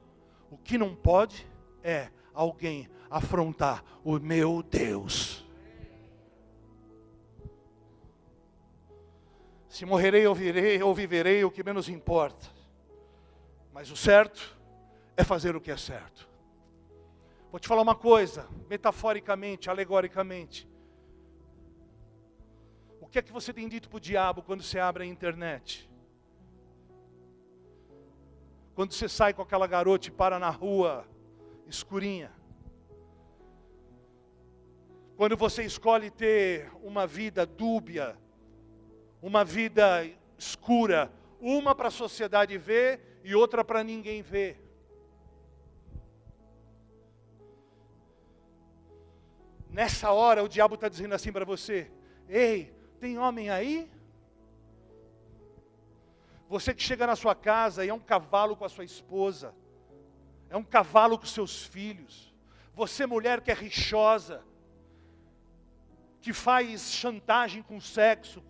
O 0.49 0.57
que 0.57 0.77
não 0.77 0.95
pode 0.95 1.45
é 1.83 2.09
alguém 2.33 2.89
afrontar 3.09 3.83
o 4.03 4.19
meu 4.19 4.63
Deus. 4.63 5.46
Se 9.77 9.85
morrerei 9.85 10.25
ou, 10.25 10.33
virei, 10.33 10.81
ou 10.81 10.91
viverei, 10.91 11.43
o 11.43 11.51
que 11.51 11.63
menos 11.63 11.87
importa. 11.87 12.47
Mas 13.71 13.91
o 13.91 13.95
certo 13.95 14.57
é 15.15 15.23
fazer 15.23 15.55
o 15.55 15.61
que 15.61 15.69
é 15.69 15.77
certo. 15.77 16.27
Vou 17.51 17.59
te 17.59 17.67
falar 17.67 17.83
uma 17.83 17.93
coisa, 17.93 18.47
metaforicamente, 18.67 19.69
alegoricamente. 19.69 20.67
O 22.99 23.05
que 23.05 23.19
é 23.19 23.21
que 23.21 23.31
você 23.31 23.53
tem 23.53 23.69
dito 23.69 23.87
para 23.87 23.97
o 23.97 23.99
diabo 23.99 24.41
quando 24.41 24.63
você 24.63 24.79
abre 24.79 25.03
a 25.03 25.05
internet? 25.05 25.87
Quando 28.73 28.93
você 28.93 29.07
sai 29.07 29.31
com 29.31 29.43
aquela 29.43 29.67
garota 29.67 30.07
e 30.07 30.11
para 30.11 30.39
na 30.39 30.49
rua 30.49 31.05
escurinha? 31.67 32.31
Quando 35.15 35.37
você 35.37 35.61
escolhe 35.61 36.09
ter 36.09 36.67
uma 36.81 37.05
vida 37.05 37.45
dúbia, 37.45 38.17
uma 39.27 39.43
vida 39.43 40.09
escura, 40.37 41.11
uma 41.41 41.75
para 41.75 41.89
a 41.89 41.91
sociedade 41.91 42.57
ver 42.57 43.19
e 43.25 43.35
outra 43.35 43.61
para 43.61 43.83
ninguém 43.83 44.21
ver. 44.21 44.57
Nessa 49.69 50.11
hora 50.11 50.41
o 50.41 50.47
diabo 50.47 50.75
está 50.75 50.87
dizendo 50.87 51.13
assim 51.13 51.29
para 51.29 51.43
você: 51.43 51.91
Ei, 52.29 52.73
tem 53.01 53.19
homem 53.19 53.49
aí? 53.49 53.91
Você 56.47 56.73
que 56.73 56.81
chega 56.81 57.05
na 57.05 57.17
sua 57.17 57.35
casa 57.35 57.83
e 57.83 57.89
é 57.89 57.93
um 57.93 57.99
cavalo 57.99 58.55
com 58.55 58.63
a 58.63 58.69
sua 58.69 58.85
esposa, 58.85 59.53
é 60.49 60.55
um 60.55 60.63
cavalo 60.63 61.19
com 61.19 61.25
seus 61.25 61.65
filhos. 61.65 62.33
Você, 62.73 63.05
mulher 63.05 63.41
que 63.41 63.51
é 63.51 63.53
rixosa, 63.53 64.41
que 66.21 66.31
faz 66.31 66.93
chantagem 66.93 67.61
com 67.61 67.81
sexo. 67.81 68.41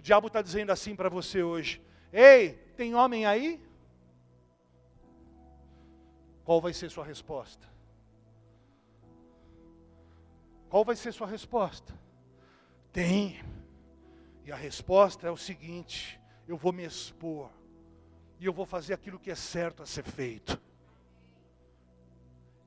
O 0.00 0.02
diabo 0.02 0.28
está 0.28 0.40
dizendo 0.40 0.72
assim 0.72 0.96
para 0.96 1.10
você 1.10 1.42
hoje: 1.42 1.78
Ei, 2.10 2.54
tem 2.74 2.94
homem 2.94 3.26
aí? 3.26 3.62
Qual 6.42 6.58
vai 6.58 6.72
ser 6.72 6.90
sua 6.90 7.04
resposta? 7.04 7.68
Qual 10.70 10.86
vai 10.86 10.96
ser 10.96 11.12
sua 11.12 11.26
resposta? 11.26 11.92
Tem. 12.90 13.44
E 14.42 14.50
a 14.50 14.56
resposta 14.56 15.26
é 15.26 15.30
o 15.30 15.36
seguinte: 15.36 16.18
eu 16.48 16.56
vou 16.56 16.72
me 16.72 16.82
expor. 16.82 17.50
E 18.38 18.46
eu 18.46 18.54
vou 18.54 18.64
fazer 18.64 18.94
aquilo 18.94 19.18
que 19.18 19.30
é 19.30 19.34
certo 19.34 19.82
a 19.82 19.86
ser 19.86 20.04
feito. 20.04 20.58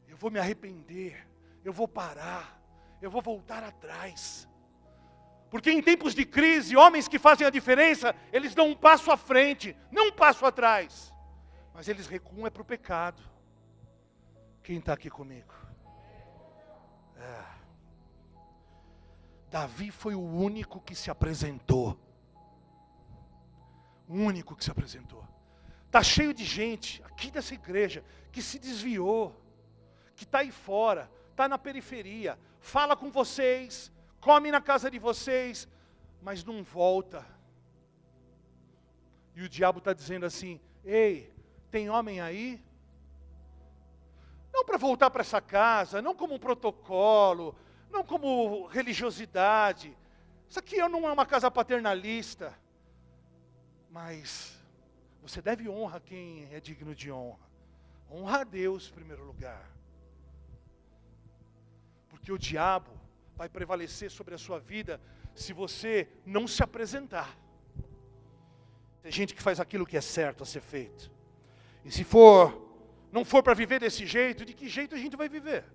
Eu 0.08 0.18
vou 0.18 0.30
me 0.30 0.38
arrepender. 0.38 1.28
Eu 1.66 1.74
vou 1.74 1.88
parar. 1.88 2.62
Eu 3.02 3.10
vou 3.10 3.24
voltar 3.24 3.64
atrás. 3.64 4.48
Porque 5.54 5.72
em 5.72 5.84
tempos 5.84 6.16
de 6.16 6.26
crise, 6.26 6.76
homens 6.76 7.08
que 7.08 7.20
fazem 7.20 7.46
a 7.46 7.50
diferença, 7.52 8.16
eles 8.32 8.56
dão 8.56 8.70
um 8.70 8.76
passo 8.76 9.12
à 9.12 9.16
frente, 9.16 9.78
não 9.92 10.08
um 10.08 10.12
passo 10.12 10.44
atrás. 10.48 11.14
Mas 11.76 11.88
eles 11.88 12.08
recuam 12.08 12.48
é 12.48 12.50
para 12.50 12.64
o 12.64 12.66
pecado. 12.66 13.22
Quem 14.64 14.80
está 14.80 14.94
aqui 14.94 15.12
comigo? 15.12 15.54
É. 17.16 17.44
Davi 19.52 19.92
foi 19.92 20.16
o 20.16 20.24
único 20.24 20.82
que 20.82 20.96
se 20.96 21.12
apresentou. 21.12 22.00
O 24.10 24.16
único 24.16 24.56
que 24.56 24.64
se 24.64 24.72
apresentou. 24.72 25.24
Está 25.86 26.02
cheio 26.02 26.34
de 26.34 26.46
gente 26.46 27.00
aqui 27.04 27.30
dessa 27.30 27.54
igreja 27.54 28.04
que 28.32 28.42
se 28.42 28.58
desviou, 28.58 29.40
que 30.16 30.24
está 30.24 30.40
aí 30.40 30.52
fora, 30.52 31.12
está 31.30 31.48
na 31.48 31.60
periferia, 31.60 32.40
fala 32.60 32.96
com 32.96 33.12
vocês, 33.12 33.93
come 34.24 34.50
na 34.52 34.62
casa 34.62 34.90
de 34.90 34.98
vocês, 34.98 35.68
mas 36.22 36.46
não 36.46 36.64
volta. 36.64 37.26
E 39.36 39.42
o 39.42 39.50
diabo 39.50 39.80
está 39.80 39.92
dizendo 39.92 40.26
assim: 40.26 40.62
ei, 40.86 41.30
tem 41.70 41.90
homem 41.90 42.22
aí? 42.22 42.64
Não 44.54 44.64
para 44.64 44.78
voltar 44.78 45.10
para 45.10 45.22
essa 45.22 45.42
casa, 45.42 46.02
não 46.02 46.16
como 46.16 46.36
um 46.36 46.40
protocolo, 46.40 47.54
não 47.92 48.04
como 48.04 48.66
religiosidade. 48.68 49.98
Isso 50.48 50.60
aqui 50.60 50.78
não 50.88 51.10
é 51.10 51.12
uma 51.12 51.26
casa 51.26 51.52
paternalista. 51.52 52.58
Mas 53.90 54.58
você 55.22 55.42
deve 55.42 55.68
honrar 55.68 56.02
quem 56.02 56.48
é 56.52 56.60
digno 56.60 56.96
de 56.96 57.12
honra. 57.12 57.52
Honra 58.10 58.42
a 58.42 58.44
Deus 58.44 58.90
em 58.90 58.94
primeiro 58.94 59.26
lugar. 59.26 59.70
Porque 62.10 62.32
o 62.32 62.38
diabo, 62.38 62.92
vai 63.36 63.50
prevalecer 63.50 64.10
sobre 64.12 64.36
a 64.36 64.38
sua 64.38 64.60
vida 64.60 65.00
se 65.34 65.54
você 65.54 66.08
não 66.26 66.48
se 66.48 66.64
apresentar. 66.64 67.38
Tem 69.02 69.12
gente 69.12 69.34
que 69.36 69.42
faz 69.42 69.60
aquilo 69.60 69.86
que 69.86 69.98
é 69.98 70.02
certo 70.02 70.44
a 70.44 70.46
ser 70.46 70.62
feito. 70.62 71.12
E 71.84 71.92
se 71.92 72.04
for, 72.04 72.78
não 73.12 73.26
for 73.26 73.44
para 73.44 73.54
viver 73.54 73.80
desse 73.80 74.06
jeito, 74.06 74.46
de 74.46 74.54
que 74.54 74.70
jeito 74.70 74.96
a 74.96 74.98
gente 74.98 75.18
vai 75.18 75.28
viver? 75.28 75.66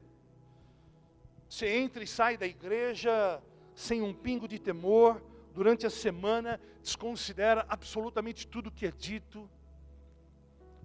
Você 1.48 1.68
entra 1.68 2.02
e 2.02 2.06
sai 2.06 2.36
da 2.36 2.46
igreja 2.46 3.42
sem 3.74 4.02
um 4.02 4.12
pingo 4.12 4.48
de 4.48 4.58
temor, 4.58 5.22
durante 5.54 5.86
a 5.86 5.90
semana 5.90 6.60
desconsidera 6.82 7.66
absolutamente 7.68 8.46
tudo 8.46 8.70
que 8.70 8.86
é 8.86 8.90
dito, 8.90 9.48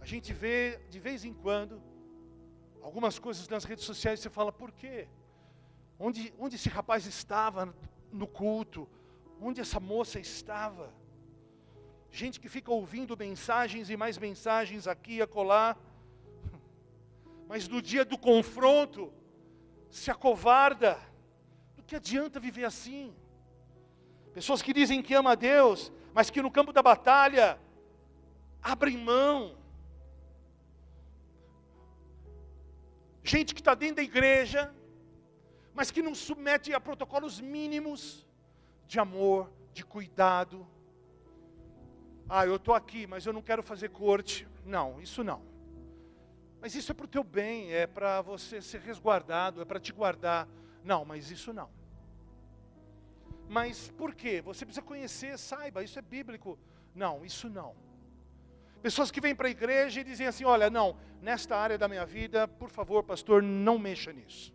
A 0.04 0.06
gente 0.06 0.34
vê 0.34 0.82
de 0.90 1.00
vez 1.00 1.24
em 1.24 1.34
quando 1.34 1.82
algumas 2.82 3.18
coisas 3.18 3.48
nas 3.48 3.64
redes 3.64 3.86
sociais 3.86 4.20
e 4.20 4.24
você 4.24 4.30
fala, 4.30 4.52
por 4.52 4.70
quê? 4.70 5.08
Onde, 6.06 6.34
onde 6.38 6.58
esse 6.58 6.68
rapaz 6.68 7.06
estava 7.06 7.74
no 8.12 8.28
culto? 8.28 8.90
Onde 9.40 9.62
essa 9.62 9.80
moça 9.80 10.20
estava? 10.20 10.94
Gente 12.12 12.42
que 12.42 12.50
fica 12.50 12.70
ouvindo 12.70 13.16
mensagens 13.16 13.90
e 13.90 13.96
mais 13.96 14.18
mensagens 14.18 14.86
aqui 14.86 15.14
e 15.14 15.22
acolá. 15.22 15.78
Mas 17.48 17.70
no 17.70 17.82
dia 17.82 18.04
do 18.04 18.18
confronto, 18.18 19.14
se 19.90 20.12
acovarda. 20.12 21.00
Do 21.78 21.84
que 21.84 21.96
adianta 21.96 22.38
viver 22.38 22.66
assim? 22.66 23.16
Pessoas 24.34 24.62
que 24.62 24.74
dizem 24.74 25.02
que 25.02 25.14
ama 25.14 25.32
a 25.32 25.36
Deus, 25.36 25.90
mas 26.14 26.30
que 26.30 26.42
no 26.42 26.52
campo 26.52 26.74
da 26.74 26.84
batalha 26.84 27.58
abrem 28.62 28.98
mão. 28.98 29.56
Gente 33.24 33.56
que 33.56 33.62
está 33.62 33.74
dentro 33.74 33.96
da 33.96 34.04
igreja, 34.04 34.70
mas 35.74 35.92
que 35.92 36.02
não 36.02 36.14
submete 36.14 36.74
a 36.74 36.80
protocolos 36.80 37.42
mínimos 37.42 38.26
de 38.88 39.00
amor, 39.00 39.52
de 39.74 39.84
cuidado. 39.84 40.68
Ah, 42.30 42.46
eu 42.46 42.56
estou 42.56 42.76
aqui, 42.76 43.08
mas 43.08 43.26
eu 43.26 43.34
não 43.34 43.42
quero 43.42 43.64
fazer 43.64 43.90
corte. 43.90 44.48
Não, 44.66 45.02
isso 45.02 45.24
não. 45.24 45.42
Mas 46.62 46.76
isso 46.76 46.92
é 46.92 46.96
para 46.96 47.06
o 47.06 47.10
teu 47.10 47.24
bem, 47.24 47.74
é 47.74 47.86
para 47.86 48.22
você 48.22 48.62
ser 48.62 48.80
resguardado, 48.82 49.62
é 49.62 49.66
para 49.66 49.80
te 49.80 49.92
guardar. 49.92 50.48
Não, 50.84 51.04
mas 51.04 51.32
isso 51.32 51.52
não. 51.52 51.70
Mas 53.50 53.90
por 53.98 54.16
quê? 54.16 54.42
Você 54.42 54.66
precisa 54.66 54.86
conhecer, 54.86 55.38
saiba, 55.38 55.84
isso 55.84 56.00
é 56.00 56.02
bíblico. 56.02 56.58
Não, 56.96 57.26
isso 57.26 57.50
não. 57.50 57.76
Pessoas 58.82 59.12
que 59.12 59.22
vêm 59.22 59.36
para 59.36 59.48
a 59.48 59.52
igreja 59.52 60.02
e 60.02 60.04
dizem 60.04 60.28
assim: 60.28 60.46
olha, 60.46 60.70
não, 60.70 60.96
nesta 61.22 61.58
área 61.58 61.78
da 61.78 61.88
minha 61.88 62.06
vida, 62.06 62.48
por 62.48 62.70
favor, 62.70 63.04
pastor, 63.04 63.42
não 63.42 63.78
mexa 63.78 64.14
nisso. 64.14 64.54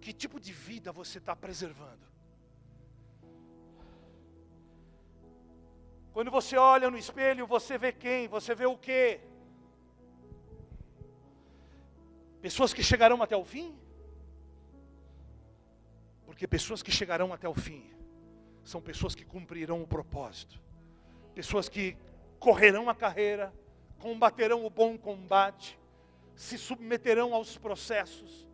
Que 0.00 0.12
tipo 0.12 0.40
de 0.40 0.52
vida 0.52 0.92
você 0.92 1.18
está 1.18 1.36
preservando? 1.36 2.10
Quando 6.12 6.30
você 6.30 6.56
olha 6.56 6.90
no 6.90 6.98
espelho, 6.98 7.46
você 7.46 7.78
vê 7.78 7.92
quem? 7.92 8.26
Você 8.28 8.54
vê 8.54 8.66
o 8.66 8.76
quê? 8.76 9.20
Pessoas 12.40 12.72
que 12.72 12.82
chegarão 12.82 13.22
até 13.22 13.36
o 13.36 13.44
fim? 13.44 13.78
Porque 16.26 16.46
pessoas 16.46 16.82
que 16.82 16.90
chegarão 16.90 17.32
até 17.32 17.48
o 17.48 17.54
fim 17.54 17.84
são 18.64 18.80
pessoas 18.80 19.14
que 19.14 19.24
cumprirão 19.24 19.82
o 19.82 19.86
propósito, 19.86 20.60
pessoas 21.34 21.68
que 21.68 21.96
correrão 22.38 22.88
a 22.88 22.94
carreira, 22.94 23.52
combaterão 23.98 24.64
o 24.64 24.70
bom 24.70 24.96
combate, 24.96 25.78
se 26.34 26.56
submeterão 26.56 27.34
aos 27.34 27.58
processos, 27.58 28.48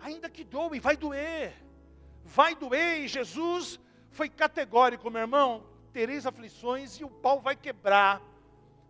ainda 0.00 0.28
que 0.28 0.44
doe, 0.44 0.80
vai 0.80 0.96
doer, 0.96 1.54
vai 2.24 2.54
doer, 2.54 3.00
e 3.00 3.08
Jesus 3.08 3.80
foi 4.10 4.28
categórico, 4.28 5.10
meu 5.10 5.22
irmão, 5.22 5.64
tereis 5.92 6.26
aflições 6.26 6.98
e 6.98 7.04
o 7.04 7.10
pau 7.10 7.40
vai 7.40 7.56
quebrar, 7.56 8.22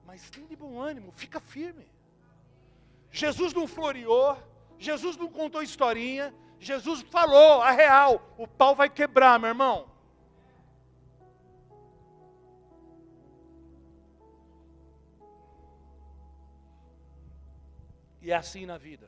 mas 0.04 0.30
tem 0.30 0.46
de 0.46 0.56
bom 0.56 0.80
ânimo, 0.80 1.12
fica 1.12 1.40
firme. 1.40 1.86
Jesus 3.10 3.52
não 3.52 3.66
floreou, 3.66 4.36
Jesus 4.78 5.16
não 5.16 5.28
contou 5.28 5.62
historinha, 5.62 6.34
Jesus 6.58 7.02
falou 7.02 7.62
a 7.62 7.70
real, 7.70 8.34
o 8.36 8.46
pau 8.46 8.74
vai 8.74 8.88
quebrar, 8.88 9.38
meu 9.38 9.48
irmão. 9.48 9.88
E 18.20 18.30
é 18.30 18.34
assim 18.34 18.66
na 18.66 18.76
vida. 18.76 19.07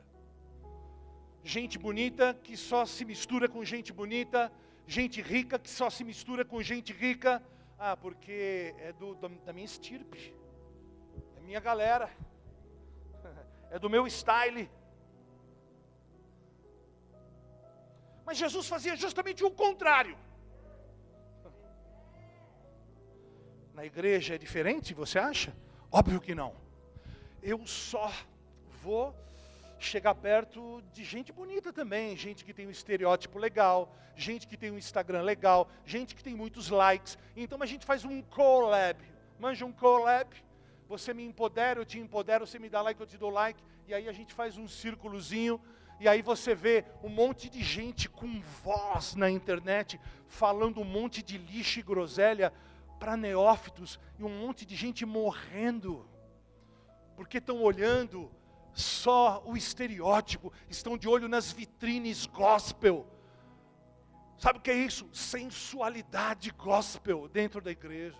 Gente 1.43 1.79
bonita 1.79 2.33
que 2.43 2.55
só 2.55 2.85
se 2.85 3.03
mistura 3.03 3.49
com 3.49 3.63
gente 3.65 3.91
bonita, 3.91 4.51
gente 4.85 5.21
rica 5.21 5.57
que 5.57 5.69
só 5.69 5.89
se 5.89 6.03
mistura 6.03 6.45
com 6.45 6.61
gente 6.61 6.93
rica. 6.93 7.41
Ah, 7.77 7.97
porque 7.97 8.75
é 8.79 8.93
do, 8.93 9.15
da 9.15 9.51
minha 9.51 9.65
estirpe, 9.65 10.35
é 11.37 11.41
minha 11.41 11.59
galera 11.59 12.09
é 13.71 13.79
do 13.79 13.89
meu 13.89 14.05
style. 14.07 14.69
Mas 18.23 18.37
Jesus 18.37 18.67
fazia 18.67 18.95
justamente 18.95 19.43
o 19.43 19.51
contrário. 19.51 20.17
Na 23.73 23.83
igreja 23.85 24.35
é 24.35 24.37
diferente, 24.37 24.93
você 24.93 25.17
acha? 25.17 25.55
Óbvio 25.91 26.21
que 26.21 26.35
não. 26.35 26.53
Eu 27.41 27.65
só 27.65 28.11
vou 28.83 29.15
chegar 29.85 30.15
perto 30.15 30.83
de 30.93 31.03
gente 31.03 31.31
bonita 31.31 31.71
também, 31.71 32.15
gente 32.15 32.45
que 32.45 32.53
tem 32.53 32.67
um 32.67 32.71
estereótipo 32.71 33.39
legal, 33.39 33.95
gente 34.15 34.47
que 34.47 34.57
tem 34.57 34.71
um 34.71 34.77
Instagram 34.77 35.21
legal, 35.21 35.69
gente 35.85 36.15
que 36.15 36.23
tem 36.23 36.35
muitos 36.35 36.69
likes. 36.69 37.17
Então 37.35 37.61
a 37.61 37.65
gente 37.65 37.85
faz 37.85 38.05
um 38.05 38.21
collab. 38.21 38.99
Manja 39.39 39.65
um 39.65 39.71
collab? 39.71 40.29
você 40.91 41.13
me 41.13 41.23
empodera, 41.23 41.79
eu 41.79 41.85
te 41.85 41.97
empodero, 41.97 42.45
você 42.45 42.59
me 42.59 42.69
dá 42.69 42.81
like, 42.81 42.99
eu 42.99 43.07
te 43.07 43.17
dou 43.17 43.29
like, 43.29 43.63
e 43.87 43.93
aí 43.93 44.09
a 44.09 44.11
gente 44.11 44.33
faz 44.33 44.57
um 44.57 44.67
círculozinho, 44.67 45.59
e 46.01 46.07
aí 46.07 46.21
você 46.21 46.53
vê 46.53 46.83
um 47.01 47.07
monte 47.07 47.49
de 47.49 47.63
gente 47.63 48.09
com 48.09 48.41
voz 48.61 49.15
na 49.15 49.31
internet, 49.31 49.97
falando 50.27 50.81
um 50.81 50.83
monte 50.83 51.23
de 51.23 51.37
lixo 51.37 51.79
e 51.79 51.81
groselha 51.81 52.51
para 52.99 53.15
neófitos, 53.15 53.97
e 54.19 54.23
um 54.23 54.41
monte 54.41 54.65
de 54.65 54.75
gente 54.75 55.05
morrendo, 55.05 56.05
porque 57.15 57.37
estão 57.37 57.61
olhando 57.61 58.29
só 58.73 59.43
o 59.45 59.57
estereótipo, 59.57 60.51
estão 60.69 60.97
de 60.97 61.07
olho 61.07 61.27
nas 61.27 61.51
vitrines 61.51 62.25
gospel. 62.25 63.05
Sabe 64.37 64.59
o 64.59 64.61
que 64.61 64.71
é 64.71 64.75
isso? 64.75 65.07
Sensualidade 65.13 66.51
gospel 66.51 67.27
dentro 67.27 67.61
da 67.61 67.71
igreja. 67.71 68.17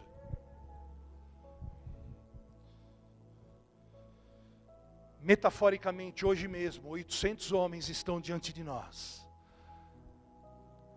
metaforicamente, 5.22 6.26
hoje 6.26 6.48
mesmo, 6.48 6.90
800 6.90 7.52
homens 7.52 7.90
estão 7.90 8.20
diante 8.20 8.52
de 8.52 8.64
nós. 8.64 9.26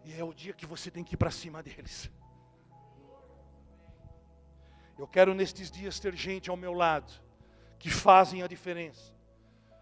E 0.05 0.13
é 0.15 0.25
o 0.25 0.33
dia 0.33 0.53
que 0.53 0.67
você 0.67 0.91
tem 0.91 1.05
que 1.05 1.15
ir 1.15 1.19
para 1.19 1.31
cima 1.31 1.63
deles. 1.63 2.11
Eu 4.99 5.07
quero 5.07 5.35
nestes 5.35 5.71
dias 5.71 6.01
ter 6.01 6.15
gente 6.15 6.49
ao 6.49 6.57
meu 6.57 6.73
lado 6.73 7.13
que 7.79 7.91
fazem 7.91 8.43
a 8.43 8.47
diferença. 8.47 9.14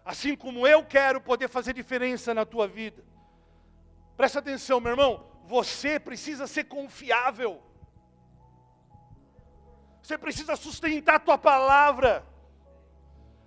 Assim 0.05 0.35
como 0.35 0.67
eu 0.67 0.83
quero 0.83 1.21
poder 1.21 1.47
fazer 1.47 1.73
diferença 1.73 2.33
na 2.33 2.45
tua 2.45 2.67
vida. 2.67 3.03
Presta 4.17 4.39
atenção, 4.39 4.79
meu 4.79 4.91
irmão, 4.91 5.25
você 5.45 5.99
precisa 5.99 6.45
ser 6.45 6.65
confiável. 6.65 7.61
Você 10.01 10.17
precisa 10.17 10.55
sustentar 10.55 11.15
a 11.15 11.19
tua 11.19 11.37
palavra. 11.37 12.25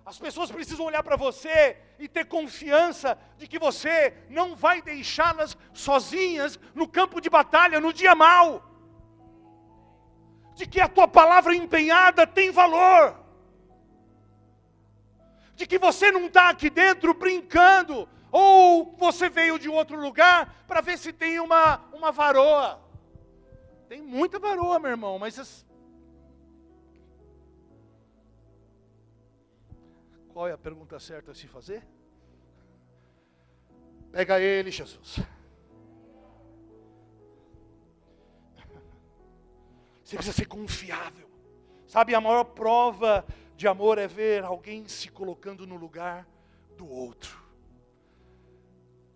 As 0.03 0.17
pessoas 0.17 0.49
precisam 0.49 0.85
olhar 0.85 1.03
para 1.03 1.15
você 1.15 1.77
e 1.99 2.07
ter 2.07 2.25
confiança 2.25 3.17
de 3.37 3.47
que 3.47 3.59
você 3.59 4.13
não 4.29 4.55
vai 4.55 4.81
deixá-las 4.81 5.57
sozinhas 5.73 6.59
no 6.73 6.87
campo 6.87 7.21
de 7.21 7.29
batalha 7.29 7.79
no 7.79 7.93
dia 7.93 8.15
mau. 8.15 8.63
De 10.55 10.65
que 10.65 10.81
a 10.81 10.87
tua 10.87 11.07
palavra 11.07 11.53
empenhada 11.55 12.25
tem 12.25 12.51
valor. 12.51 13.26
De 15.57 15.67
que 15.67 15.77
você 15.77 16.09
não 16.09 16.27
está 16.27 16.49
aqui 16.49 16.69
dentro 16.69 17.13
brincando, 17.13 18.07
ou 18.31 18.95
você 18.97 19.27
veio 19.27 19.59
de 19.59 19.67
outro 19.67 19.99
lugar 19.99 20.63
para 20.65 20.79
ver 20.79 20.97
se 20.97 21.11
tem 21.11 21.39
uma, 21.41 21.83
uma 21.91 22.13
varoa. 22.13 22.79
Tem 23.89 24.01
muita 24.01 24.39
varoa, 24.39 24.79
meu 24.79 24.91
irmão, 24.91 25.19
mas 25.19 25.37
as, 25.37 25.67
Qual 30.37 30.47
é 30.47 30.51
a 30.51 30.57
pergunta 30.57 30.99
certa 30.99 31.31
a 31.31 31.33
se 31.33 31.47
fazer? 31.47 31.83
Pega 34.11 34.39
ele, 34.39 34.69
Jesus. 34.69 35.17
Você 40.03 40.15
precisa 40.15 40.37
ser 40.37 40.45
confiável. 40.45 41.27
Sabe, 41.87 42.13
a 42.13 42.21
maior 42.21 42.43
prova 42.43 43.25
de 43.57 43.67
amor 43.67 43.97
é 43.97 44.07
ver 44.07 44.43
alguém 44.43 44.87
se 44.87 45.09
colocando 45.09 45.65
no 45.65 45.75
lugar 45.75 46.27
do 46.77 46.87
outro. 46.87 47.43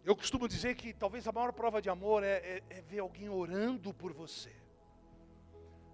Eu 0.03 0.15
costumo 0.15 0.47
dizer 0.47 0.73
que 0.75 0.91
talvez 0.93 1.27
a 1.27 1.31
maior 1.31 1.53
prova 1.53 1.79
de 1.79 1.91
amor 1.91 2.23
é, 2.23 2.37
é, 2.37 2.63
é, 2.71 2.81
ver 2.81 2.99
alguém 2.99 3.29
orando 3.29 3.93
por 3.93 4.11
você. 4.11 4.51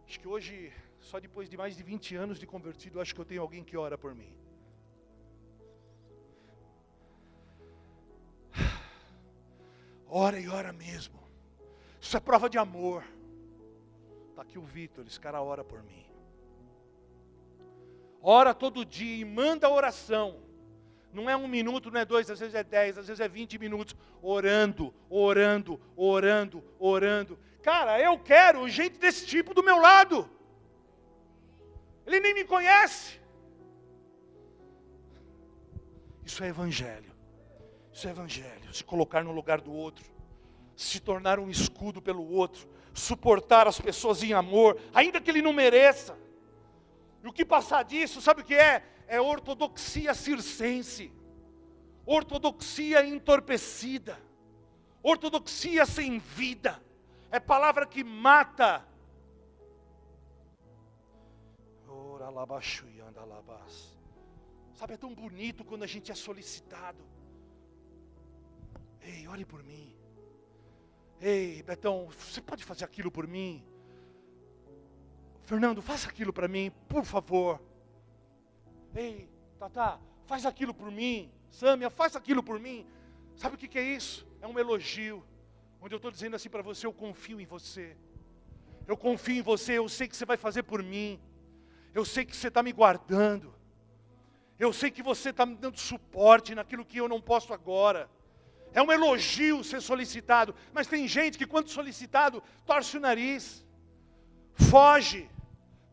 Acho 0.08 0.18
que 0.18 0.28
hoje, 0.30 0.72
só 0.98 1.20
depois 1.20 1.50
de 1.50 1.58
mais 1.58 1.76
de 1.76 1.84
20 1.84 2.16
anos 2.16 2.40
de 2.40 2.48
convertido, 2.48 3.02
acho 3.02 3.14
que 3.14 3.20
eu 3.20 3.26
tenho 3.26 3.42
alguém 3.42 3.66
que 3.66 3.76
ora 3.76 3.98
por 3.98 4.16
mim. 4.16 4.34
Ora 10.10 10.40
e 10.40 10.48
ora 10.48 10.72
mesmo. 10.72 11.20
Isso 12.00 12.16
é 12.16 12.20
prova 12.22 12.50
de 12.50 12.58
amor. 12.58 13.04
Está 14.30 14.44
aqui 14.44 14.58
o 14.58 14.64
Vitor, 14.64 15.06
esse 15.06 15.20
cara 15.20 15.42
ora 15.42 15.66
por 15.66 15.84
mim. 15.84 16.07
Ora 18.22 18.54
todo 18.54 18.86
dia 18.86 19.22
e 19.22 19.26
manda 19.26 19.70
oração. 19.70 20.40
Não 21.14 21.30
é 21.30 21.36
um 21.36 21.48
minuto, 21.48 21.90
não 21.90 22.00
é 22.00 22.06
dois, 22.06 22.30
às 22.30 22.40
vezes 22.40 22.54
é 22.54 22.64
dez, 22.64 22.98
às 22.98 23.08
vezes 23.08 23.20
é 23.20 23.28
vinte 23.28 23.58
minutos, 23.58 23.96
orando, 24.22 24.94
orando, 25.10 25.80
orando, 25.96 26.64
orando. 26.78 27.40
Cara, 27.64 28.00
eu 28.00 28.20
quero 28.20 28.68
gente 28.70 28.98
desse 28.98 29.26
tipo 29.26 29.54
do 29.54 29.64
meu 29.64 29.78
lado. 29.78 30.30
Ele 32.06 32.20
nem 32.20 32.34
me 32.34 32.44
conhece. 32.44 33.20
Isso 36.24 36.44
é 36.44 36.48
evangelho. 36.48 37.12
Isso 37.92 38.08
é 38.08 38.12
evangelho. 38.12 38.74
Se 38.74 38.84
colocar 38.84 39.24
no 39.24 39.32
lugar 39.32 39.60
do 39.60 39.74
outro, 39.74 40.06
se 40.76 41.00
tornar 41.00 41.40
um 41.40 41.50
escudo 41.50 42.02
pelo 42.02 42.30
outro, 42.30 42.70
suportar 42.94 43.68
as 43.68 43.82
pessoas 43.82 44.22
em 44.22 44.34
amor, 44.34 44.80
ainda 44.94 45.20
que 45.20 45.32
ele 45.32 45.42
não 45.42 45.52
mereça. 45.52 46.18
E 47.28 47.30
o 47.30 47.34
que 47.34 47.44
passar 47.44 47.84
disso, 47.84 48.22
sabe 48.22 48.42
o 48.42 48.46
que 48.46 48.56
é? 48.56 48.82
É 49.06 49.20
ortodoxia 49.20 50.14
circense, 50.14 51.12
ortodoxia 52.06 53.06
entorpecida, 53.06 54.18
ortodoxia 55.04 55.86
sem 55.86 56.20
vida, 56.20 56.82
é 57.30 57.38
palavra 57.38 57.86
que 57.86 58.02
mata. 58.02 58.88
Sabe, 64.74 64.94
é 64.94 64.98
tão 64.98 65.14
bonito 65.14 65.66
quando 65.66 65.84
a 65.84 65.88
gente 65.88 66.10
é 66.10 66.16
solicitado. 66.16 67.04
Ei, 69.02 69.28
ore 69.28 69.44
por 69.44 69.62
mim. 69.64 69.94
Ei, 71.20 71.62
Betão, 71.62 72.08
você 72.08 72.40
pode 72.40 72.64
fazer 72.64 72.86
aquilo 72.86 73.12
por 73.12 73.28
mim? 73.28 73.66
Fernando, 75.48 75.82
faça 75.82 76.10
aquilo 76.10 76.34
para 76.34 76.46
mim, 76.46 76.74
por 76.90 77.06
favor. 77.06 77.62
Ei, 78.94 79.30
Tata, 79.58 79.98
faz 80.26 80.46
aquilo 80.46 80.74
por 80.74 80.92
mim. 80.92 81.32
Sâmia, 81.50 81.90
faz 81.90 82.18
aquilo 82.18 82.44
por 82.44 82.60
mim. 82.60 82.86
Sabe 83.34 83.56
o 83.56 83.58
que, 83.58 83.66
que 83.66 83.80
é 83.80 83.82
isso? 83.82 84.28
É 84.42 84.46
um 84.46 84.60
elogio. 84.60 85.24
Onde 85.80 85.96
eu 85.96 85.96
estou 85.96 86.12
dizendo 86.12 86.36
assim 86.36 86.50
para 86.50 86.62
você, 86.62 86.86
eu 86.86 86.92
confio 86.92 87.40
em 87.40 87.46
você. 87.46 87.96
Eu 88.86 88.98
confio 88.98 89.38
em 89.38 89.42
você, 89.42 89.78
eu 89.78 89.88
sei 89.88 90.10
que 90.10 90.18
você 90.18 90.26
vai 90.26 90.36
fazer 90.36 90.64
por 90.64 90.84
mim. 90.84 91.18
Eu 91.94 92.04
sei 92.04 92.26
que 92.26 92.36
você 92.36 92.50
está 92.50 92.62
me 92.62 92.74
guardando. 92.74 93.56
Eu 94.60 94.74
sei 94.74 94.92
que 94.92 95.02
você 95.02 95.30
está 95.30 95.46
me 95.46 95.56
dando 95.56 95.80
suporte 95.80 96.54
naquilo 96.54 96.84
que 96.84 96.98
eu 96.98 97.08
não 97.08 97.22
posso 97.22 97.54
agora. 97.54 98.10
É 98.74 98.82
um 98.82 98.92
elogio 98.92 99.64
ser 99.64 99.82
solicitado. 99.82 100.54
Mas 100.74 100.88
tem 100.88 101.08
gente 101.08 101.38
que, 101.38 101.48
quando 101.48 101.70
solicitado, 101.70 102.44
torce 102.66 102.98
o 102.98 103.00
nariz, 103.00 103.66
foge, 104.54 105.30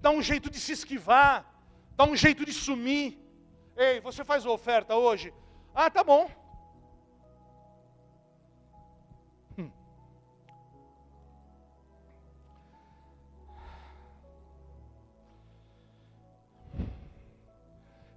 dá 0.05 0.11
um 0.11 0.21
jeito 0.21 0.51
de 0.51 0.61
se 0.61 0.73
esquivar, 0.73 1.37
dá 1.97 2.05
um 2.05 2.15
jeito 2.15 2.45
de 2.45 2.53
sumir. 2.53 3.19
Ei, 3.75 4.01
você 4.03 4.23
faz 4.23 4.45
oferta 4.45 4.95
hoje? 4.95 5.33
Ah, 5.75 5.89
tá 5.91 6.05
bom. 6.05 6.31
Hum. 9.59 9.71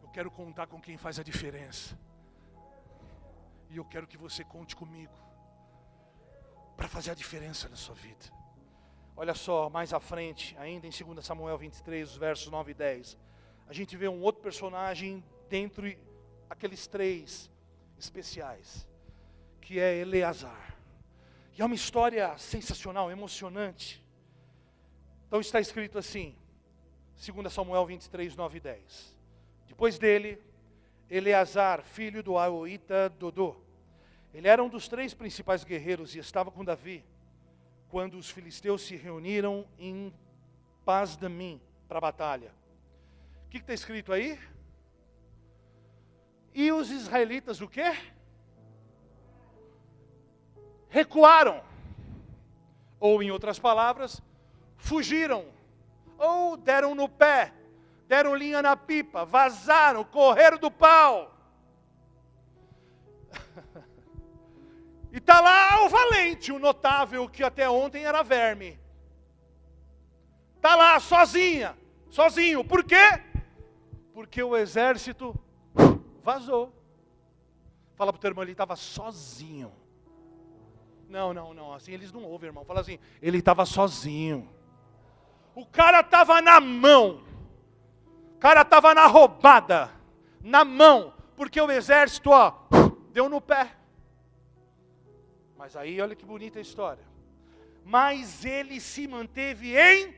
Eu 0.04 0.10
quero 0.10 0.30
contar 0.30 0.68
com 0.68 0.82
quem 0.82 0.98
faz 0.98 1.18
a 1.20 1.24
diferença. 1.24 1.98
E 3.70 3.78
eu 3.78 3.86
quero 3.86 4.08
que 4.08 4.18
você 4.18 4.44
conte 4.44 4.76
comigo 4.76 5.18
para 6.76 6.90
fazer 6.90 7.12
a 7.12 7.16
diferença 7.16 7.70
na 7.70 7.78
sua 7.78 7.96
vida. 7.96 8.37
Olha 9.20 9.34
só, 9.34 9.68
mais 9.68 9.94
à 9.94 10.00
frente, 10.00 10.56
ainda 10.60 10.86
em 10.86 10.92
2 10.92 11.26
Samuel 11.26 11.58
23, 11.58 12.08
os 12.08 12.18
versos 12.18 12.52
9 12.52 12.70
e 12.70 12.74
10, 12.76 13.18
a 13.68 13.74
gente 13.74 13.98
vê 13.98 14.08
um 14.08 14.22
outro 14.22 14.44
personagem 14.44 15.24
dentro 15.50 15.92
aqueles 16.48 16.86
três 16.86 17.50
especiais, 17.98 18.88
que 19.60 19.80
é 19.80 19.98
Eleazar. 19.98 20.78
E 21.58 21.64
é 21.64 21.66
uma 21.66 21.74
história 21.74 22.38
sensacional, 22.38 23.10
emocionante. 23.10 24.06
Então 25.28 25.42
está 25.42 25.60
escrito 25.60 25.98
assim, 25.98 26.36
2 27.16 27.52
Samuel 27.52 27.88
23, 27.88 28.36
9 28.36 28.58
e 28.58 28.62
10. 28.62 29.18
Depois 29.68 29.98
dele, 29.98 30.40
Eleazar, 31.10 31.82
filho 31.82 32.22
do 32.22 32.38
Aoita 32.38 33.10
Dodô. 33.10 33.56
Ele 34.32 34.48
era 34.48 34.64
um 34.64 34.70
dos 34.70 34.88
três 34.88 35.16
principais 35.16 35.64
guerreiros 35.64 36.14
e 36.14 36.20
estava 36.20 36.52
com 36.52 36.64
Davi 36.64 37.04
quando 37.90 38.18
os 38.18 38.30
filisteus 38.30 38.82
se 38.82 38.96
reuniram 38.96 39.66
em 39.78 40.14
Paz-Damim 40.86 41.62
para 41.88 41.98
a 41.98 42.02
batalha. 42.02 42.52
O 43.46 43.50
que 43.50 43.58
está 43.58 43.74
escrito 43.74 44.12
aí? 44.12 44.40
E 46.54 46.72
os 46.72 46.90
israelitas 46.90 47.62
o 47.62 47.68
quê? 47.68 47.96
Recuaram. 50.90 51.64
Ou 53.00 53.22
em 53.22 53.32
outras 53.32 53.60
palavras, 53.60 54.22
fugiram. 54.76 55.46
Ou 56.18 56.58
deram 56.58 56.96
no 56.96 57.08
pé 57.08 57.54
deram 58.08 58.34
linha 58.34 58.62
na 58.62 58.76
pipa, 58.76 59.26
vazaram, 59.26 60.04
correram 60.04 60.58
do 60.58 60.72
pau. 60.72 61.36
e 65.12 65.18
está 65.18 65.40
lá 65.40 65.86
o 65.86 65.90
valente, 65.90 66.52
o 66.52 66.60
notável, 66.60 67.30
que 67.30 67.44
até 67.44 67.70
ontem 67.70 68.06
era 68.06 68.24
verme. 68.24 68.80
Está 70.56 70.76
lá, 70.76 71.00
sozinha, 71.00 71.78
sozinho. 72.10 72.64
Por 72.64 72.84
quê? 72.84 73.22
Porque 74.14 74.42
o 74.44 74.56
exército 74.56 75.34
vazou. 76.24 76.74
Fala 77.96 78.12
para 78.12 78.18
o 78.18 78.22
teu 78.22 78.30
irmão, 78.30 78.44
ele 78.44 78.52
estava 78.52 78.76
sozinho. 78.76 79.72
Não, 81.08 81.34
não, 81.34 81.54
não, 81.54 81.74
assim 81.74 81.94
eles 81.94 82.12
não 82.12 82.24
ouvem, 82.24 82.50
irmão. 82.50 82.66
Fala 82.66 82.82
assim, 82.82 83.00
ele 83.22 83.38
estava 83.38 83.66
sozinho. 83.66 84.50
O 85.56 85.66
cara 85.66 86.02
estava 86.02 86.42
na 86.42 86.60
mão. 86.60 87.24
O 88.36 88.40
cara 88.40 88.62
estava 88.62 88.94
na 88.94 89.08
roubada, 89.08 89.90
na 90.44 90.64
mão, 90.64 91.14
porque 91.36 91.60
o 91.60 91.72
exército, 91.72 92.30
ó, 92.30 92.54
deu 93.12 93.28
no 93.28 93.42
pé. 93.42 93.77
Mas 95.58 95.76
aí, 95.76 96.00
olha 96.00 96.16
que 96.16 96.26
bonita 96.26 96.60
a 96.60 96.62
história. 96.62 97.04
Mas 97.84 98.46
ele 98.46 98.80
se 98.80 99.08
manteve 99.08 99.78
em 99.78 100.14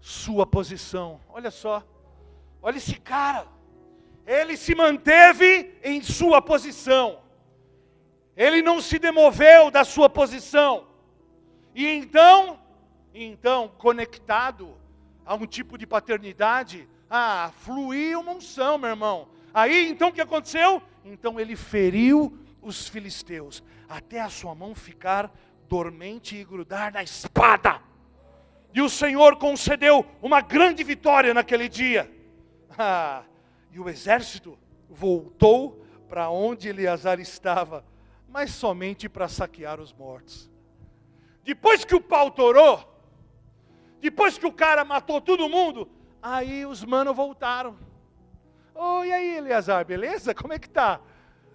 sua 0.00 0.46
posição. 0.46 1.20
Olha 1.28 1.50
só, 1.50 1.84
olha 2.62 2.76
esse 2.76 2.98
cara. 2.98 3.46
Ele 4.26 4.56
se 4.56 4.74
manteve 4.74 5.74
em 5.82 6.02
sua 6.02 6.40
posição. 6.40 7.20
Ele 8.36 8.62
não 8.62 8.80
se 8.80 8.98
demoveu 8.98 9.70
da 9.70 9.84
sua 9.84 10.08
posição. 10.08 10.86
E 11.74 11.86
então, 11.86 12.58
então, 13.12 13.68
conectado 13.76 14.76
a 15.24 15.34
um 15.34 15.46
tipo 15.46 15.76
de 15.76 15.86
paternidade, 15.86 16.88
ah, 17.08 17.50
fluiu 17.58 18.20
uma 18.20 18.32
unção, 18.32 18.78
meu 18.78 18.90
irmão. 18.90 19.28
Aí 19.52 19.88
então 19.88 20.08
o 20.08 20.12
que 20.12 20.20
aconteceu? 20.20 20.82
Então 21.04 21.40
ele 21.40 21.56
feriu 21.56 22.38
os 22.62 22.88
filisteus, 22.88 23.62
até 23.90 24.20
a 24.20 24.30
sua 24.30 24.54
mão 24.54 24.74
ficar 24.74 25.30
dormente 25.68 26.36
e 26.36 26.44
grudar 26.44 26.92
na 26.92 27.02
espada. 27.02 27.82
E 28.72 28.80
o 28.80 28.88
Senhor 28.88 29.36
concedeu 29.36 30.06
uma 30.22 30.40
grande 30.40 30.82
vitória 30.82 31.34
naquele 31.34 31.68
dia. 31.68 32.10
Ah, 32.82 33.24
e 33.72 33.80
o 33.80 33.88
exército 33.90 34.56
voltou 34.88 35.84
para 36.08 36.30
onde 36.30 36.68
Eleazar 36.68 37.18
estava, 37.18 37.84
mas 38.28 38.52
somente 38.52 39.08
para 39.08 39.28
saquear 39.28 39.80
os 39.80 39.92
mortos. 39.92 40.48
Depois 41.44 41.84
que 41.84 41.94
o 41.94 42.00
pau 42.00 42.30
torou, 42.30 42.88
depois 44.00 44.38
que 44.38 44.46
o 44.46 44.52
cara 44.52 44.84
matou 44.84 45.20
todo 45.20 45.48
mundo, 45.48 45.90
Aí 46.22 46.66
os 46.66 46.84
manos 46.84 47.16
voltaram. 47.16 47.76
Oh, 48.74 49.02
e 49.04 49.12
aí, 49.12 49.36
Eleazar, 49.38 49.84
beleza? 49.84 50.34
Como 50.34 50.52
é 50.52 50.58
que 50.58 50.68
tá? 50.68 51.00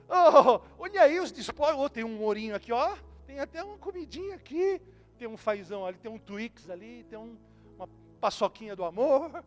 Oh, 0.08 0.62
olha 0.78 1.01
aí 1.01 1.20
os 1.20 1.32
despojos. 1.32 1.80
Oh, 1.80 1.89
tem 1.89 2.03
um 2.03 2.22
ourinho 2.22 2.56
aqui, 2.56 2.72
ó. 2.72 2.95
Tem 3.26 3.39
até 3.39 3.64
uma 3.64 3.78
comidinha 3.78 4.36
aqui. 4.36 4.82
Tem 5.18 5.28
um 5.28 5.38
fazão 5.38 5.86
ali, 5.86 5.97
tem 5.97 6.12
um 6.12 6.20
Twix 6.20 6.70
ali, 6.70 7.06
tem 7.10 7.18
um, 7.18 7.38
uma 7.76 7.88
paçoquinha 8.20 8.76
do 8.76 8.84
amor. 8.84 9.43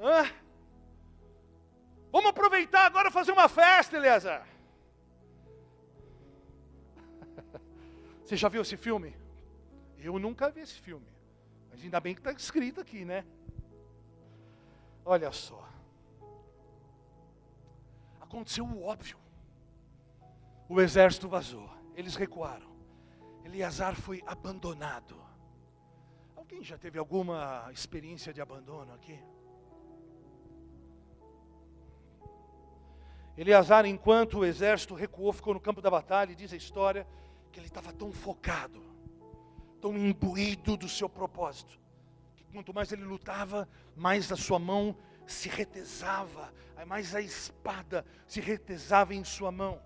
Ah. 0.00 0.30
Vamos 2.10 2.30
aproveitar 2.30 2.84
agora 2.86 3.10
fazer 3.10 3.32
uma 3.32 3.48
festa, 3.48 3.96
Eleazar. 3.96 4.46
Você 8.24 8.36
já 8.36 8.48
viu 8.48 8.62
esse 8.62 8.76
filme? 8.76 9.16
Eu 9.98 10.18
nunca 10.18 10.50
vi 10.50 10.60
esse 10.60 10.80
filme. 10.80 11.06
Mas 11.70 11.82
ainda 11.82 12.00
bem 12.00 12.14
que 12.14 12.20
está 12.20 12.32
escrito 12.32 12.80
aqui, 12.80 13.04
né? 13.04 13.24
Olha 15.04 15.32
só. 15.32 15.66
Aconteceu 18.20 18.64
o 18.64 18.82
óbvio. 18.82 19.21
O 20.72 20.80
exército 20.80 21.28
vazou. 21.28 21.68
Eles 21.94 22.14
recuaram. 22.14 22.72
Eleazar 23.44 23.94
foi 23.94 24.22
abandonado. 24.26 25.22
Alguém 26.34 26.64
já 26.64 26.78
teve 26.78 26.98
alguma 26.98 27.68
experiência 27.70 28.32
de 28.32 28.40
abandono 28.40 28.90
aqui? 28.94 29.22
Eleazar, 33.36 33.84
enquanto 33.84 34.38
o 34.38 34.44
exército 34.46 34.94
recuou, 34.94 35.30
ficou 35.34 35.52
no 35.52 35.60
campo 35.60 35.82
da 35.82 35.90
batalha 35.90 36.32
e 36.32 36.34
diz 36.34 36.54
a 36.54 36.56
história 36.56 37.06
que 37.52 37.60
ele 37.60 37.66
estava 37.66 37.92
tão 37.92 38.10
focado, 38.10 38.82
tão 39.78 39.94
imbuído 39.94 40.74
do 40.74 40.88
seu 40.88 41.06
propósito, 41.06 41.78
que 42.34 42.44
quanto 42.44 42.72
mais 42.72 42.90
ele 42.90 43.04
lutava, 43.04 43.68
mais 43.94 44.32
a 44.32 44.36
sua 44.36 44.58
mão 44.58 44.96
se 45.26 45.50
retesava, 45.50 46.50
mais 46.86 47.14
a 47.14 47.20
espada 47.20 48.06
se 48.26 48.40
retesava 48.40 49.14
em 49.14 49.22
sua 49.22 49.52
mão, 49.52 49.78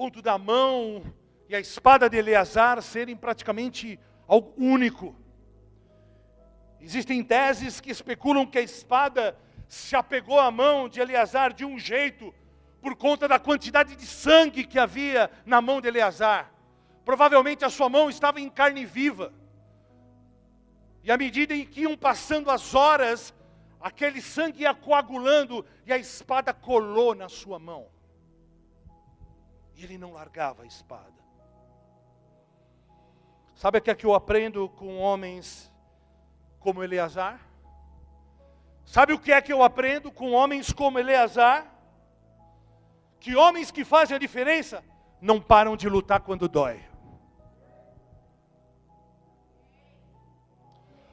ponto 0.00 0.22
da 0.22 0.38
mão 0.38 1.04
e 1.46 1.54
a 1.54 1.60
espada 1.60 2.08
de 2.08 2.16
Eleazar 2.16 2.80
serem 2.80 3.14
praticamente 3.14 4.00
algo 4.26 4.54
único. 4.56 5.14
Existem 6.80 7.22
teses 7.22 7.82
que 7.82 7.90
especulam 7.90 8.46
que 8.46 8.56
a 8.56 8.62
espada 8.62 9.36
se 9.68 9.94
apegou 9.94 10.40
à 10.40 10.50
mão 10.50 10.88
de 10.88 11.00
Eleazar 11.00 11.52
de 11.52 11.66
um 11.66 11.78
jeito, 11.78 12.32
por 12.80 12.96
conta 12.96 13.28
da 13.28 13.38
quantidade 13.38 13.94
de 13.94 14.06
sangue 14.06 14.64
que 14.64 14.78
havia 14.78 15.30
na 15.44 15.60
mão 15.60 15.82
de 15.82 15.88
Eleazar. 15.88 16.50
Provavelmente 17.04 17.66
a 17.66 17.68
sua 17.68 17.90
mão 17.90 18.08
estava 18.08 18.40
em 18.40 18.48
carne 18.48 18.86
viva. 18.86 19.34
E 21.04 21.12
à 21.12 21.18
medida 21.18 21.54
em 21.54 21.66
que 21.66 21.82
iam 21.82 21.94
passando 21.94 22.50
as 22.50 22.74
horas, 22.74 23.34
aquele 23.78 24.22
sangue 24.22 24.62
ia 24.62 24.72
coagulando 24.72 25.62
e 25.84 25.92
a 25.92 25.98
espada 25.98 26.54
colou 26.54 27.14
na 27.14 27.28
sua 27.28 27.58
mão. 27.58 27.99
E 29.80 29.84
ele 29.84 29.96
não 29.96 30.12
largava 30.12 30.62
a 30.62 30.66
espada. 30.66 31.24
Sabe 33.54 33.78
o 33.78 33.80
que 33.80 33.90
é 33.90 33.94
que 33.94 34.04
eu 34.04 34.12
aprendo 34.12 34.68
com 34.68 34.98
homens 34.98 35.72
como 36.58 36.84
Eleazar? 36.84 37.40
Sabe 38.84 39.14
o 39.14 39.18
que 39.18 39.32
é 39.32 39.40
que 39.40 39.50
eu 39.50 39.62
aprendo 39.62 40.12
com 40.12 40.32
homens 40.32 40.70
como 40.70 40.98
Eleazar? 40.98 41.66
Que 43.18 43.34
homens 43.34 43.70
que 43.70 43.82
fazem 43.82 44.14
a 44.14 44.20
diferença 44.20 44.84
não 45.18 45.40
param 45.40 45.78
de 45.78 45.88
lutar 45.88 46.20
quando 46.20 46.46
dói. 46.46 46.84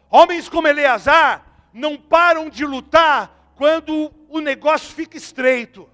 Homens 0.09 0.49
como 0.49 0.67
Eleazar 0.67 1.69
não 1.71 1.95
param 1.95 2.49
de 2.49 2.65
lutar 2.65 3.53
quando 3.55 4.13
o 4.27 4.41
negócio 4.41 4.93
fica 4.93 5.15
estreito. 5.15 5.89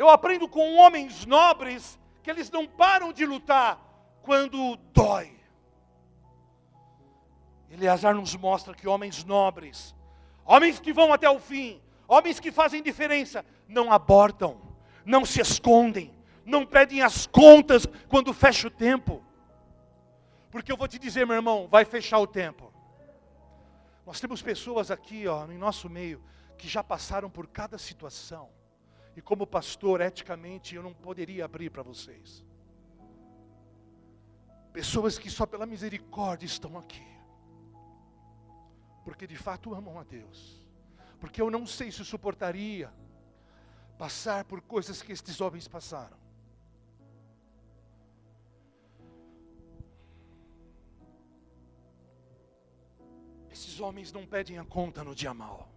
Eu 0.00 0.08
aprendo 0.08 0.48
com 0.48 0.76
homens 0.78 1.26
nobres 1.26 2.00
que 2.22 2.30
eles 2.30 2.50
não 2.50 2.66
param 2.66 3.12
de 3.12 3.26
lutar 3.26 3.78
quando 4.22 4.76
dói. 4.94 5.38
Eleazar 7.70 8.14
nos 8.14 8.34
mostra 8.34 8.74
que 8.74 8.88
homens 8.88 9.22
nobres, 9.24 9.94
homens 10.42 10.80
que 10.80 10.90
vão 10.90 11.12
até 11.12 11.28
o 11.28 11.38
fim, 11.38 11.82
homens 12.08 12.40
que 12.40 12.50
fazem 12.50 12.82
diferença, 12.82 13.44
não 13.68 13.92
abortam, 13.92 14.58
não 15.04 15.22
se 15.26 15.38
escondem, 15.38 16.10
não 16.46 16.64
pedem 16.64 17.02
as 17.02 17.26
contas 17.26 17.86
quando 18.08 18.32
fecha 18.32 18.68
o 18.68 18.70
tempo. 18.70 19.22
Porque 20.50 20.72
eu 20.72 20.78
vou 20.78 20.88
te 20.88 20.98
dizer, 20.98 21.26
meu 21.26 21.36
irmão, 21.36 21.68
vai 21.70 21.84
fechar 21.84 22.20
o 22.20 22.26
tempo. 22.26 22.72
Nós 24.06 24.18
temos 24.18 24.40
pessoas 24.40 24.90
aqui, 24.90 25.28
ó, 25.28 25.46
no 25.46 25.58
nosso 25.58 25.90
meio, 25.90 26.24
que 26.56 26.66
já 26.66 26.82
passaram 26.82 27.28
por 27.28 27.46
cada 27.46 27.76
situação. 27.76 28.48
E 29.16 29.20
como 29.20 29.46
pastor, 29.46 30.00
eticamente, 30.00 30.74
eu 30.74 30.82
não 30.82 30.94
poderia 30.94 31.44
abrir 31.44 31.70
para 31.70 31.82
vocês. 31.82 32.44
Pessoas 34.72 35.18
que 35.18 35.28
só 35.28 35.46
pela 35.46 35.66
misericórdia 35.66 36.46
estão 36.46 36.78
aqui. 36.78 37.06
Porque 39.04 39.26
de 39.26 39.36
fato 39.36 39.74
amam 39.74 39.98
a 39.98 40.04
Deus. 40.04 40.64
Porque 41.18 41.42
eu 41.42 41.50
não 41.50 41.66
sei 41.66 41.90
se 41.90 42.04
suportaria 42.04 42.92
passar 43.98 44.44
por 44.44 44.60
coisas 44.60 45.02
que 45.02 45.12
estes 45.12 45.40
homens 45.40 45.66
passaram. 45.66 46.16
Esses 53.50 53.80
homens 53.80 54.12
não 54.12 54.24
pedem 54.24 54.58
a 54.58 54.64
conta 54.64 55.02
no 55.02 55.14
dia 55.14 55.34
mal 55.34 55.68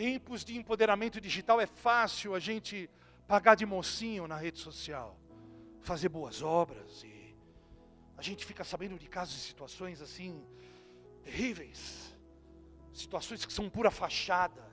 tempos 0.00 0.42
de 0.42 0.56
empoderamento 0.56 1.20
digital 1.20 1.60
é 1.60 1.66
fácil 1.66 2.34
a 2.34 2.40
gente 2.40 2.88
pagar 3.28 3.54
de 3.54 3.66
mocinho 3.66 4.26
na 4.26 4.34
rede 4.34 4.58
social, 4.58 5.14
fazer 5.82 6.08
boas 6.08 6.40
obras 6.40 7.02
e 7.04 7.36
a 8.16 8.22
gente 8.22 8.46
fica 8.46 8.64
sabendo 8.64 8.98
de 8.98 9.06
casos 9.06 9.36
e 9.36 9.40
situações 9.40 10.00
assim 10.00 10.42
terríveis, 11.22 12.16
situações 12.94 13.44
que 13.44 13.52
são 13.52 13.68
pura 13.68 13.90
fachada. 13.90 14.64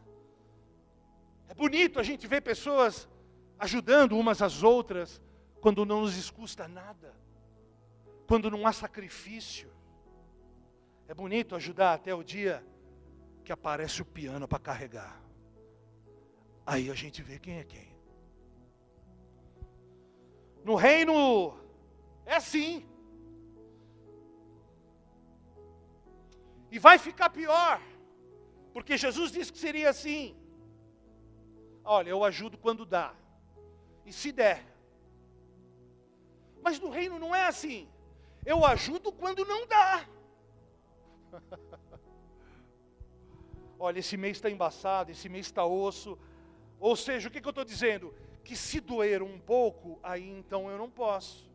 É 1.49 1.53
bonito 1.53 1.99
a 1.99 2.03
gente 2.03 2.25
ver 2.25 2.39
pessoas 2.39 3.05
ajudando 3.59 4.17
umas 4.17 4.41
às 4.41 4.63
outras 4.63 5.21
quando 5.59 5.85
não 5.85 6.03
nos 6.03 6.29
custa 6.29 6.69
nada, 6.69 7.13
quando 8.29 8.49
não 8.49 8.65
há 8.65 8.71
sacrifício. 8.71 9.69
É 11.05 11.13
bonito 11.13 11.53
ajudar 11.53 11.95
até 11.95 12.15
o 12.15 12.23
dia 12.23 12.65
que 13.47 13.53
aparece 13.53 14.01
o 14.01 14.05
piano 14.05 14.45
para 14.45 14.59
carregar. 14.59 15.23
Aí 16.65 16.91
a 16.91 16.93
gente 16.93 17.23
vê 17.23 17.39
quem 17.39 17.59
é 17.59 17.63
quem. 17.63 17.95
No 20.65 20.75
reino 20.75 21.57
é 22.25 22.35
assim. 22.35 22.85
E 26.69 26.77
vai 26.77 26.97
ficar 26.97 27.29
pior, 27.29 27.79
porque 28.73 28.97
Jesus 28.97 29.31
disse 29.31 29.53
que 29.53 29.59
seria 29.59 29.91
assim. 29.91 30.35
Olha, 31.85 32.09
eu 32.09 32.25
ajudo 32.25 32.57
quando 32.57 32.85
dá, 32.85 33.15
e 34.05 34.11
se 34.11 34.33
der. 34.33 34.61
Mas 36.61 36.81
no 36.81 36.89
reino 36.89 37.17
não 37.17 37.33
é 37.33 37.47
assim. 37.47 37.89
Eu 38.45 38.65
ajudo 38.65 39.09
quando 39.09 39.45
não 39.45 39.65
dá. 39.65 40.05
olha, 43.79 43.99
esse 43.99 44.17
mês 44.17 44.37
está 44.37 44.49
embaçado, 44.49 45.11
esse 45.11 45.29
mês 45.29 45.45
está 45.47 45.65
osso. 45.65 46.17
Ou 46.79 46.95
seja, 46.95 47.27
o 47.27 47.31
que, 47.31 47.41
que 47.41 47.47
eu 47.47 47.51
estou 47.51 47.65
dizendo? 47.65 48.13
Que 48.43 48.55
se 48.55 48.79
doer 48.79 49.21
um 49.21 49.39
pouco, 49.39 49.99
aí 50.01 50.27
então 50.29 50.69
eu 50.69 50.77
não 50.77 50.89
posso. 50.89 51.47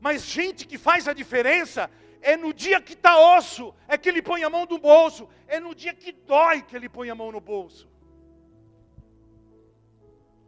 Mas 0.00 0.24
gente 0.24 0.66
que 0.66 0.78
faz 0.78 1.06
a 1.06 1.12
diferença 1.12 1.90
é 2.20 2.36
no 2.36 2.52
dia 2.52 2.80
que 2.80 2.92
está 2.92 3.18
osso, 3.36 3.74
é 3.86 3.96
que 3.96 4.08
ele 4.08 4.22
põe 4.22 4.42
a 4.42 4.50
mão 4.50 4.66
no 4.68 4.78
bolso, 4.78 5.28
é 5.46 5.60
no 5.60 5.74
dia 5.74 5.94
que 5.94 6.12
dói 6.12 6.62
que 6.62 6.74
ele 6.74 6.88
põe 6.88 7.08
a 7.10 7.14
mão 7.14 7.30
no 7.30 7.40
bolso. 7.40 7.88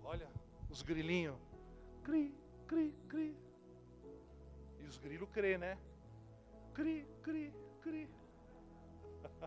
Olha, 0.04 0.28
os 0.70 0.82
grilinhos, 0.82 1.36
cri, 2.02 2.34
cri, 2.66 2.94
cri. 3.08 3.36
E 4.80 4.86
os 4.86 4.98
grilos 4.98 5.28
crê, 5.32 5.56
né? 5.56 5.78
Cri, 6.72 7.06
cri, 7.22 7.52
cri. 7.80 8.08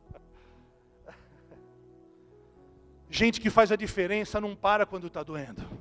Gente 3.09 3.39
que 3.39 3.49
faz 3.49 3.71
a 3.71 3.75
diferença 3.75 4.41
não 4.41 4.55
para 4.55 4.85
quando 4.85 5.07
está 5.07 5.23
doendo. 5.23 5.77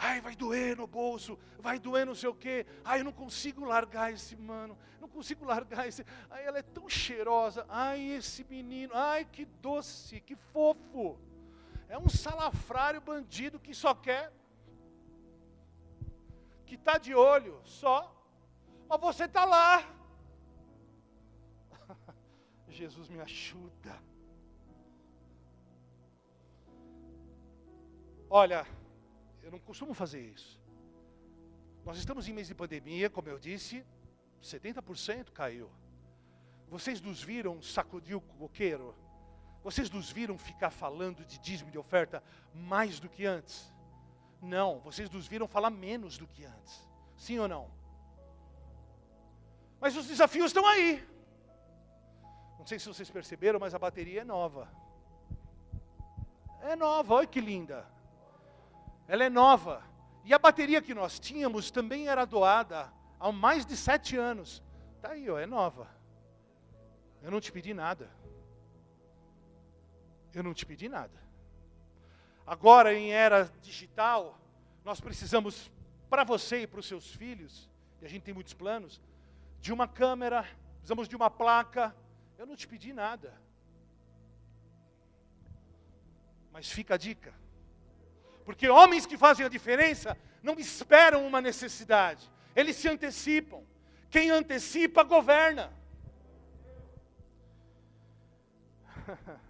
Ai, 0.00 0.20
vai 0.20 0.36
doer 0.36 0.76
no 0.76 0.86
bolso, 0.86 1.36
vai 1.58 1.76
doer 1.76 2.06
não 2.06 2.14
sei 2.14 2.28
o 2.28 2.34
quê. 2.34 2.64
Ai, 2.84 3.00
eu 3.00 3.04
não 3.04 3.12
consigo 3.12 3.64
largar 3.64 4.12
esse 4.12 4.36
mano, 4.36 4.78
não 5.00 5.08
consigo 5.08 5.44
largar 5.44 5.88
esse. 5.88 6.06
Ai, 6.30 6.46
ela 6.46 6.58
é 6.58 6.62
tão 6.62 6.88
cheirosa. 6.88 7.66
Ai, 7.68 8.00
esse 8.12 8.44
menino, 8.44 8.92
ai, 8.94 9.24
que 9.24 9.44
doce, 9.44 10.20
que 10.20 10.36
fofo. 10.36 11.18
É 11.88 11.98
um 11.98 12.08
salafrário 12.08 13.00
bandido 13.00 13.58
que 13.58 13.74
só 13.74 13.92
quer, 13.92 14.32
que 16.64 16.76
está 16.76 16.96
de 16.96 17.14
olho 17.14 17.60
só, 17.64 18.14
mas 18.88 19.00
você 19.00 19.24
está 19.24 19.44
lá. 19.44 19.97
Jesus 22.78 23.08
me 23.08 23.20
ajuda. 23.20 23.94
Olha, 28.30 28.64
eu 29.42 29.50
não 29.50 29.58
costumo 29.58 29.92
fazer 29.94 30.20
isso. 30.20 30.60
Nós 31.84 31.98
estamos 31.98 32.28
em 32.28 32.32
mês 32.32 32.46
de 32.46 32.54
pandemia, 32.54 33.10
como 33.10 33.28
eu 33.28 33.38
disse, 33.38 33.84
70% 34.40 35.32
caiu. 35.32 35.68
Vocês 36.68 37.00
nos 37.00 37.20
viram 37.20 37.60
sacudir 37.60 38.16
o 38.16 38.20
coqueiro? 38.20 38.94
Vocês 39.64 39.90
nos 39.90 40.12
viram 40.12 40.38
ficar 40.38 40.70
falando 40.70 41.24
de 41.24 41.36
dízimo 41.38 41.70
de 41.70 41.78
oferta 41.78 42.22
mais 42.54 43.00
do 43.00 43.08
que 43.08 43.26
antes? 43.26 43.72
Não, 44.40 44.78
vocês 44.80 45.10
nos 45.10 45.26
viram 45.26 45.48
falar 45.48 45.70
menos 45.70 46.16
do 46.16 46.28
que 46.28 46.44
antes. 46.44 46.88
Sim 47.16 47.40
ou 47.40 47.48
não? 47.48 47.68
Mas 49.80 49.96
os 49.96 50.06
desafios 50.06 50.50
estão 50.50 50.64
aí. 50.64 51.17
Sei 52.68 52.78
se 52.78 52.86
vocês 52.86 53.10
perceberam, 53.10 53.58
mas 53.58 53.74
a 53.74 53.78
bateria 53.78 54.20
é 54.20 54.24
nova. 54.24 54.68
É 56.62 56.76
nova, 56.76 57.14
olha 57.14 57.26
que 57.26 57.40
linda 57.40 57.86
ela 59.08 59.24
é 59.24 59.30
nova. 59.30 59.82
E 60.22 60.34
a 60.34 60.38
bateria 60.38 60.82
que 60.82 60.92
nós 60.92 61.18
tínhamos 61.18 61.70
também 61.70 62.08
era 62.08 62.26
doada 62.26 62.92
há 63.18 63.32
mais 63.32 63.64
de 63.64 63.74
sete 63.74 64.16
anos. 64.18 64.62
Está 64.96 65.12
aí, 65.12 65.28
ó, 65.30 65.38
é 65.38 65.46
nova. 65.46 65.88
Eu 67.22 67.30
não 67.30 67.40
te 67.40 67.50
pedi 67.50 67.72
nada. 67.72 68.10
Eu 70.34 70.42
não 70.42 70.52
te 70.52 70.66
pedi 70.66 70.90
nada. 70.90 71.18
Agora, 72.46 72.92
em 72.94 73.10
era 73.10 73.50
digital, 73.62 74.38
nós 74.84 75.00
precisamos, 75.00 75.70
para 76.10 76.22
você 76.22 76.62
e 76.62 76.66
para 76.66 76.80
os 76.80 76.86
seus 76.86 77.14
filhos, 77.14 77.68
e 78.00 78.04
a 78.04 78.08
gente 78.08 78.22
tem 78.22 78.34
muitos 78.34 78.52
planos, 78.52 79.00
de 79.58 79.72
uma 79.72 79.88
câmera, 79.88 80.46
precisamos 80.76 81.08
de 81.08 81.16
uma 81.16 81.30
placa. 81.30 81.94
Eu 82.38 82.46
não 82.46 82.54
te 82.54 82.68
pedi 82.68 82.92
nada. 82.92 83.34
Mas 86.52 86.70
fica 86.70 86.94
a 86.94 86.96
dica. 86.96 87.34
Porque 88.44 88.68
homens 88.68 89.04
que 89.04 89.18
fazem 89.18 89.44
a 89.44 89.48
diferença 89.48 90.16
não 90.42 90.54
esperam 90.54 91.26
uma 91.26 91.40
necessidade, 91.40 92.30
eles 92.54 92.76
se 92.76 92.88
antecipam. 92.88 93.62
Quem 94.08 94.30
antecipa, 94.30 95.02
governa. 95.02 95.72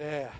É. 0.00 0.30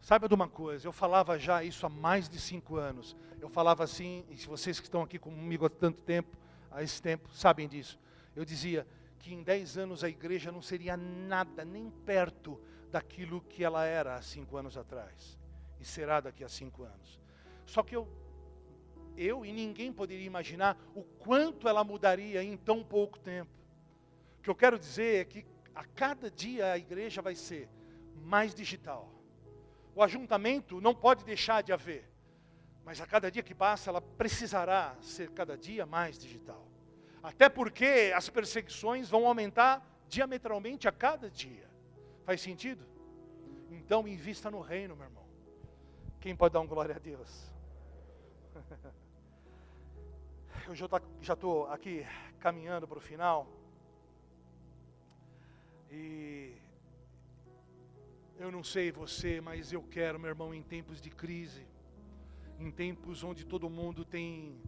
Saiba 0.00 0.26
de 0.26 0.32
uma 0.34 0.48
coisa, 0.48 0.88
eu 0.88 0.92
falava 0.92 1.38
já 1.38 1.62
isso 1.62 1.84
há 1.84 1.90
mais 1.90 2.26
de 2.26 2.40
cinco 2.40 2.76
anos. 2.76 3.14
Eu 3.38 3.50
falava 3.50 3.84
assim, 3.84 4.24
e 4.30 4.36
vocês 4.46 4.80
que 4.80 4.86
estão 4.86 5.02
aqui 5.02 5.18
comigo 5.18 5.66
há 5.66 5.68
tanto 5.68 6.00
tempo, 6.00 6.39
há 6.70 6.82
esse 6.82 7.00
tempo, 7.00 7.28
sabem 7.34 7.68
disso. 7.68 7.98
Eu 8.34 8.44
dizia 8.44 8.86
que 9.18 9.34
em 9.34 9.42
dez 9.42 9.76
anos 9.76 10.02
a 10.02 10.08
igreja 10.08 10.50
não 10.50 10.62
seria 10.62 10.96
nada, 10.96 11.64
nem 11.64 11.90
perto 11.90 12.60
daquilo 12.90 13.40
que 13.42 13.62
ela 13.62 13.84
era 13.84 14.16
há 14.16 14.22
cinco 14.22 14.56
anos 14.56 14.76
atrás. 14.76 15.38
E 15.78 15.84
será 15.84 16.20
daqui 16.20 16.42
a 16.42 16.48
cinco 16.48 16.82
anos. 16.82 17.20
Só 17.66 17.82
que 17.82 17.94
eu, 17.94 18.08
eu 19.16 19.44
e 19.44 19.52
ninguém 19.52 19.92
poderia 19.92 20.26
imaginar 20.26 20.76
o 20.94 21.02
quanto 21.02 21.68
ela 21.68 21.84
mudaria 21.84 22.42
em 22.42 22.56
tão 22.56 22.82
pouco 22.82 23.18
tempo. 23.18 23.50
O 24.38 24.42
que 24.42 24.50
eu 24.50 24.54
quero 24.54 24.78
dizer 24.78 25.20
é 25.20 25.24
que 25.24 25.46
a 25.74 25.84
cada 25.84 26.30
dia 26.30 26.72
a 26.72 26.78
igreja 26.78 27.22
vai 27.22 27.34
ser 27.34 27.68
mais 28.16 28.54
digital. 28.54 29.12
O 29.94 30.02
ajuntamento 30.02 30.80
não 30.80 30.94
pode 30.94 31.24
deixar 31.24 31.62
de 31.62 31.72
haver, 31.72 32.09
mas 32.84 33.00
a 33.00 33.06
cada 33.06 33.30
dia 33.30 33.42
que 33.42 33.54
passa 33.54 33.90
ela 33.90 34.00
precisará 34.00 34.96
ser 35.00 35.30
cada 35.30 35.56
dia 35.56 35.86
mais 35.86 36.18
digital. 36.18 36.66
Até 37.22 37.48
porque 37.48 38.12
as 38.14 38.28
perseguições 38.28 39.08
vão 39.08 39.26
aumentar 39.26 39.86
diametralmente 40.08 40.88
a 40.88 40.92
cada 40.92 41.30
dia. 41.30 41.68
Faz 42.24 42.40
sentido? 42.40 42.86
Então 43.70 44.08
invista 44.08 44.50
no 44.50 44.60
reino, 44.60 44.96
meu 44.96 45.06
irmão. 45.06 45.24
Quem 46.20 46.34
pode 46.34 46.54
dar 46.54 46.60
um 46.60 46.66
glória 46.66 46.96
a 46.96 46.98
Deus? 46.98 47.50
Eu 50.66 50.74
já 50.74 51.34
estou 51.34 51.66
aqui 51.66 52.06
caminhando 52.38 52.86
para 52.86 52.98
o 52.98 53.00
final. 53.00 53.46
E 55.90 56.54
eu 58.38 58.52
não 58.52 58.62
sei 58.62 58.92
você, 58.92 59.40
mas 59.40 59.72
eu 59.72 59.82
quero, 59.82 60.18
meu 60.18 60.28
irmão, 60.28 60.54
em 60.54 60.62
tempos 60.62 61.00
de 61.00 61.10
crise, 61.10 61.66
em 62.60 62.70
tempos 62.70 63.24
onde 63.24 63.44
todo 63.44 63.68
mundo 63.68 64.04
tem 64.04 64.60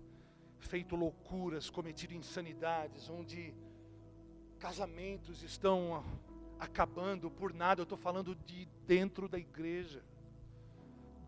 feito 0.58 0.96
loucuras, 0.96 1.70
cometido 1.70 2.14
insanidades, 2.14 3.08
onde 3.08 3.54
casamentos 4.58 5.42
estão 5.42 6.02
acabando 6.58 7.30
por 7.30 7.52
nada, 7.52 7.80
eu 7.80 7.84
estou 7.84 7.98
falando 7.98 8.34
de 8.34 8.66
dentro 8.86 9.28
da 9.28 9.38
igreja. 9.38 10.02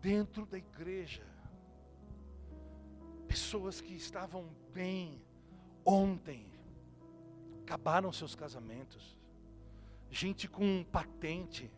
Dentro 0.01 0.45
da 0.45 0.57
igreja. 0.57 1.25
Pessoas 3.27 3.79
que 3.79 3.95
estavam 3.95 4.49
bem 4.73 5.21
ontem, 5.85 6.47
acabaram 7.61 8.11
seus 8.11 8.35
casamentos 8.35 9.15
gente 10.15 10.47
com 10.47 10.83
patente. 10.91 11.69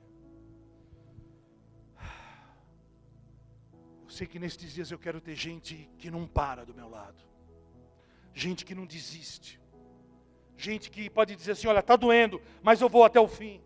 Eu 4.08 4.12
sei 4.12 4.26
que 4.26 4.39
nestes 4.39 4.74
dias 4.74 4.89
eu 4.89 4.97
quero 4.97 5.20
ter 5.20 5.36
gente 5.36 5.89
que 5.97 6.10
não 6.10 6.26
para 6.26 6.66
do 6.66 6.74
meu 6.74 6.88
lado, 6.89 7.22
gente 8.34 8.64
que 8.64 8.74
não 8.74 8.86
desiste, 8.86 9.60
gente 10.55 10.89
que 10.89 11.10
pode 11.10 11.36
dizer 11.36 11.51
assim: 11.51 11.68
olha, 11.68 11.80
está 11.80 11.97
doendo, 11.97 12.41
mas 12.64 12.80
eu 12.80 12.88
vou 12.88 13.03
até 13.03 13.20
o 13.20 13.28
fim. 13.28 13.62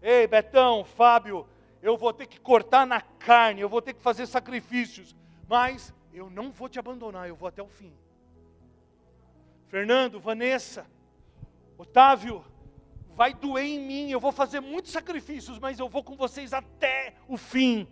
Ei, 0.00 0.28
Betão, 0.28 0.84
Fábio, 0.84 1.44
eu 1.82 1.96
vou 1.96 2.12
ter 2.12 2.28
que 2.28 2.38
cortar 2.38 2.86
na 2.86 3.00
carne, 3.00 3.60
eu 3.60 3.68
vou 3.68 3.82
ter 3.82 3.94
que 3.94 4.00
fazer 4.00 4.26
sacrifícios, 4.26 5.12
mas 5.48 5.92
eu 6.12 6.30
não 6.30 6.52
vou 6.52 6.68
te 6.68 6.78
abandonar, 6.78 7.28
eu 7.28 7.34
vou 7.34 7.48
até 7.48 7.64
o 7.64 7.68
fim. 7.68 7.92
Fernando, 9.66 10.20
Vanessa, 10.20 10.86
Otávio, 11.76 12.44
vai 13.16 13.34
doer 13.34 13.64
em 13.64 13.80
mim, 13.80 14.10
eu 14.12 14.20
vou 14.20 14.30
fazer 14.30 14.60
muitos 14.60 14.92
sacrifícios, 14.92 15.58
mas 15.58 15.80
eu 15.80 15.88
vou 15.88 16.04
com 16.04 16.14
vocês 16.14 16.52
até 16.52 17.16
o 17.26 17.36
fim. 17.36 17.88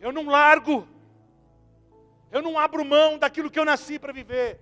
Eu 0.00 0.12
não 0.12 0.26
largo, 0.26 0.86
eu 2.30 2.42
não 2.42 2.58
abro 2.58 2.84
mão 2.84 3.18
daquilo 3.18 3.50
que 3.50 3.58
eu 3.58 3.64
nasci 3.64 3.98
para 3.98 4.12
viver, 4.12 4.60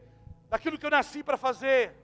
daquilo 0.48 0.78
que 0.78 0.86
eu 0.86 0.90
nasci 0.90 1.22
para 1.22 1.36
fazer. 1.36 1.94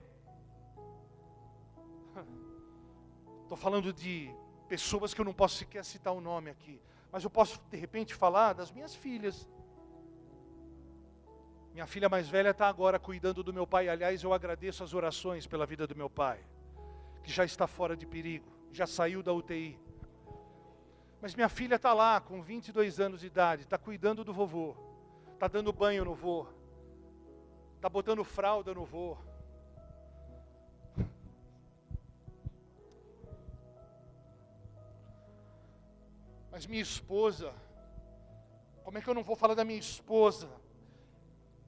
Estou 3.43 3.57
falando 3.57 3.91
de 3.93 4.33
pessoas 4.67 5.13
que 5.13 5.21
eu 5.21 5.25
não 5.25 5.33
posso 5.33 5.57
sequer 5.57 5.83
citar 5.83 6.13
o 6.13 6.21
nome 6.21 6.49
aqui, 6.49 6.81
mas 7.11 7.23
eu 7.23 7.29
posso 7.29 7.59
de 7.69 7.77
repente 7.77 8.13
falar 8.13 8.53
das 8.53 8.71
minhas 8.71 8.95
filhas. 8.95 9.47
Minha 11.73 11.87
filha 11.87 12.09
mais 12.09 12.27
velha 12.27 12.49
está 12.49 12.67
agora 12.67 12.99
cuidando 12.99 13.43
do 13.43 13.53
meu 13.53 13.65
pai. 13.65 13.87
Aliás, 13.87 14.21
eu 14.23 14.33
agradeço 14.33 14.83
as 14.83 14.93
orações 14.93 15.47
pela 15.47 15.65
vida 15.65 15.87
do 15.87 15.95
meu 15.95 16.09
pai 16.09 16.39
que 17.21 17.31
já 17.31 17.45
está 17.45 17.67
fora 17.67 17.95
de 17.95 18.05
perigo, 18.05 18.51
já 18.71 18.87
saiu 18.87 19.21
da 19.21 19.33
UTI. 19.33 19.77
Mas 21.21 21.35
minha 21.35 21.49
filha 21.49 21.75
está 21.75 21.93
lá, 21.93 22.19
com 22.19 22.41
22 22.41 22.99
anos 22.99 23.21
de 23.21 23.27
idade, 23.27 23.61
está 23.61 23.77
cuidando 23.77 24.23
do 24.23 24.33
vovô, 24.33 24.75
está 25.33 25.47
dando 25.47 25.71
banho 25.71 26.03
no 26.03 26.15
vô, 26.15 26.47
está 27.75 27.87
botando 27.87 28.23
fralda 28.23 28.73
no 28.73 28.83
vô. 28.83 29.15
Mas 36.49 36.65
minha 36.65 36.81
esposa, 36.81 37.53
como 38.83 38.97
é 38.97 39.01
que 39.01 39.07
eu 39.07 39.13
não 39.13 39.23
vou 39.23 39.35
falar 39.35 39.53
da 39.53 39.63
minha 39.63 39.79
esposa? 39.79 40.49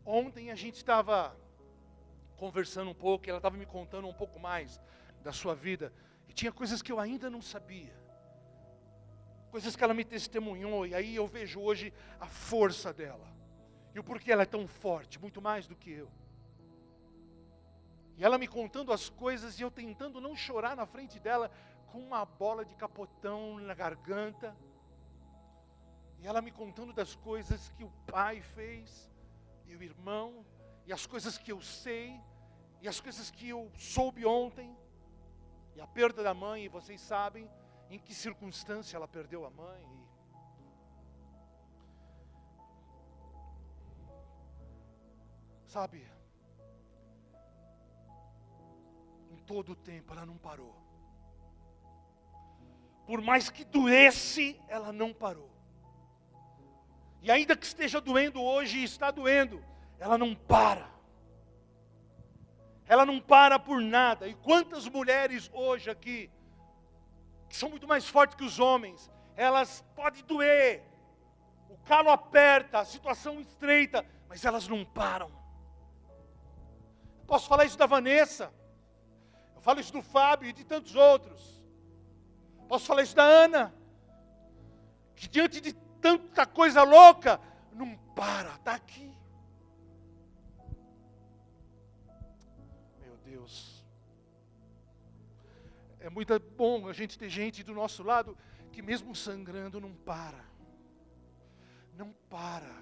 Ontem 0.03 0.49
a 0.49 0.55
gente 0.55 0.77
estava 0.77 1.37
conversando 2.37 2.89
um 2.89 2.95
pouco, 2.95 3.29
ela 3.29 3.37
estava 3.37 3.55
me 3.55 3.67
contando 3.67 4.07
um 4.07 4.13
pouco 4.13 4.39
mais 4.39 4.81
da 5.23 5.31
sua 5.31 5.53
vida. 5.53 5.93
E 6.27 6.33
tinha 6.33 6.51
coisas 6.51 6.81
que 6.81 6.91
eu 6.91 6.99
ainda 6.99 7.29
não 7.29 7.41
sabia. 7.41 8.02
Coisas 9.53 9.75
que 9.75 9.83
ela 9.83 9.93
me 9.93 10.03
testemunhou. 10.03 10.87
E 10.87 10.95
aí 10.95 11.15
eu 11.15 11.27
vejo 11.27 11.61
hoje 11.61 11.93
a 12.19 12.25
força 12.25 12.91
dela. 12.91 13.31
E 13.93 13.99
o 13.99 14.03
porquê 14.03 14.31
ela 14.31 14.41
é 14.41 14.47
tão 14.47 14.67
forte, 14.67 15.19
muito 15.19 15.39
mais 15.39 15.67
do 15.67 15.75
que 15.75 15.91
eu. 15.91 16.09
E 18.17 18.23
ela 18.23 18.39
me 18.39 18.47
contando 18.47 18.91
as 18.91 19.09
coisas 19.09 19.59
e 19.59 19.61
eu 19.61 19.69
tentando 19.69 20.19
não 20.19 20.35
chorar 20.35 20.75
na 20.75 20.87
frente 20.87 21.19
dela 21.19 21.51
com 21.91 21.99
uma 21.99 22.25
bola 22.25 22.65
de 22.65 22.73
capotão 22.73 23.59
na 23.59 23.75
garganta. 23.75 24.57
E 26.19 26.25
ela 26.25 26.41
me 26.41 26.49
contando 26.49 26.91
das 26.91 27.13
coisas 27.13 27.69
que 27.77 27.83
o 27.83 27.91
pai 28.07 28.41
fez, 28.41 29.07
e 29.67 29.75
o 29.75 29.83
irmão, 29.83 30.43
e 30.87 30.91
as 30.91 31.05
coisas 31.05 31.37
que 31.37 31.51
eu 31.51 31.61
sei, 31.61 32.19
e 32.81 32.87
as 32.87 32.99
coisas 32.99 33.29
que 33.29 33.49
eu 33.49 33.71
soube 33.77 34.25
ontem. 34.25 34.75
E 35.75 35.79
a 35.79 35.85
perda 35.85 36.23
da 36.23 36.33
mãe, 36.33 36.67
vocês 36.67 36.99
sabem 36.99 37.47
em 37.89 37.99
que 37.99 38.13
circunstância 38.13 38.97
ela 38.97 39.07
perdeu 39.07 39.45
a 39.45 39.49
mãe. 39.49 39.85
Sabe, 45.65 46.05
em 49.31 49.37
todo 49.37 49.71
o 49.71 49.75
tempo 49.75 50.13
ela 50.13 50.25
não 50.25 50.37
parou. 50.37 50.75
Por 53.05 53.21
mais 53.21 53.49
que 53.49 53.65
doesse, 53.65 54.59
ela 54.67 54.91
não 54.91 55.13
parou. 55.13 55.51
E 57.21 57.31
ainda 57.31 57.55
que 57.55 57.65
esteja 57.65 57.99
doendo 57.99 58.41
hoje 58.41 58.79
e 58.79 58.83
está 58.83 59.09
doendo, 59.09 59.63
ela 59.99 60.17
não 60.17 60.35
para 60.35 60.93
ela 62.87 63.05
não 63.05 63.19
para 63.19 63.57
por 63.57 63.81
nada. 63.81 64.27
E 64.27 64.33
quantas 64.35 64.87
mulheres 64.87 65.49
hoje 65.53 65.89
aqui, 65.89 66.29
são 67.55 67.69
muito 67.69 67.87
mais 67.87 68.07
fortes 68.07 68.35
que 68.35 68.43
os 68.43 68.59
homens, 68.59 69.11
elas 69.35 69.85
podem 69.95 70.23
doer, 70.23 70.83
o 71.69 71.77
calo 71.85 72.09
aperta, 72.09 72.79
a 72.79 72.85
situação 72.85 73.39
estreita, 73.39 74.03
mas 74.27 74.43
elas 74.43 74.67
não 74.67 74.83
param. 74.83 75.29
Eu 77.19 77.25
posso 77.27 77.47
falar 77.47 77.65
isso 77.65 77.77
da 77.77 77.85
Vanessa, 77.85 78.51
eu 79.55 79.61
falo 79.61 79.79
isso 79.79 79.93
do 79.93 80.01
Fábio 80.01 80.49
e 80.49 80.53
de 80.53 80.63
tantos 80.63 80.95
outros. 80.95 81.63
Posso 82.67 82.87
falar 82.87 83.03
isso 83.03 83.15
da 83.15 83.23
Ana, 83.23 83.73
que 85.15 85.27
diante 85.27 85.61
de 85.61 85.73
tanta 86.01 86.47
coisa 86.47 86.81
louca, 86.81 87.39
não 87.71 87.95
para, 88.15 88.55
está 88.55 88.73
aqui. 88.73 89.12
É 96.03 96.09
muito 96.09 96.37
bom 96.37 96.89
a 96.89 96.91
gente 96.91 97.17
ter 97.17 97.29
gente 97.29 97.63
do 97.63 97.73
nosso 97.73 98.03
lado 98.03 98.37
que, 98.73 98.81
mesmo 98.81 99.15
sangrando, 99.15 99.79
não 99.79 99.93
para. 99.93 100.43
Não 101.97 102.13
para. 102.29 102.75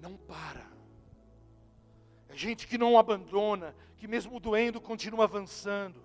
Não 0.00 0.16
para. 0.16 0.64
É 2.28 2.36
gente 2.36 2.68
que 2.68 2.78
não 2.78 2.96
abandona, 2.96 3.74
que 3.96 4.06
mesmo 4.06 4.38
doendo 4.38 4.80
continua 4.80 5.24
avançando. 5.24 6.00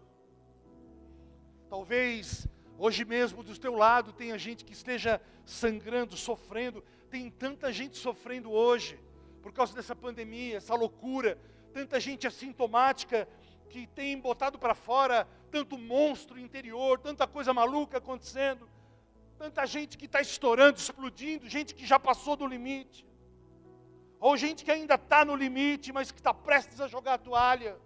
Talvez 1.69 2.47
hoje 2.75 3.05
mesmo 3.05 3.43
do 3.43 3.55
teu 3.55 3.75
lado 3.75 4.11
tenha 4.11 4.35
gente 4.35 4.65
que 4.65 4.73
esteja 4.73 5.21
sangrando, 5.45 6.17
sofrendo. 6.17 6.83
Tem 7.11 7.29
tanta 7.29 7.71
gente 7.71 7.99
sofrendo 7.99 8.49
hoje 8.51 8.99
por 9.43 9.53
causa 9.53 9.75
dessa 9.75 9.95
pandemia, 9.95 10.57
essa 10.57 10.73
loucura. 10.73 11.37
Tanta 11.71 11.99
gente 11.99 12.25
assintomática 12.25 13.27
que 13.69 13.87
tem 13.87 14.19
botado 14.19 14.57
para 14.57 14.73
fora 14.73 15.27
tanto 15.51 15.77
monstro 15.77 16.39
interior, 16.39 16.99
tanta 16.99 17.27
coisa 17.27 17.53
maluca 17.53 17.97
acontecendo. 17.99 18.67
Tanta 19.37 19.65
gente 19.65 19.97
que 19.97 20.05
está 20.05 20.19
estourando, 20.19 20.77
explodindo, 20.77 21.47
gente 21.47 21.73
que 21.73 21.85
já 21.85 21.97
passou 21.97 22.35
do 22.35 22.45
limite. 22.45 23.07
Ou 24.19 24.35
gente 24.35 24.65
que 24.65 24.71
ainda 24.71 24.95
está 24.95 25.23
no 25.23 25.35
limite, 25.35 25.93
mas 25.93 26.11
que 26.11 26.19
está 26.19 26.33
prestes 26.33 26.81
a 26.81 26.87
jogar 26.87 27.13
a 27.13 27.17
toalha. 27.17 27.77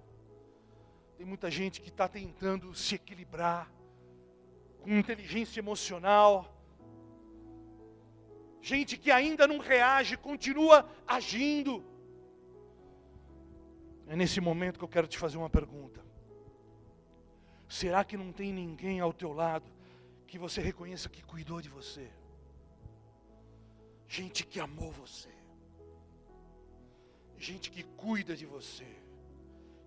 Tem 1.16 1.26
muita 1.28 1.52
gente 1.52 1.80
que 1.80 1.90
está 1.90 2.08
tentando 2.08 2.74
se 2.74 2.96
equilibrar 2.96 3.72
com 4.82 4.90
inteligência 4.90 5.60
emocional. 5.60 6.50
Gente 8.60 8.98
que 8.98 9.12
ainda 9.12 9.46
não 9.46 9.60
reage, 9.60 10.18
continua 10.18 10.90
agindo. 11.06 11.84
É 14.08 14.16
nesse 14.16 14.42
momento 14.42 14.78
que 14.78 14.84
eu 14.84 14.90
quero 14.90 15.08
te 15.08 15.18
fazer 15.18 15.38
uma 15.38 15.50
pergunta. 15.50 16.04
Será 17.68 18.04
que 18.04 18.18
não 18.18 18.32
tem 18.32 18.54
ninguém 18.54 19.00
ao 19.00 19.14
teu 19.14 19.34
lado 19.34 19.72
que 20.28 20.38
você 20.38 20.62
reconheça 20.62 21.10
que 21.10 21.24
cuidou 21.24 21.62
de 21.62 21.70
você? 21.70 22.10
Gente 24.08 24.46
que 24.46 24.60
amou 24.60 24.92
você. 24.92 25.30
Gente 27.38 27.72
que 27.72 27.84
cuida 27.84 28.36
de 28.36 28.46
você 28.46 29.04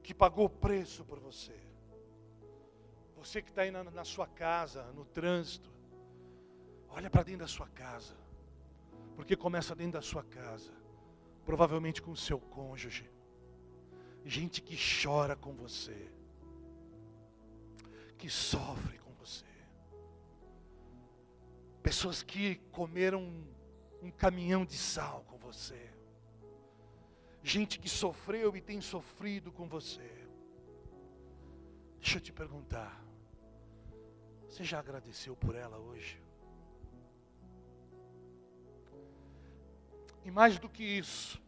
que 0.07 0.15
pagou 0.15 0.49
preço 0.49 1.05
por 1.05 1.19
você. 1.19 1.59
Você 3.17 3.43
que 3.43 3.51
está 3.51 3.63
aí 3.63 3.73
na, 3.73 3.83
na 3.83 4.05
sua 4.05 4.29
casa, 4.29 4.85
no 4.93 5.05
trânsito, 5.05 5.69
olha 6.89 7.11
para 7.11 7.25
dentro 7.25 7.41
da 7.41 7.49
sua 7.49 7.67
casa, 7.67 8.15
porque 9.17 9.35
começa 9.35 9.75
dentro 9.75 9.95
da 9.95 10.03
sua 10.03 10.23
casa, 10.23 10.73
provavelmente 11.45 12.01
com 12.01 12.13
o 12.13 12.17
seu 12.17 12.39
cônjuge, 12.39 13.11
gente 14.27 14.61
que 14.61 14.77
chora 14.77 15.35
com 15.35 15.55
você, 15.55 16.11
que 18.19 18.29
sofre 18.29 18.99
com 18.99 19.13
você, 19.15 19.45
pessoas 21.83 22.23
que 22.23 22.57
comeram 22.73 23.23
um, 24.03 24.11
caminhão 24.11 24.65
de 24.65 24.77
sal 24.77 25.25
com 25.29 25.37
você 25.37 25.97
gente 27.47 27.79
que 27.79 27.89
sofreu 27.89 28.57
e 28.57 28.61
tem 28.61 28.81
sofrido 28.81 29.53
com 29.53 29.69
você. 29.69 30.11
Deixa 32.01 32.19
eu 32.19 32.21
te 32.21 32.33
perguntar, 32.33 33.01
você 34.49 34.65
já 34.65 34.81
agradeceu 34.81 35.37
por 35.37 35.55
ela 35.55 35.79
hoje? 35.79 36.21
E 40.25 40.31
mais 40.31 40.59
do 40.59 40.69
que 40.69 40.83
isso, 40.83 41.41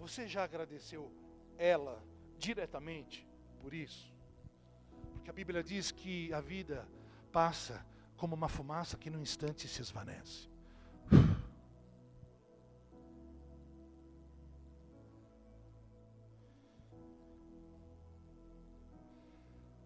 você 0.00 0.26
já 0.26 0.42
agradeceu 0.42 1.12
ela 1.56 2.02
diretamente 2.38 3.26
por 3.60 3.74
isso? 3.74 4.14
Porque 5.14 5.30
a 5.30 5.32
Bíblia 5.32 5.62
diz 5.62 5.90
que 5.90 6.32
a 6.32 6.40
vida 6.40 6.86
passa 7.32 7.84
como 8.16 8.34
uma 8.34 8.48
fumaça 8.48 8.96
que 8.96 9.10
num 9.10 9.20
instante 9.20 9.68
se 9.68 9.82
esvanece. 9.82 10.48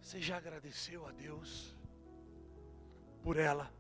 Você 0.01 0.21
já 0.21 0.37
agradeceu 0.39 1.07
a 1.07 1.13
Deus 1.13 1.77
por 3.23 3.37
ela? 3.37 3.73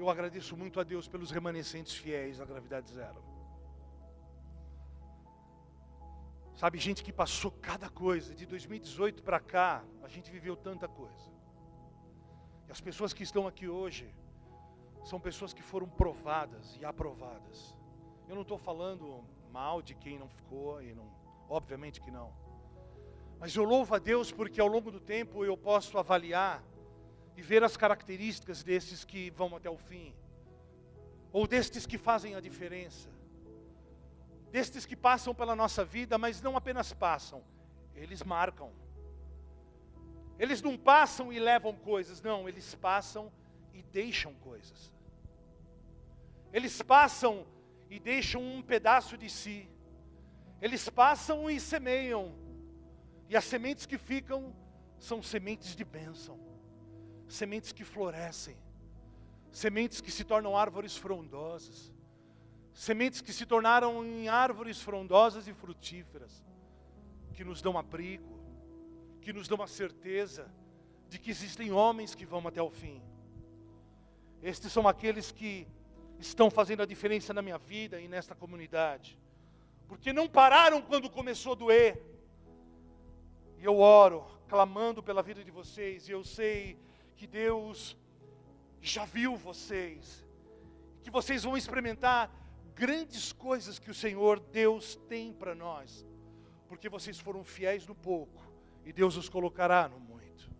Eu 0.00 0.08
agradeço 0.08 0.56
muito 0.56 0.80
a 0.80 0.82
Deus 0.82 1.06
pelos 1.06 1.30
remanescentes 1.30 1.94
fiéis 1.94 2.38
da 2.38 2.46
gravidade 2.46 2.90
zero. 2.90 3.22
Sabe, 6.56 6.78
gente 6.78 7.04
que 7.04 7.12
passou 7.12 7.50
cada 7.50 7.90
coisa, 7.90 8.34
de 8.34 8.46
2018 8.46 9.22
para 9.22 9.38
cá, 9.38 9.84
a 10.02 10.08
gente 10.08 10.30
viveu 10.30 10.56
tanta 10.56 10.88
coisa. 10.88 11.30
E 12.66 12.72
as 12.72 12.80
pessoas 12.80 13.12
que 13.12 13.22
estão 13.22 13.46
aqui 13.46 13.68
hoje, 13.68 14.08
são 15.04 15.20
pessoas 15.20 15.52
que 15.52 15.60
foram 15.60 15.86
provadas 15.86 16.78
e 16.80 16.84
aprovadas. 16.92 17.76
Eu 18.26 18.34
não 18.34 18.42
estou 18.42 18.56
falando 18.56 19.22
mal 19.52 19.82
de 19.82 19.94
quem 19.94 20.18
não 20.18 20.30
ficou, 20.30 20.82
e 20.82 20.94
não, 20.94 21.12
obviamente 21.46 22.00
que 22.00 22.10
não. 22.10 22.32
Mas 23.38 23.54
eu 23.54 23.64
louvo 23.64 23.94
a 23.94 23.98
Deus 23.98 24.32
porque 24.32 24.62
ao 24.62 24.66
longo 24.66 24.90
do 24.90 24.98
tempo 24.98 25.44
eu 25.44 25.58
posso 25.58 25.98
avaliar 25.98 26.64
e 27.40 27.42
ver 27.42 27.64
as 27.64 27.74
características 27.74 28.62
desses 28.62 29.02
que 29.02 29.30
vão 29.30 29.56
até 29.56 29.70
o 29.70 29.78
fim, 29.78 30.14
ou 31.32 31.46
destes 31.46 31.86
que 31.86 31.96
fazem 31.96 32.34
a 32.34 32.40
diferença, 32.40 33.08
destes 34.52 34.84
que 34.84 34.94
passam 34.94 35.34
pela 35.34 35.56
nossa 35.56 35.82
vida, 35.82 36.18
mas 36.18 36.42
não 36.42 36.54
apenas 36.54 36.92
passam, 36.92 37.42
eles 37.94 38.22
marcam. 38.22 38.70
Eles 40.38 40.60
não 40.60 40.76
passam 40.76 41.32
e 41.32 41.38
levam 41.38 41.74
coisas, 41.74 42.20
não, 42.20 42.46
eles 42.46 42.74
passam 42.74 43.32
e 43.72 43.82
deixam 43.84 44.34
coisas. 44.34 44.92
Eles 46.52 46.82
passam 46.82 47.46
e 47.88 47.98
deixam 47.98 48.42
um 48.42 48.60
pedaço 48.60 49.16
de 49.16 49.30
si. 49.30 49.66
Eles 50.60 50.90
passam 50.90 51.50
e 51.50 51.58
semeiam. 51.58 52.34
E 53.30 53.36
as 53.36 53.46
sementes 53.46 53.86
que 53.86 53.96
ficam 53.96 54.54
são 54.98 55.22
sementes 55.22 55.74
de 55.74 55.86
bênção. 55.86 56.49
Sementes 57.30 57.70
que 57.70 57.84
florescem. 57.84 58.56
Sementes 59.52 60.00
que 60.00 60.10
se 60.10 60.24
tornam 60.24 60.56
árvores 60.56 60.96
frondosas. 60.96 61.92
Sementes 62.74 63.20
que 63.20 63.32
se 63.32 63.46
tornaram 63.46 64.04
em 64.04 64.28
árvores 64.28 64.82
frondosas 64.82 65.46
e 65.46 65.54
frutíferas. 65.54 66.44
Que 67.32 67.44
nos 67.44 67.62
dão 67.62 67.78
abrigo. 67.78 68.36
Que 69.20 69.32
nos 69.32 69.46
dão 69.46 69.62
a 69.62 69.68
certeza 69.68 70.50
de 71.08 71.20
que 71.20 71.30
existem 71.30 71.70
homens 71.70 72.16
que 72.16 72.26
vão 72.26 72.46
até 72.48 72.60
o 72.60 72.68
fim. 72.68 73.00
Estes 74.42 74.72
são 74.72 74.88
aqueles 74.88 75.30
que 75.30 75.68
estão 76.18 76.50
fazendo 76.50 76.82
a 76.82 76.86
diferença 76.86 77.32
na 77.32 77.42
minha 77.42 77.58
vida 77.58 78.00
e 78.00 78.08
nesta 78.08 78.34
comunidade. 78.34 79.16
Porque 79.86 80.12
não 80.12 80.28
pararam 80.28 80.82
quando 80.82 81.08
começou 81.08 81.52
a 81.52 81.56
doer. 81.56 82.02
E 83.56 83.64
eu 83.64 83.78
oro, 83.78 84.24
clamando 84.48 85.00
pela 85.00 85.22
vida 85.22 85.44
de 85.44 85.50
vocês, 85.52 86.08
e 86.08 86.12
eu 86.12 86.24
sei 86.24 86.89
que 87.20 87.26
Deus 87.26 87.94
já 88.80 89.04
viu 89.04 89.36
vocês, 89.36 90.26
que 91.02 91.10
vocês 91.10 91.44
vão 91.44 91.54
experimentar 91.54 92.30
grandes 92.74 93.30
coisas 93.30 93.78
que 93.78 93.90
o 93.90 93.94
Senhor 93.94 94.40
Deus 94.40 94.96
tem 95.06 95.30
para 95.30 95.54
nós, 95.54 96.02
porque 96.66 96.88
vocês 96.88 97.20
foram 97.20 97.44
fiéis 97.44 97.86
no 97.86 97.94
pouco, 97.94 98.42
e 98.86 98.90
Deus 98.90 99.18
os 99.18 99.28
colocará 99.28 99.86
no 99.86 100.00
muito. 100.00 100.50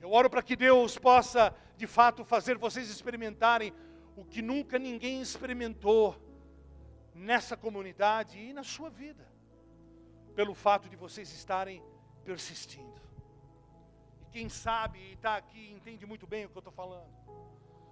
Eu 0.00 0.10
oro 0.10 0.30
para 0.30 0.42
que 0.42 0.56
Deus 0.56 0.96
possa, 0.96 1.54
de 1.76 1.86
fato, 1.86 2.24
fazer 2.24 2.56
vocês 2.56 2.88
experimentarem 2.88 3.74
o 4.16 4.24
que 4.24 4.40
nunca 4.40 4.78
ninguém 4.78 5.20
experimentou 5.20 6.16
nessa 7.14 7.58
comunidade 7.58 8.38
e 8.38 8.54
na 8.54 8.64
sua 8.64 8.88
vida, 8.88 9.30
pelo 10.34 10.54
fato 10.54 10.88
de 10.88 10.96
vocês 10.96 11.30
estarem 11.30 11.82
persistindo. 12.24 13.01
Quem 14.32 14.48
sabe 14.48 14.98
e 14.98 15.12
está 15.12 15.36
aqui 15.36 15.70
entende 15.70 16.06
muito 16.06 16.26
bem 16.26 16.44
o 16.44 16.48
que 16.48 16.56
eu 16.56 16.60
estou 16.60 16.72
falando, 16.72 17.10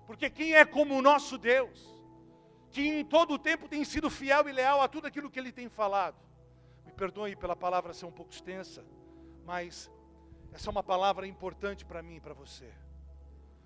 porque 0.07 0.31
quem 0.31 0.55
é 0.55 0.65
como 0.65 0.97
o 0.97 1.03
nosso 1.03 1.37
Deus, 1.37 1.79
que 2.71 2.81
em 2.81 3.05
todo 3.05 3.35
o 3.35 3.39
tempo 3.39 3.69
tem 3.69 3.85
sido 3.85 4.09
fiel 4.09 4.49
e 4.49 4.53
leal 4.53 4.81
a 4.81 4.89
tudo 4.89 5.07
aquilo 5.07 5.31
que 5.31 5.39
Ele 5.39 5.53
tem 5.53 5.69
falado. 5.69 6.17
Me 6.85 6.93
perdoe 6.93 7.37
pela 7.37 7.55
palavra 7.55 7.93
ser 7.93 8.07
um 8.07 8.13
pouco 8.13 8.33
extensa, 8.33 8.85
mas 9.45 9.91
essa 10.53 10.69
é 10.69 10.73
uma 10.73 10.83
palavra 10.83 11.27
importante 11.27 11.85
para 11.85 12.03
mim 12.03 12.17
e 12.17 12.21
para 12.21 12.35
você, 12.35 12.73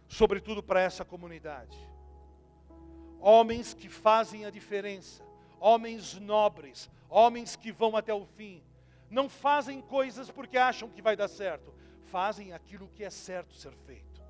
sobretudo 0.08 0.62
para 0.62 0.80
essa 0.80 1.04
comunidade 1.04 1.78
homens 3.26 3.72
que 3.72 3.88
fazem 3.88 4.44
a 4.44 4.50
diferença, 4.50 5.24
homens 5.58 6.14
nobres, 6.20 6.90
homens 7.08 7.56
que 7.56 7.72
vão 7.72 7.96
até 7.96 8.12
o 8.12 8.26
fim. 8.26 8.62
Não 9.08 9.30
fazem 9.30 9.80
coisas 9.80 10.30
porque 10.30 10.58
acham 10.58 10.90
que 10.90 11.00
vai 11.00 11.16
dar 11.16 11.28
certo, 11.28 11.72
fazem 12.04 12.52
aquilo 12.52 12.88
que 12.88 13.04
é 13.04 13.10
certo 13.10 13.54
ser 13.54 13.72
feito. 13.86 14.22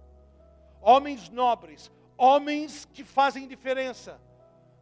Homens 0.80 1.28
nobres, 1.28 1.90
homens 2.16 2.86
que 2.92 3.04
fazem 3.04 3.48
diferença. 3.48 4.20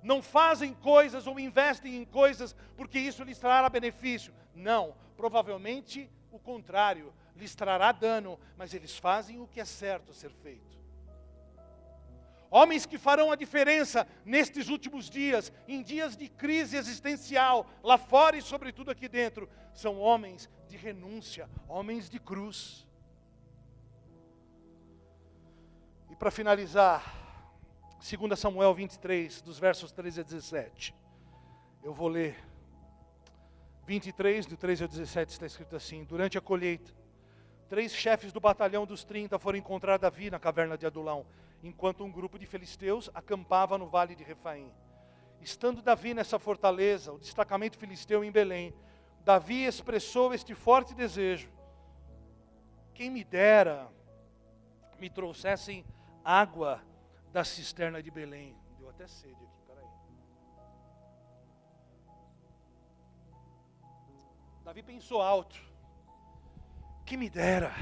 Não 0.03 0.21
fazem 0.21 0.75
coisas 0.75 1.27
ou 1.27 1.39
investem 1.39 1.97
em 1.97 2.05
coisas 2.05 2.57
porque 2.77 2.99
isso 2.99 3.23
lhes 3.23 3.39
trará 3.39 3.69
benefício. 3.69 4.35
Não, 4.55 4.95
provavelmente 5.17 6.11
o 6.31 6.39
contrário, 6.39 7.13
lhes 7.37 7.55
trará 7.55 7.93
dano, 7.93 8.39
mas 8.57 8.75
eles 8.75 8.97
fazem 8.97 9.41
o 9.41 9.47
que 9.47 9.61
é 9.61 9.65
certo 9.65 10.13
ser 10.13 10.31
feito. 10.31 10.82
Homens 12.55 12.85
que 12.85 12.99
farão 12.99 13.33
a 13.33 13.35
diferença 13.35 14.07
nestes 14.27 14.69
últimos 14.69 15.09
dias, 15.09 15.51
em 15.67 15.83
dias 15.83 16.15
de 16.15 16.29
crise 16.29 16.77
existencial, 16.77 17.67
lá 17.83 17.97
fora 17.97 18.37
e 18.37 18.43
sobretudo 18.43 18.91
aqui 18.91 19.09
dentro, 19.09 19.49
são 19.73 19.99
homens 19.99 20.51
de 20.69 20.77
renúncia, 20.77 21.49
homens 21.67 22.11
de 22.11 22.21
cruz. 22.21 22.87
E 26.11 26.15
para 26.15 26.31
finalizar, 26.31 27.03
2 27.99 28.39
Samuel 28.39 28.75
23, 28.75 29.41
dos 29.41 29.59
versos 29.59 29.91
13 29.91 30.21
a 30.21 30.23
17. 30.23 30.95
Eu 31.83 31.95
vou 31.95 32.09
ler. 32.09 32.37
23, 33.87 34.45
do 34.45 34.59
13 34.59 34.83
ao 34.83 34.89
17, 34.91 35.33
está 35.33 35.47
escrito 35.47 35.75
assim: 35.75 36.05
Durante 36.05 36.37
a 36.37 36.41
colheita, 36.43 36.93
três 37.71 37.95
chefes 37.95 38.31
do 38.31 38.41
batalhão 38.41 38.85
dos 38.85 39.05
30 39.05 39.39
foram 39.39 39.59
encontrar 39.59 39.97
Davi 39.97 40.31
na 40.31 40.39
caverna 40.39 40.77
de 40.77 40.85
Adulão 40.85 41.25
enquanto 41.63 42.05
um 42.05 42.11
grupo 42.11 42.39
de 42.39 42.47
filisteus 42.47 43.09
acampava 43.15 43.79
no 43.79 43.87
vale 43.87 44.15
de 44.15 44.25
Refaim. 44.25 44.73
Estando 45.41 45.83
Davi 45.83 46.15
nessa 46.15 46.39
fortaleza, 46.39 47.13
o 47.13 47.19
destacamento 47.19 47.79
filisteu 47.79 48.25
em 48.25 48.33
Belém, 48.33 48.75
Davi 49.25 49.65
expressou 49.65 50.35
este 50.35 50.55
forte 50.55 50.95
desejo: 50.95 51.51
quem 52.95 53.11
me 53.11 53.23
dera 53.23 53.89
me 54.99 55.09
trouxessem 55.09 55.85
água 56.25 56.81
da 57.33 57.45
cisterna 57.45 58.03
de 58.03 58.11
Belém. 58.11 58.57
Deu 58.79 58.89
até 58.89 59.07
sede 59.07 59.35
aqui, 59.35 59.61
peraí. 59.67 59.87
Davi 64.65 64.83
pensou 64.83 65.23
alto: 65.23 65.61
que 67.05 67.17
me 67.17 67.29
dera, 67.29 67.73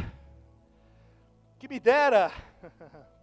que 1.58 1.68
me 1.68 1.78
dera 1.78 2.30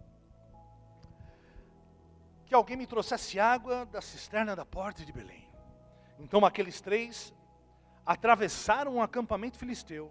que 2.48 2.54
alguém 2.54 2.78
me 2.78 2.86
trouxesse 2.86 3.38
água 3.38 3.84
da 3.84 4.00
cisterna 4.00 4.56
da 4.56 4.64
porta 4.64 5.04
de 5.04 5.12
Belém. 5.12 5.46
Então 6.18 6.44
aqueles 6.46 6.80
três 6.80 7.34
atravessaram 8.06 8.96
um 8.96 9.02
acampamento 9.02 9.58
filisteu, 9.58 10.10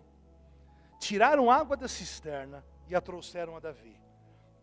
tiraram 0.99 1.49
água 1.49 1.75
da 1.75 1.87
cisterna 1.87 2.63
e 2.87 2.95
a 2.95 3.01
trouxeram 3.01 3.55
a 3.55 3.59
Davi. 3.59 3.99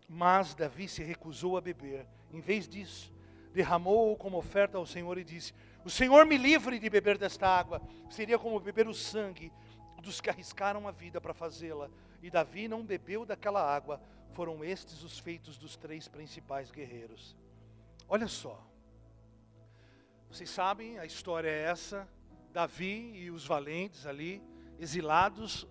Mas 0.08 0.54
Davi 0.54 0.86
se 0.86 1.02
recusou 1.02 1.56
a 1.56 1.60
beber. 1.60 2.06
Em 2.30 2.40
vez 2.40 2.68
disso, 2.68 3.12
derramou-o 3.52 4.16
como 4.16 4.38
oferta 4.38 4.78
ao 4.78 4.86
Senhor 4.86 5.18
e 5.18 5.24
disse: 5.24 5.52
O 5.84 5.90
Senhor 5.90 6.24
me 6.26 6.36
livre 6.36 6.78
de 6.78 6.88
beber 6.88 7.18
desta 7.18 7.48
água. 7.48 7.82
Seria 8.08 8.38
como 8.38 8.60
beber 8.60 8.86
o 8.86 8.94
sangue 8.94 9.52
dos 10.00 10.20
que 10.20 10.30
arriscaram 10.30 10.86
a 10.86 10.92
vida 10.92 11.20
para 11.20 11.34
fazê-la. 11.34 11.90
E 12.22 12.30
Davi 12.30 12.68
não 12.68 12.84
bebeu 12.84 13.26
daquela 13.26 13.60
água. 13.60 14.00
Foram 14.32 14.64
estes 14.64 15.02
os 15.02 15.18
feitos 15.18 15.58
dos 15.58 15.76
três 15.76 16.06
principais 16.06 16.70
guerreiros. 16.70 17.36
Olha 18.08 18.28
só. 18.28 18.62
Vocês 20.28 20.50
sabem, 20.50 20.98
a 20.98 21.06
história 21.06 21.48
é 21.48 21.62
essa: 21.62 22.08
Davi 22.52 23.12
e 23.14 23.30
os 23.30 23.46
valentes 23.46 24.06
ali, 24.06 24.42
exilados 24.78 25.66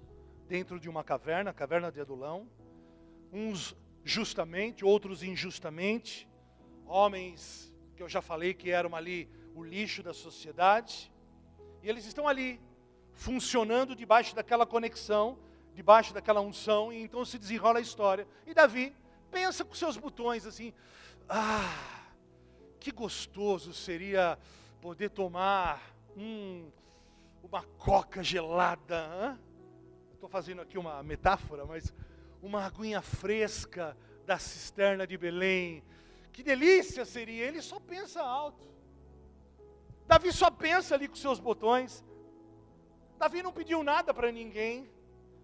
dentro 0.48 0.80
de 0.80 0.90
uma 0.90 1.04
caverna, 1.04 1.52
a 1.52 1.54
caverna 1.54 1.92
de 1.92 2.02
Adulão, 2.02 2.50
uns 3.32 3.76
justamente, 4.04 4.84
outros 4.84 5.24
injustamente, 5.24 6.28
homens 6.86 7.74
que 7.96 8.02
eu 8.02 8.10
já 8.10 8.22
falei 8.22 8.54
que 8.54 8.72
eram 8.72 8.96
ali 8.96 9.30
o 9.56 9.64
lixo 9.64 10.02
da 10.02 10.14
sociedade, 10.14 11.12
e 11.82 11.90
eles 11.90 12.06
estão 12.06 12.28
ali, 12.28 12.60
funcionando 13.12 13.96
debaixo 13.96 14.36
daquela 14.36 14.66
conexão, 14.66 15.38
debaixo 15.74 16.14
daquela 16.14 16.42
unção, 16.42 16.92
e 16.92 17.02
então 17.02 17.24
se 17.24 17.38
desenrola 17.38 17.80
a 17.80 17.82
história. 17.82 18.28
E 18.48 18.54
Davi 18.54 18.96
pensa 19.32 19.64
com 19.64 19.74
seus 19.74 19.98
botões 19.98 20.46
assim: 20.46 20.74
ah 21.30 22.03
que 22.84 22.92
gostoso 22.92 23.74
seria 23.74 24.38
poder 24.82 25.10
tomar 25.10 25.82
um, 26.18 26.70
uma 27.42 27.64
coca 27.78 28.22
gelada. 28.22 29.40
Estou 30.14 30.28
fazendo 30.28 30.62
aqui 30.62 30.78
uma 30.78 31.02
metáfora, 31.02 31.66
mas 31.66 31.94
uma 32.42 32.66
aguinha 32.66 33.02
fresca 33.02 33.96
da 34.26 34.38
cisterna 34.38 35.08
de 35.08 35.18
Belém. 35.18 35.82
Que 36.34 36.44
delícia 36.44 37.06
seria! 37.06 37.46
Ele 37.46 37.62
só 37.62 37.80
pensa 37.80 38.22
alto. 38.22 38.68
Davi 40.06 40.34
só 40.34 40.52
pensa 40.52 40.94
ali 40.94 41.08
com 41.08 41.16
seus 41.16 41.40
botões. 41.40 42.04
Davi 43.18 43.42
não 43.42 43.54
pediu 43.54 43.82
nada 43.82 44.14
para 44.14 44.30
ninguém, 44.30 44.92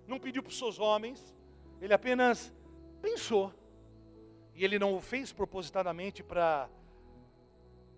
não 0.06 0.20
pediu 0.20 0.44
para 0.44 0.50
os 0.50 0.58
seus 0.58 0.78
homens, 0.78 1.34
ele 1.80 1.94
apenas 1.94 2.54
pensou. 3.02 3.54
E 4.54 4.66
ele 4.66 4.78
não 4.78 4.94
o 4.94 5.00
fez 5.00 5.32
propositadamente 5.32 6.22
para 6.22 6.70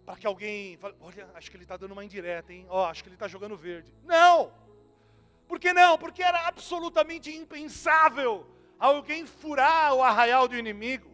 para 0.05 0.15
que 0.15 0.27
alguém 0.27 0.77
fale, 0.77 0.95
olha, 0.99 1.29
acho 1.35 1.49
que 1.49 1.57
ele 1.57 1.63
está 1.63 1.77
dando 1.77 1.91
uma 1.91 2.03
indireta, 2.03 2.51
hein? 2.51 2.65
Ó, 2.69 2.81
oh, 2.81 2.85
acho 2.85 3.03
que 3.03 3.09
ele 3.09 3.15
está 3.15 3.27
jogando 3.27 3.55
verde. 3.55 3.93
Não! 4.03 4.51
Por 5.47 5.59
que 5.59 5.73
não? 5.73 5.97
Porque 5.97 6.23
era 6.23 6.47
absolutamente 6.47 7.29
impensável 7.35 8.47
alguém 8.79 9.25
furar 9.25 9.93
o 9.93 10.01
arraial 10.01 10.47
do 10.47 10.55
inimigo. 10.55 11.11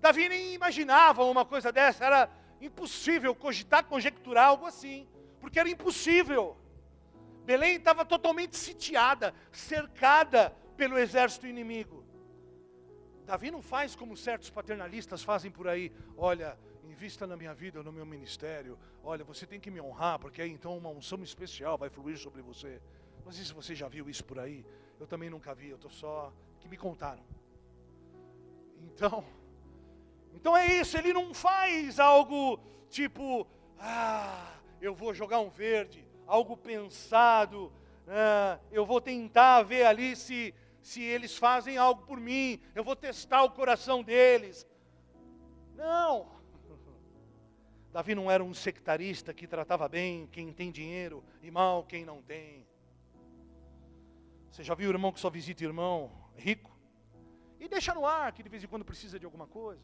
Davi 0.00 0.28
nem 0.28 0.54
imaginava 0.54 1.24
uma 1.24 1.44
coisa 1.44 1.72
dessa, 1.72 2.04
era 2.04 2.30
impossível 2.60 3.34
cogitar, 3.34 3.84
conjecturar 3.84 4.48
algo 4.48 4.66
assim, 4.66 5.08
porque 5.40 5.58
era 5.58 5.68
impossível. 5.68 6.56
Belém 7.44 7.76
estava 7.76 8.04
totalmente 8.04 8.56
sitiada, 8.56 9.34
cercada 9.50 10.54
pelo 10.76 10.98
exército 10.98 11.46
inimigo. 11.46 12.04
Davi 13.24 13.50
não 13.50 13.60
faz 13.60 13.96
como 13.96 14.16
certos 14.16 14.50
paternalistas 14.50 15.22
fazem 15.22 15.50
por 15.50 15.66
aí, 15.68 15.92
olha, 16.16 16.56
invista 16.98 17.28
na 17.28 17.36
minha 17.36 17.54
vida, 17.54 17.80
no 17.80 17.92
meu 17.92 18.04
ministério. 18.04 18.76
Olha, 19.04 19.24
você 19.24 19.46
tem 19.46 19.60
que 19.60 19.70
me 19.70 19.80
honrar, 19.80 20.18
porque 20.18 20.42
aí 20.42 20.50
então 20.50 20.76
uma 20.76 20.90
unção 20.90 21.22
especial 21.22 21.78
vai 21.78 21.88
fluir 21.88 22.18
sobre 22.18 22.42
você. 22.42 22.82
Não 23.24 23.30
sei 23.30 23.44
se 23.44 23.52
você 23.52 23.72
já 23.72 23.86
viu 23.86 24.10
isso 24.10 24.24
por 24.24 24.40
aí. 24.40 24.66
Eu 24.98 25.06
também 25.06 25.30
nunca 25.30 25.54
vi, 25.54 25.68
eu 25.68 25.76
estou 25.76 25.92
só. 25.92 26.32
que 26.58 26.68
me 26.68 26.76
contaram. 26.76 27.22
Então, 28.82 29.24
então 30.34 30.56
é 30.56 30.66
isso, 30.80 30.98
ele 30.98 31.12
não 31.12 31.32
faz 31.32 32.00
algo 32.00 32.58
tipo, 32.88 33.46
ah, 33.78 34.54
eu 34.80 34.92
vou 34.92 35.14
jogar 35.14 35.38
um 35.38 35.50
verde, 35.50 36.04
algo 36.26 36.56
pensado, 36.56 37.72
ah, 38.08 38.58
eu 38.72 38.84
vou 38.84 39.00
tentar 39.00 39.62
ver 39.62 39.86
ali 39.86 40.16
se, 40.16 40.52
se 40.82 41.00
eles 41.00 41.36
fazem 41.36 41.76
algo 41.76 42.02
por 42.02 42.18
mim, 42.18 42.60
eu 42.74 42.82
vou 42.82 42.96
testar 42.96 43.44
o 43.44 43.52
coração 43.52 44.02
deles. 44.02 44.66
Não, 45.76 46.37
Davi 47.92 48.14
não 48.14 48.30
era 48.30 48.44
um 48.44 48.52
sectarista 48.52 49.32
que 49.32 49.46
tratava 49.46 49.88
bem 49.88 50.26
quem 50.26 50.52
tem 50.52 50.70
dinheiro 50.70 51.24
e 51.42 51.50
mal 51.50 51.84
quem 51.84 52.04
não 52.04 52.22
tem. 52.22 52.66
Você 54.50 54.62
já 54.62 54.74
viu 54.74 54.90
o 54.90 54.92
irmão 54.92 55.12
que 55.12 55.20
só 55.20 55.30
visita 55.30 55.64
irmão 55.64 56.10
rico? 56.36 56.70
E 57.58 57.68
deixa 57.68 57.94
no 57.94 58.06
ar 58.06 58.32
que 58.32 58.42
de 58.42 58.48
vez 58.48 58.62
em 58.62 58.66
quando 58.66 58.84
precisa 58.84 59.18
de 59.18 59.24
alguma 59.24 59.46
coisa. 59.46 59.82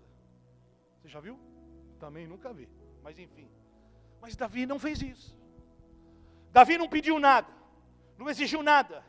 Você 1.01 1.09
já 1.09 1.21
viu? 1.21 1.39
Também 1.99 2.27
nunca 2.27 2.53
vi. 2.53 2.69
Mas 3.03 3.19
enfim. 3.19 3.49
Mas 4.21 4.37
Davi 4.37 4.67
não 4.67 4.79
fez 4.79 5.03
isso. 5.03 5.37
Davi 6.53 6.79
não 6.79 6.89
pediu 6.89 7.19
nada. 7.19 7.53
Não 8.17 8.29
exigiu 8.29 8.63
nada. 8.63 9.05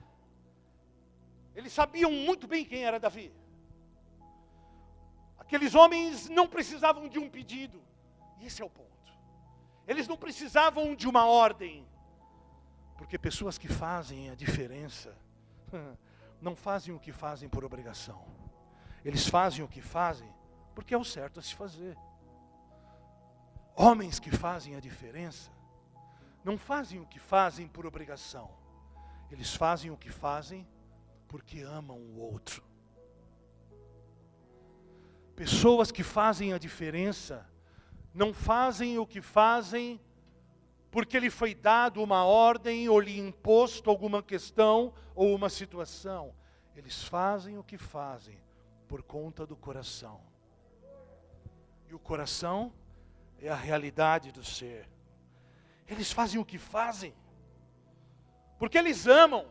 Eles 1.55 1.71
sabiam 1.71 2.11
muito 2.11 2.47
bem 2.47 2.65
quem 2.65 2.83
era 2.83 2.99
Davi. 2.99 3.31
Aqueles 5.37 5.75
homens 5.75 6.27
não 6.27 6.47
precisavam 6.47 7.07
de 7.07 7.19
um 7.19 7.29
pedido. 7.29 7.81
E 8.39 8.45
esse 8.45 8.61
é 8.61 8.65
o 8.65 8.69
ponto. 8.69 9.13
Eles 9.87 10.07
não 10.07 10.17
precisavam 10.17 10.95
de 10.95 11.07
uma 11.07 11.25
ordem, 11.25 11.87
porque 12.97 13.17
pessoas 13.17 13.57
que 13.57 13.67
fazem 13.67 14.29
a 14.29 14.35
diferença 14.35 15.15
não 16.41 16.55
fazem 16.55 16.93
o 16.93 16.99
que 16.99 17.11
fazem 17.11 17.47
por 17.47 17.63
obrigação. 17.63 18.25
Eles 19.03 19.27
fazem 19.27 19.63
o 19.63 19.67
que 19.67 19.81
fazem 19.81 20.33
porque 20.73 20.93
é 20.93 20.97
o 20.97 21.05
certo 21.05 21.39
a 21.39 21.43
se 21.43 21.53
fazer. 21.53 21.97
Homens 23.75 24.19
que 24.19 24.31
fazem 24.31 24.75
a 24.75 24.79
diferença 24.79 25.51
não 26.43 26.57
fazem 26.57 26.99
o 26.99 27.05
que 27.05 27.19
fazem 27.19 27.67
por 27.67 27.85
obrigação. 27.85 28.49
Eles 29.31 29.55
fazem 29.55 29.91
o 29.91 29.97
que 29.97 30.09
fazem 30.09 30.67
porque 31.27 31.61
amam 31.61 31.97
o 31.97 32.19
outro. 32.19 32.63
Pessoas 35.35 35.91
que 35.91 36.03
fazem 36.03 36.53
a 36.53 36.57
diferença 36.57 37.45
não 38.15 38.33
fazem 38.33 38.97
o 38.97 39.05
que 39.05 39.21
fazem 39.21 39.99
porque 40.89 41.19
lhe 41.19 41.29
foi 41.29 41.53
dado 41.53 42.01
uma 42.01 42.23
ordem 42.23 42.87
ou 42.87 42.99
lhe 42.99 43.19
imposto 43.19 43.89
alguma 43.89 44.23
questão 44.23 44.93
ou 45.13 45.35
uma 45.35 45.49
situação. 45.49 46.33
Eles 46.73 47.03
fazem 47.03 47.57
o 47.57 47.63
que 47.63 47.77
fazem 47.77 48.41
por 48.87 49.03
conta 49.03 49.45
do 49.45 49.57
coração. 49.57 50.21
E 51.89 51.93
o 51.93 51.99
coração 51.99 52.73
é 53.41 53.49
a 53.49 53.55
realidade 53.55 54.31
do 54.31 54.43
ser. 54.43 54.89
Eles 55.85 56.11
fazem 56.11 56.39
o 56.39 56.45
que 56.45 56.57
fazem 56.57 57.13
porque 58.57 58.77
eles 58.77 59.05
amam, 59.05 59.45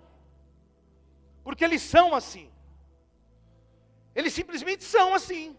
porque 1.42 1.62
eles 1.62 1.82
são 1.82 2.14
assim. 2.14 2.50
Eles 4.14 4.32
simplesmente 4.32 4.84
são 4.84 5.14
assim, 5.14 5.56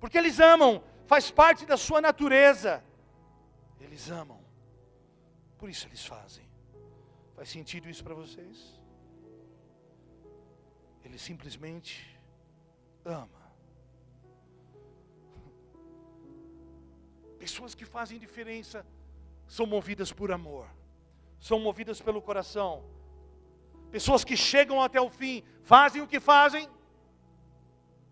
porque 0.00 0.18
eles 0.18 0.40
amam, 0.40 0.82
faz 1.08 1.30
parte 1.30 1.64
da 1.64 1.76
sua 1.76 2.00
natureza. 2.08 2.84
Eles 3.80 4.10
amam, 4.10 4.40
por 5.56 5.68
isso 5.70 5.86
eles 5.88 6.04
fazem. 6.04 6.46
Faz 7.34 7.48
sentido 7.48 7.88
isso 7.88 8.04
para 8.04 8.14
vocês? 8.22 8.56
Ele 11.02 11.18
simplesmente 11.18 11.92
ama. 13.04 13.42
Pessoas 17.38 17.74
que 17.74 17.86
fazem 17.86 18.18
diferença 18.18 18.84
são 19.46 19.64
movidas 19.64 20.12
por 20.12 20.30
amor, 20.30 20.66
são 21.40 21.58
movidas 21.58 22.02
pelo 22.02 22.20
coração. 22.20 22.84
Pessoas 23.90 24.22
que 24.24 24.36
chegam 24.36 24.82
até 24.82 25.00
o 25.00 25.08
fim, 25.08 25.42
fazem 25.62 26.02
o 26.02 26.06
que 26.06 26.20
fazem, 26.20 26.68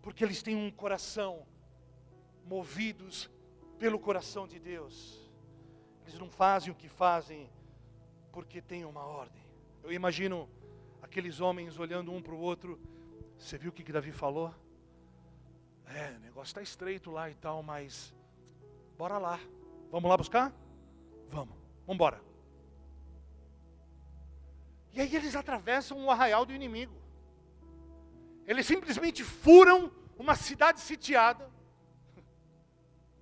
porque 0.01 0.25
eles 0.25 0.43
têm 0.43 0.57
um 0.57 0.71
coração 0.71 1.47
movidos 2.47 3.31
pelo 3.79 3.99
coração 3.99 4.47
de 4.47 4.59
Deus. 4.59 5.31
Eles 6.07 6.19
não 6.19 6.31
fazem 6.31 6.73
o 6.73 6.75
que 6.75 6.89
fazem 6.89 7.51
porque 8.33 8.63
tem 8.63 8.85
uma 8.85 9.05
ordem. 9.05 9.43
Eu 9.83 9.93
imagino 9.93 10.49
aqueles 11.03 11.41
homens 11.41 11.79
olhando 11.79 12.13
um 12.13 12.23
para 12.23 12.35
o 12.35 12.39
outro. 12.39 12.81
Você 13.37 13.59
viu 13.59 13.71
o 13.71 13.73
que, 13.73 13.83
que 13.83 13.93
Davi 13.93 14.13
falou? 14.13 14.55
É, 15.87 16.15
o 16.17 16.21
negócio 16.21 16.51
está 16.51 16.63
estreito 16.63 17.11
lá 17.11 17.31
e 17.31 17.35
tal, 17.35 17.63
mas 17.63 18.15
bora 18.97 19.19
lá. 19.19 19.39
Vamos 19.91 20.09
lá 20.09 20.17
buscar? 20.17 20.53
Vamos, 21.29 21.55
vamos 21.87 21.95
embora. 21.95 22.21
E 24.93 25.01
aí 25.01 25.15
eles 25.15 25.37
atravessam 25.37 26.05
o 26.05 26.11
arraial 26.11 26.47
do 26.47 26.55
inimigo. 26.55 26.95
Eles 28.47 28.67
simplesmente 28.67 29.23
furam 29.23 29.93
uma 30.17 30.35
cidade 30.35 30.81
sitiada, 30.81 31.51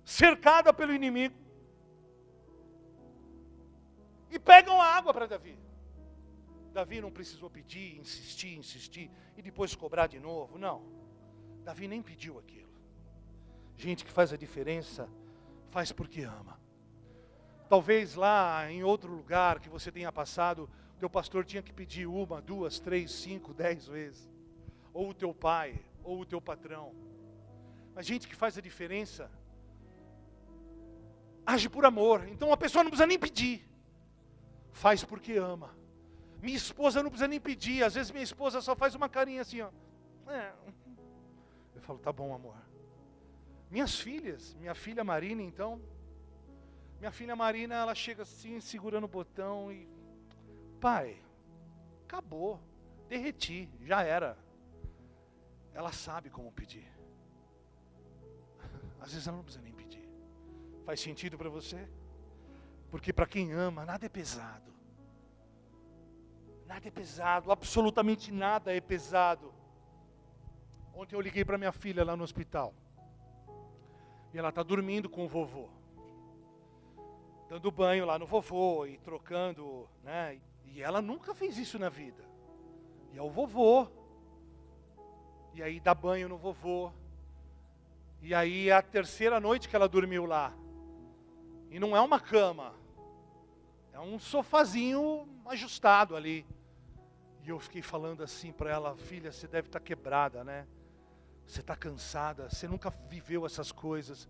cercada 0.05 0.71
pelo 0.71 0.93
inimigo, 0.93 1.35
e 4.29 4.39
pegam 4.39 4.79
a 4.81 4.85
água 4.85 5.13
para 5.13 5.27
Davi. 5.27 5.57
Davi 6.71 6.99
não 6.99 7.09
precisou 7.09 7.49
pedir, 7.49 7.97
insistir, 7.97 8.57
insistir 8.57 9.09
e 9.37 9.41
depois 9.41 9.73
cobrar 9.73 10.07
de 10.07 10.19
novo. 10.19 10.57
Não. 10.57 10.83
Davi 11.63 11.87
nem 11.87 12.01
pediu 12.01 12.37
aquilo. 12.37 12.69
Gente 13.77 14.03
que 14.03 14.11
faz 14.11 14.33
a 14.33 14.37
diferença, 14.37 15.09
faz 15.71 15.91
porque 15.91 16.21
ama. 16.21 16.59
Talvez 17.69 18.15
lá 18.15 18.69
em 18.69 18.83
outro 18.83 19.11
lugar 19.11 19.59
que 19.59 19.69
você 19.69 19.91
tenha 19.91 20.11
passado, 20.11 20.69
o 20.95 20.99
teu 20.99 21.09
pastor 21.09 21.45
tinha 21.45 21.63
que 21.63 21.73
pedir 21.73 22.05
uma, 22.05 22.41
duas, 22.41 22.79
três, 22.79 23.11
cinco, 23.11 23.53
dez 23.53 23.87
vezes. 23.87 24.29
Ou 24.93 25.09
o 25.09 25.13
teu 25.13 25.33
pai, 25.33 25.79
ou 26.03 26.19
o 26.19 26.25
teu 26.25 26.41
patrão. 26.41 26.93
Mas 27.93 28.05
gente 28.05 28.27
que 28.27 28.35
faz 28.35 28.57
a 28.57 28.61
diferença, 28.61 29.31
age 31.45 31.69
por 31.69 31.85
amor. 31.85 32.27
Então 32.27 32.51
a 32.51 32.57
pessoa 32.57 32.83
não 32.83 32.89
precisa 32.89 33.07
nem 33.07 33.19
pedir, 33.19 33.67
faz 34.71 35.03
porque 35.03 35.33
ama. 35.33 35.75
Minha 36.41 36.57
esposa 36.57 37.01
não 37.01 37.09
precisa 37.09 37.27
nem 37.27 37.39
pedir. 37.39 37.83
Às 37.83 37.95
vezes 37.95 38.11
minha 38.11 38.23
esposa 38.23 38.61
só 38.61 38.75
faz 38.75 38.95
uma 38.95 39.09
carinha 39.09 39.41
assim, 39.41 39.61
ó. 39.61 39.69
É. 40.27 40.53
Eu 41.75 41.81
falo, 41.81 41.99
tá 41.99 42.11
bom, 42.11 42.33
amor. 42.33 42.55
Minhas 43.69 43.99
filhas, 43.99 44.53
minha 44.55 44.75
filha 44.75 45.03
Marina, 45.03 45.41
então. 45.41 45.81
Minha 46.99 47.11
filha 47.11 47.35
Marina, 47.35 47.75
ela 47.75 47.93
chega 47.93 48.23
assim, 48.23 48.59
segurando 48.59 49.05
o 49.05 49.07
botão 49.07 49.71
e. 49.71 49.87
Pai, 50.79 51.21
acabou. 52.03 52.59
Derreti, 53.07 53.69
já 53.81 54.01
era. 54.03 54.37
Ela 55.73 55.91
sabe 55.91 56.29
como 56.29 56.51
pedir. 56.51 56.87
Às 58.99 59.11
vezes 59.11 59.27
ela 59.27 59.37
não 59.37 59.43
precisa 59.43 59.63
nem. 59.63 59.74
Faz 60.85 60.99
sentido 60.99 61.37
para 61.37 61.49
você? 61.49 61.87
Porque 62.91 63.11
para 63.11 63.25
quem 63.25 63.51
ama, 63.51 63.85
nada 63.85 64.05
é 64.05 64.09
pesado. 64.09 64.71
Nada 66.67 66.87
é 66.87 66.91
pesado, 66.91 67.51
absolutamente 67.51 68.31
nada 68.31 68.75
é 68.75 68.79
pesado. 68.79 69.53
Ontem 70.93 71.15
eu 71.15 71.21
liguei 71.21 71.43
para 71.43 71.57
minha 71.57 71.71
filha 71.71 72.03
lá 72.03 72.15
no 72.15 72.23
hospital. 72.23 72.73
E 74.33 74.37
ela 74.37 74.49
está 74.49 74.63
dormindo 74.63 75.09
com 75.09 75.25
o 75.25 75.27
vovô. 75.27 75.69
Dando 77.49 77.71
banho 77.71 78.05
lá 78.05 78.17
no 78.17 78.25
vovô 78.25 78.85
e 78.85 78.97
trocando, 78.97 79.87
né? 80.03 80.39
E 80.65 80.81
ela 80.81 81.01
nunca 81.01 81.33
fez 81.33 81.57
isso 81.57 81.77
na 81.77 81.89
vida. 81.89 82.23
E 83.13 83.17
é 83.17 83.21
o 83.21 83.29
vovô. 83.29 83.87
E 85.53 85.63
aí 85.63 85.79
dá 85.79 85.93
banho 85.93 86.29
no 86.29 86.37
vovô. 86.37 86.91
E 88.21 88.33
aí 88.33 88.69
é 88.69 88.73
a 88.73 88.81
terceira 88.81 89.39
noite 89.39 89.69
que 89.69 89.75
ela 89.75 89.87
dormiu 89.87 90.25
lá. 90.25 90.53
E 91.69 91.79
não 91.79 91.95
é 91.95 92.01
uma 92.01 92.19
cama. 92.19 92.73
É 93.91 93.99
um 93.99 94.19
sofazinho 94.19 95.27
ajustado 95.45 96.15
ali. 96.15 96.45
E 97.43 97.49
eu 97.49 97.59
fiquei 97.59 97.81
falando 97.81 98.23
assim 98.23 98.51
para 98.51 98.71
ela, 98.71 98.95
filha, 98.95 99.31
você 99.31 99.47
deve 99.47 99.67
estar 99.67 99.79
tá 99.79 99.85
quebrada, 99.85 100.43
né? 100.43 100.67
Você 101.45 101.61
está 101.61 101.75
cansada, 101.75 102.49
você 102.49 102.67
nunca 102.67 102.89
viveu 103.07 103.45
essas 103.45 103.71
coisas. 103.71 104.27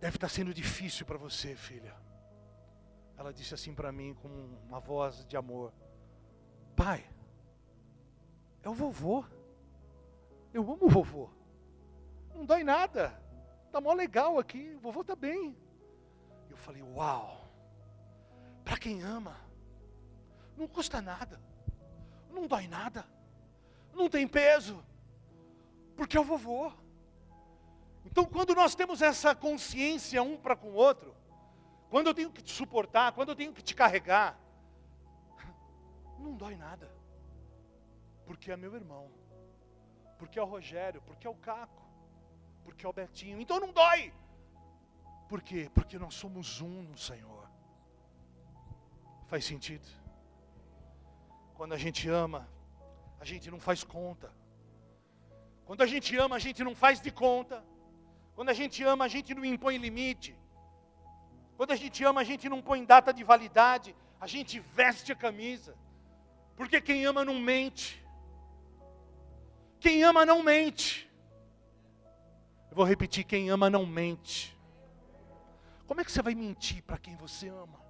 Deve 0.00 0.16
estar 0.16 0.28
tá 0.28 0.32
sendo 0.32 0.52
difícil 0.52 1.06
para 1.06 1.16
você, 1.16 1.54
filha. 1.54 1.94
Ela 3.16 3.32
disse 3.32 3.54
assim 3.54 3.74
para 3.74 3.90
mim 3.90 4.14
com 4.14 4.28
uma 4.66 4.80
voz 4.80 5.24
de 5.24 5.36
amor: 5.36 5.72
Pai, 6.76 7.04
é 8.62 8.68
o 8.68 8.74
vovô. 8.74 9.24
Eu 10.52 10.62
amo 10.62 10.86
o 10.86 10.88
vovô. 10.88 11.28
Não 12.34 12.44
dói 12.44 12.62
nada. 12.62 13.20
Tá 13.70 13.80
mó 13.80 13.92
legal 13.92 14.38
aqui, 14.38 14.74
o 14.76 14.80
vovô 14.80 15.04
tá 15.04 15.14
bem. 15.14 15.56
Eu 16.58 16.62
falei: 16.62 16.82
Uau. 16.82 17.48
Para 18.64 18.76
quem 18.76 19.02
ama, 19.02 19.34
não 20.56 20.68
custa 20.68 21.00
nada 21.00 21.40
não 22.38 22.46
dói 22.46 22.66
nada, 22.68 23.04
não 23.92 24.08
tem 24.08 24.26
peso, 24.26 24.84
porque 25.96 26.16
é 26.16 26.20
o 26.20 26.24
vovô. 26.24 26.72
Então, 28.04 28.24
quando 28.24 28.54
nós 28.54 28.74
temos 28.74 29.02
essa 29.02 29.34
consciência 29.34 30.22
um 30.22 30.36
para 30.36 30.56
com 30.56 30.68
o 30.68 30.74
outro, 30.74 31.14
quando 31.90 32.06
eu 32.06 32.14
tenho 32.14 32.30
que 32.30 32.42
te 32.42 32.52
suportar, 32.52 33.12
quando 33.12 33.30
eu 33.30 33.36
tenho 33.36 33.52
que 33.52 33.62
te 33.62 33.74
carregar, 33.74 34.38
não 36.18 36.34
dói 36.34 36.56
nada, 36.56 36.90
porque 38.24 38.52
é 38.52 38.56
meu 38.56 38.74
irmão, 38.74 39.10
porque 40.18 40.38
é 40.38 40.42
o 40.42 40.46
Rogério, 40.46 41.02
porque 41.02 41.26
é 41.26 41.30
o 41.30 41.34
Caco, 41.34 41.82
porque 42.64 42.84
é 42.84 42.88
o 42.88 42.92
Betinho, 42.92 43.40
então 43.40 43.60
não 43.60 43.72
dói. 43.72 44.12
Por 45.28 45.42
quê? 45.42 45.70
Porque 45.74 45.98
nós 45.98 46.14
somos 46.14 46.60
um 46.60 46.82
no 46.82 46.96
Senhor. 46.96 47.48
Faz 49.26 49.44
sentido? 49.44 49.86
Quando 51.54 51.74
a 51.74 51.76
gente 51.76 52.08
ama, 52.08 52.48
a 53.20 53.24
gente 53.24 53.50
não 53.50 53.60
faz 53.60 53.84
conta. 53.84 54.32
Quando 55.66 55.82
a 55.82 55.86
gente 55.86 56.16
ama, 56.16 56.36
a 56.36 56.38
gente 56.38 56.64
não 56.64 56.74
faz 56.74 57.00
de 57.00 57.10
conta. 57.10 57.62
Quando 58.34 58.48
a 58.48 58.54
gente 58.54 58.82
ama, 58.82 59.04
a 59.04 59.08
gente 59.08 59.34
não 59.34 59.44
impõe 59.44 59.76
limite. 59.76 60.34
Quando 61.56 61.72
a 61.72 61.76
gente 61.76 62.02
ama, 62.04 62.22
a 62.22 62.24
gente 62.24 62.48
não 62.48 62.62
põe 62.62 62.84
data 62.84 63.12
de 63.12 63.22
validade. 63.22 63.94
A 64.20 64.26
gente 64.26 64.58
veste 64.60 65.12
a 65.12 65.16
camisa. 65.16 65.76
Porque 66.56 66.80
quem 66.80 67.04
ama 67.04 67.24
não 67.24 67.38
mente. 67.38 68.02
Quem 69.78 70.02
ama 70.04 70.24
não 70.24 70.42
mente. 70.42 71.10
Eu 72.70 72.76
vou 72.76 72.84
repetir: 72.84 73.24
quem 73.24 73.50
ama 73.50 73.68
não 73.68 73.84
mente. 73.84 74.57
Como 75.88 76.02
é 76.02 76.04
que 76.04 76.12
você 76.12 76.20
vai 76.20 76.34
mentir 76.34 76.82
para 76.82 76.98
quem 76.98 77.16
você 77.16 77.48
ama? 77.48 77.80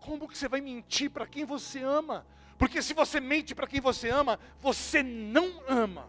Como 0.00 0.26
que 0.26 0.36
você 0.36 0.48
vai 0.48 0.62
mentir 0.62 1.10
para 1.10 1.26
quem 1.26 1.44
você 1.44 1.82
ama? 1.82 2.26
Porque 2.56 2.80
se 2.80 2.94
você 2.94 3.20
mente 3.20 3.54
para 3.54 3.66
quem 3.66 3.82
você 3.82 4.08
ama, 4.08 4.40
você 4.58 5.02
não 5.02 5.62
ama. 5.68 6.08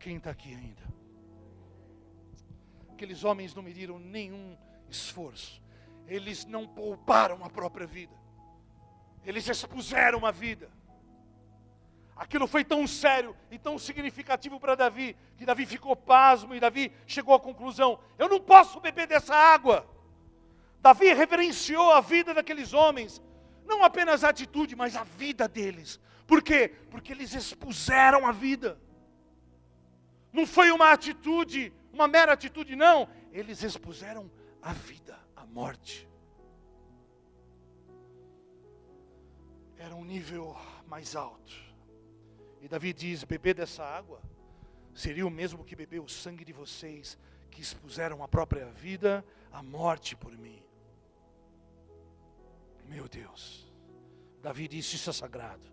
Quem 0.00 0.16
está 0.16 0.30
aqui 0.30 0.52
ainda? 0.52 0.82
Aqueles 2.90 3.22
homens 3.22 3.54
não 3.54 3.62
mediram 3.62 3.98
nenhum 3.98 4.58
esforço, 4.88 5.62
eles 6.08 6.44
não 6.44 6.66
pouparam 6.66 7.44
a 7.44 7.50
própria 7.50 7.86
vida, 7.86 8.14
eles 9.24 9.48
expuseram 9.48 10.26
a 10.26 10.32
vida. 10.32 10.68
Aquilo 12.16 12.46
foi 12.46 12.64
tão 12.64 12.86
sério 12.86 13.36
e 13.50 13.58
tão 13.58 13.78
significativo 13.78 14.58
para 14.58 14.74
Davi, 14.74 15.14
que 15.36 15.44
Davi 15.44 15.66
ficou 15.66 15.94
pasmo 15.94 16.54
e 16.54 16.60
Davi 16.60 16.90
chegou 17.06 17.34
à 17.34 17.38
conclusão: 17.38 18.00
eu 18.18 18.26
não 18.26 18.40
posso 18.40 18.80
beber 18.80 19.06
dessa 19.06 19.34
água. 19.34 19.86
Davi 20.80 21.12
reverenciou 21.12 21.92
a 21.92 22.00
vida 22.00 22.32
daqueles 22.32 22.72
homens, 22.72 23.22
não 23.66 23.84
apenas 23.84 24.24
a 24.24 24.30
atitude, 24.30 24.74
mas 24.74 24.96
a 24.96 25.04
vida 25.04 25.46
deles. 25.46 26.00
Por 26.26 26.42
quê? 26.42 26.74
Porque 26.90 27.12
eles 27.12 27.34
expuseram 27.34 28.26
a 28.26 28.32
vida. 28.32 28.80
Não 30.32 30.46
foi 30.46 30.70
uma 30.70 30.92
atitude, 30.92 31.72
uma 31.92 32.08
mera 32.08 32.32
atitude, 32.32 32.74
não. 32.74 33.08
Eles 33.30 33.62
expuseram 33.62 34.30
a 34.62 34.72
vida, 34.72 35.18
a 35.34 35.44
morte. 35.44 36.08
Era 39.76 39.94
um 39.94 40.04
nível 40.04 40.56
mais 40.86 41.14
alto. 41.14 41.65
E 42.60 42.68
Davi 42.68 42.92
diz: 42.92 43.24
beber 43.24 43.54
dessa 43.54 43.84
água 43.84 44.20
seria 44.94 45.26
o 45.26 45.30
mesmo 45.30 45.64
que 45.64 45.76
beber 45.76 46.00
o 46.00 46.08
sangue 46.08 46.44
de 46.44 46.52
vocês 46.52 47.18
que 47.50 47.60
expuseram 47.60 48.22
a 48.22 48.28
própria 48.28 48.66
vida 48.66 49.24
à 49.52 49.62
morte 49.62 50.16
por 50.16 50.32
mim. 50.32 50.62
Meu 52.86 53.08
Deus, 53.08 53.72
Davi 54.42 54.68
disse: 54.68 54.96
Isso 54.96 55.10
é 55.10 55.12
sagrado. 55.12 55.70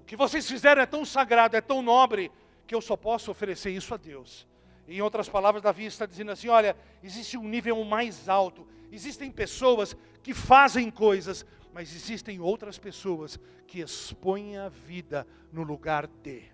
O 0.00 0.04
que 0.04 0.16
vocês 0.16 0.48
fizeram 0.48 0.82
é 0.82 0.86
tão 0.86 1.04
sagrado, 1.04 1.56
é 1.56 1.60
tão 1.60 1.80
nobre, 1.80 2.30
que 2.66 2.74
eu 2.74 2.80
só 2.80 2.96
posso 2.96 3.30
oferecer 3.30 3.70
isso 3.70 3.94
a 3.94 3.96
Deus. 3.96 4.46
Em 4.86 5.00
outras 5.00 5.28
palavras, 5.28 5.62
Davi 5.62 5.84
está 5.84 6.06
dizendo 6.06 6.32
assim: 6.32 6.48
olha, 6.48 6.76
existe 7.02 7.36
um 7.36 7.48
nível 7.48 7.82
mais 7.84 8.28
alto, 8.28 8.66
existem 8.90 9.30
pessoas 9.30 9.96
que 10.22 10.34
fazem 10.34 10.90
coisas 10.90 11.46
mas 11.72 11.94
existem 11.94 12.38
outras 12.40 12.78
pessoas 12.78 13.38
que 13.66 13.80
expõem 13.80 14.58
a 14.58 14.68
vida 14.68 15.26
no 15.50 15.62
lugar 15.62 16.06
de. 16.06 16.52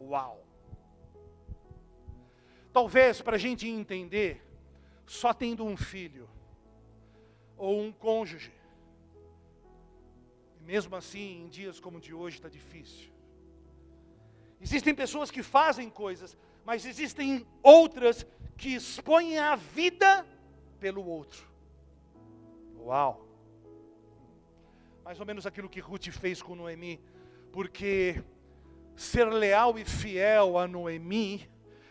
Uau! 0.00 0.44
Talvez 2.72 3.20
para 3.22 3.36
a 3.36 3.38
gente 3.38 3.68
entender, 3.68 4.42
só 5.06 5.32
tendo 5.32 5.64
um 5.64 5.76
filho 5.76 6.28
ou 7.56 7.80
um 7.80 7.92
cônjuge, 7.92 8.52
mesmo 10.60 10.94
assim, 10.94 11.42
em 11.42 11.48
dias 11.48 11.80
como 11.80 12.00
de 12.00 12.14
hoje 12.14 12.36
está 12.36 12.48
difícil. 12.48 13.10
Existem 14.60 14.94
pessoas 14.94 15.30
que 15.30 15.42
fazem 15.42 15.90
coisas, 15.90 16.36
mas 16.64 16.86
existem 16.86 17.46
outras 17.62 18.24
que 18.56 18.74
expõem 18.74 19.38
a 19.38 19.56
vida 19.56 20.26
pelo 20.78 21.04
outro. 21.04 21.46
Uau! 22.78 23.31
Mais 25.04 25.18
ou 25.18 25.26
menos 25.26 25.46
aquilo 25.46 25.68
que 25.68 25.80
Ruth 25.80 26.08
fez 26.10 26.42
com 26.42 26.54
Noemi, 26.54 27.00
porque 27.52 28.22
ser 28.96 29.24
leal 29.26 29.78
e 29.78 29.84
fiel 29.84 30.58
a 30.58 30.66
Noemi, 30.66 31.48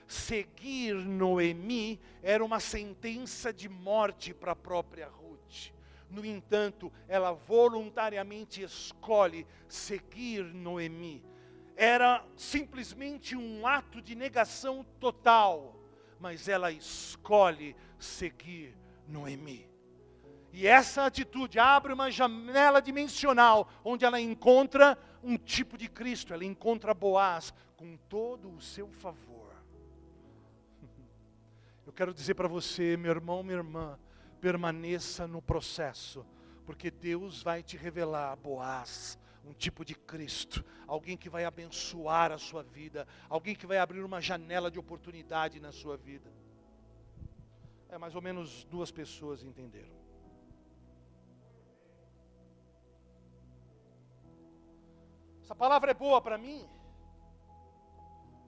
seguir 0.08 0.94
Noemi, 0.94 2.00
era 2.22 2.44
uma 2.44 2.60
sentença 2.60 3.54
de 3.54 3.70
morte 3.70 4.34
para 4.34 4.54
a 4.54 4.56
própria 4.56 5.08
Ruth. 5.08 5.72
No 6.10 6.26
entanto, 6.26 6.92
ela 7.08 7.32
voluntariamente 7.32 8.62
escolhe 8.62 9.48
seguir 9.68 10.44
Noemi. 10.44 11.24
Era 11.76 12.26
simplesmente 12.36 13.36
um 13.36 13.66
ato 13.66 14.02
de 14.02 14.14
negação 14.14 14.86
total, 15.00 15.80
mas 16.20 16.50
ela 16.50 16.72
escolhe 16.72 17.76
seguir 17.98 18.76
Noemi. 19.08 19.71
E 20.54 20.68
essa 20.68 21.06
atitude 21.06 21.60
abre 21.60 21.94
uma 21.94 22.12
janela 22.12 22.82
dimensional, 22.82 23.70
onde 23.84 24.04
ela 24.04 24.20
encontra 24.20 24.98
um 25.24 25.38
tipo 25.38 25.78
de 25.78 25.88
Cristo, 25.88 26.34
ela 26.34 26.44
encontra 26.44 26.94
Boaz 26.94 27.54
com 27.78 27.96
todo 28.10 28.54
o 28.54 28.62
seu 28.62 28.90
favor. 28.92 29.56
Eu 31.86 31.94
quero 31.94 32.14
dizer 32.14 32.34
para 32.34 32.50
você, 32.50 32.98
meu 32.98 33.12
irmão, 33.12 33.44
minha 33.44 33.58
irmã, 33.58 33.98
permaneça 34.42 35.26
no 35.26 35.42
processo, 35.42 36.26
porque 36.66 36.92
Deus 36.92 37.42
vai 37.42 37.64
te 37.64 37.78
revelar 37.78 38.36
Boaz, 38.36 39.18
um 39.46 39.54
tipo 39.54 39.86
de 39.86 39.96
Cristo, 39.96 40.66
alguém 40.86 41.16
que 41.16 41.30
vai 41.30 41.46
abençoar 41.46 42.32
a 42.32 42.38
sua 42.38 42.62
vida, 42.62 43.08
alguém 43.30 43.56
que 43.56 43.66
vai 43.66 43.78
abrir 43.78 44.04
uma 44.04 44.20
janela 44.20 44.70
de 44.70 44.78
oportunidade 44.78 45.62
na 45.62 45.72
sua 45.72 45.96
vida. 45.96 46.30
É 47.88 47.98
mais 47.98 48.16
ou 48.16 48.22
menos 48.22 48.66
duas 48.66 48.92
pessoas 48.92 49.44
entenderam. 49.44 50.01
Essa 55.52 55.56
palavra 55.58 55.92
é 55.92 55.94
boa 55.94 56.22
para 56.22 56.38
mim, 56.38 56.66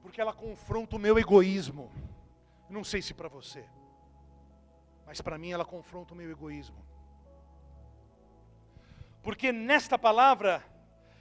porque 0.01 0.21
ela 0.21 0.31
confronta 0.31 0.95
o 0.95 0.99
meu 0.99 1.19
egoísmo. 1.19 1.91
Não 2.69 2.81
sei 2.81 3.01
se 3.01 3.13
para 3.13 3.27
você, 3.27 3.65
mas 5.05 5.19
para 5.19 5.37
mim 5.37 5.51
ela 5.51 5.65
confronta 5.65 6.13
o 6.13 6.15
meu 6.15 6.31
egoísmo. 6.31 6.77
Porque 9.21 9.51
nesta 9.51 9.99
palavra 9.99 10.63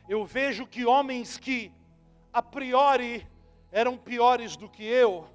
eu 0.08 0.24
vejo 0.24 0.68
que 0.68 0.86
homens 0.86 1.36
que 1.36 1.72
a 2.32 2.40
priori 2.40 3.26
eram 3.72 3.98
piores 3.98 4.56
do 4.56 4.68
que 4.68 4.84
eu, 4.84 5.28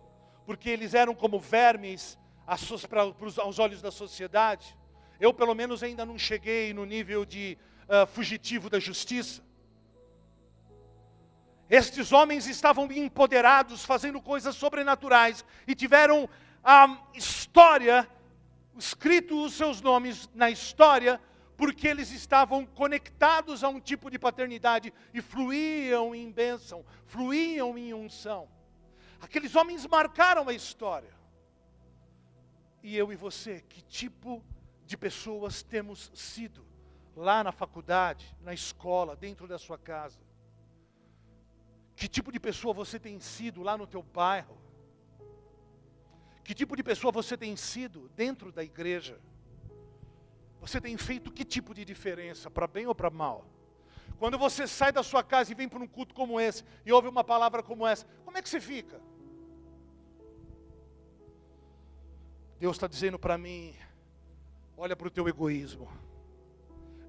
porque 0.46 0.70
eles 0.70 0.94
eram 0.94 1.14
como 1.14 1.42
vermes 1.42 2.18
aos 3.44 3.60
olhos 3.60 3.82
da 3.82 3.92
sociedade. 3.92 4.78
Eu, 5.20 5.34
pelo 5.34 5.54
menos, 5.54 5.84
ainda 5.84 6.06
não 6.06 6.18
cheguei 6.18 6.74
no 6.74 6.86
nível 6.86 7.26
de 7.26 7.58
uh, 7.90 8.08
fugitivo 8.08 8.70
da 8.70 8.80
justiça. 8.80 9.46
Estes 11.70 12.14
homens 12.14 12.48
estavam 12.48 12.90
empoderados, 12.92 13.84
fazendo 13.84 14.22
coisas 14.22 14.56
sobrenaturais 14.56 15.44
e 15.68 15.76
tiveram 15.76 16.30
a 16.64 17.10
história, 17.14 18.10
escrito 18.78 19.44
os 19.44 19.54
seus 19.54 19.82
nomes 19.82 20.30
na 20.34 20.50
história, 20.50 21.20
porque 21.58 21.88
eles 21.88 22.12
estavam 22.12 22.66
conectados 22.66 23.64
a 23.64 23.70
um 23.70 23.80
tipo 23.80 24.10
de 24.10 24.18
paternidade 24.18 24.94
e 25.14 25.22
fluíam 25.22 26.14
em 26.16 26.32
bênção, 26.32 26.86
fluíam 27.06 27.78
em 27.78 27.94
unção. 27.94 28.48
Aqueles 29.20 29.56
homens 29.56 29.86
marcaram 29.86 30.48
a 30.48 30.54
história. 30.54 31.18
E 32.84 32.96
eu 32.96 33.12
e 33.12 33.16
você, 33.16 33.62
que 33.68 33.82
tipo 33.82 34.42
de 34.86 34.96
pessoas 34.96 35.64
temos 35.64 36.12
sido 36.14 36.66
lá 37.16 37.44
na 37.44 37.52
faculdade, 37.52 38.34
na 38.42 38.54
escola, 38.54 39.16
dentro 39.16 39.48
da 39.48 39.58
sua 39.58 39.78
casa? 39.78 40.27
Que 41.98 42.08
tipo 42.08 42.32
de 42.32 42.40
pessoa 42.40 42.76
você 42.76 43.00
tem 43.00 43.20
sido 43.20 43.64
lá 43.64 43.76
no 43.76 43.88
teu 43.88 44.04
bairro? 44.04 44.56
Que 46.44 46.54
tipo 46.54 46.76
de 46.76 46.84
pessoa 46.84 47.12
você 47.12 47.36
tem 47.36 47.56
sido 47.56 48.08
dentro 48.16 48.52
da 48.52 48.64
igreja? 48.64 49.20
Você 50.62 50.80
tem 50.80 50.96
feito 50.96 51.32
que 51.32 51.44
tipo 51.44 51.74
de 51.74 51.84
diferença, 51.84 52.52
para 52.52 52.68
bem 52.68 52.86
ou 52.86 52.94
para 52.94 53.10
mal? 53.10 53.46
Quando 54.20 54.38
você 54.38 54.68
sai 54.68 54.92
da 54.92 55.02
sua 55.02 55.24
casa 55.24 55.52
e 55.52 55.56
vem 55.56 55.68
para 55.68 55.80
um 55.80 55.88
culto 55.88 56.14
como 56.14 56.40
esse 56.40 56.64
e 56.86 56.94
ouve 56.94 57.08
uma 57.08 57.24
palavra 57.24 57.64
como 57.64 57.86
essa, 57.86 58.06
como 58.24 58.38
é 58.38 58.44
que 58.44 58.50
você 58.50 58.62
fica? 58.62 59.02
Deus 62.60 62.76
está 62.76 62.86
dizendo 62.86 63.18
para 63.18 63.40
mim: 63.40 63.76
olha 64.78 64.96
para 64.96 65.08
o 65.08 65.12
teu 65.12 65.28
egoísmo. 65.28 65.90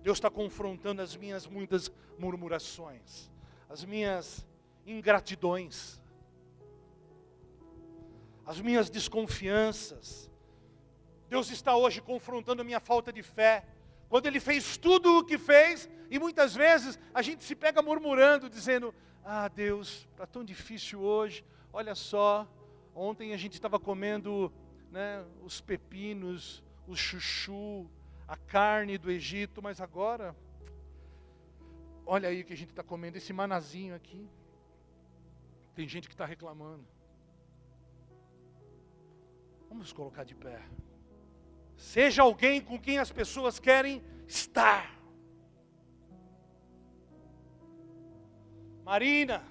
Deus 0.03 0.17
está 0.17 0.31
confrontando 0.31 1.03
as 1.03 1.15
minhas 1.15 1.47
muitas 1.47 1.93
murmurações, 2.19 3.31
as 3.69 3.85
minhas 3.85 4.47
ingratidões, 4.93 6.01
as 8.47 8.61
minhas 8.61 8.89
desconfianças. 8.89 10.31
Deus 11.29 11.51
está 11.51 11.77
hoje 11.77 12.01
confrontando 12.01 12.63
a 12.63 12.65
minha 12.65 12.81
falta 12.81 13.13
de 13.13 13.23
fé. 13.23 13.67
Quando 14.09 14.27
Ele 14.27 14.41
fez 14.41 14.79
tudo 14.79 15.19
o 15.19 15.25
que 15.25 15.37
fez, 15.37 15.89
e 16.11 16.19
muitas 16.19 16.55
vezes 16.55 16.99
a 17.13 17.21
gente 17.21 17.45
se 17.45 17.55
pega 17.55 17.83
murmurando, 17.83 18.49
dizendo: 18.49 18.95
Ah, 19.23 19.49
Deus, 19.49 20.09
está 20.13 20.27
tão 20.27 20.43
difícil 20.43 21.01
hoje. 21.01 21.45
Olha 21.71 21.95
só, 21.95 22.49
ontem 22.95 23.35
a 23.35 23.37
gente 23.37 23.53
estava 23.53 23.79
comendo 23.79 24.51
né, 24.91 25.23
os 25.43 25.61
pepinos, 25.61 26.65
o 26.87 26.97
chuchu, 26.97 27.87
a 28.27 28.37
carne 28.37 28.97
do 28.97 29.11
Egito, 29.11 29.63
mas 29.63 29.81
agora, 29.81 30.35
olha 32.07 32.31
aí 32.31 32.41
o 32.41 32.45
que 32.45 32.55
a 32.55 32.57
gente 32.57 32.71
está 32.71 32.83
comendo, 32.83 33.19
esse 33.19 33.33
manazinho 33.33 33.95
aqui. 33.95 34.27
Tem 35.79 35.87
gente 35.87 36.09
que 36.09 36.15
está 36.15 36.27
reclamando. 36.27 36.85
Vamos 39.69 39.93
colocar 39.93 40.25
de 40.25 40.35
pé. 40.35 40.61
Seja 41.77 42.23
alguém 42.23 42.61
com 42.61 42.77
quem 42.87 42.99
as 42.99 43.13
pessoas 43.13 43.61
querem 43.61 44.03
estar. 44.27 44.99
Marina, 48.83 49.45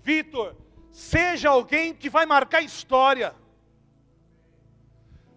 Vitor, 0.00 0.54
seja 0.92 1.48
alguém 1.50 1.92
que 1.92 2.08
vai 2.08 2.24
marcar 2.24 2.62
história. 2.62 3.34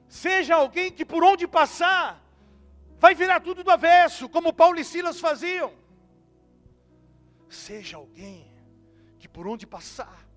Seja 0.07 0.53
alguém 0.53 0.91
que 0.91 1.03
por 1.03 1.23
onde 1.23 1.47
passar, 1.47 2.23
vai 2.99 3.15
virar 3.15 3.39
tudo 3.39 3.63
do 3.63 3.71
avesso, 3.71 4.29
como 4.29 4.53
Paulo 4.53 4.79
e 4.79 4.85
Silas 4.85 5.19
faziam. 5.19 5.73
Seja 7.49 7.97
alguém 7.97 8.55
por 9.37 9.47
onde 9.47 9.67
passar, 9.67 10.27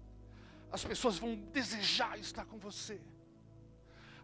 as 0.70 0.85
pessoas 0.85 1.16
vão 1.16 1.35
desejar 1.35 2.18
estar 2.18 2.44
com 2.44 2.59
você. 2.59 3.01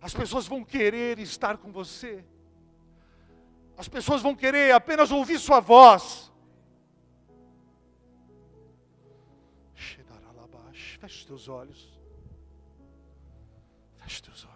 As 0.02 0.12
pessoas 0.12 0.46
vão 0.46 0.62
querer 0.62 1.18
estar 1.18 1.56
com 1.56 1.72
você. 1.72 2.22
As 3.78 3.88
pessoas 3.88 4.20
vão 4.20 4.34
querer 4.36 4.74
apenas 4.74 5.10
ouvir 5.10 5.38
sua 5.38 5.60
voz. 5.60 6.30
Feche 11.00 11.26
teus 11.26 11.48
olhos. 11.48 11.98
Feche 13.96 14.22
teus 14.22 14.44
olhos. 14.44 14.55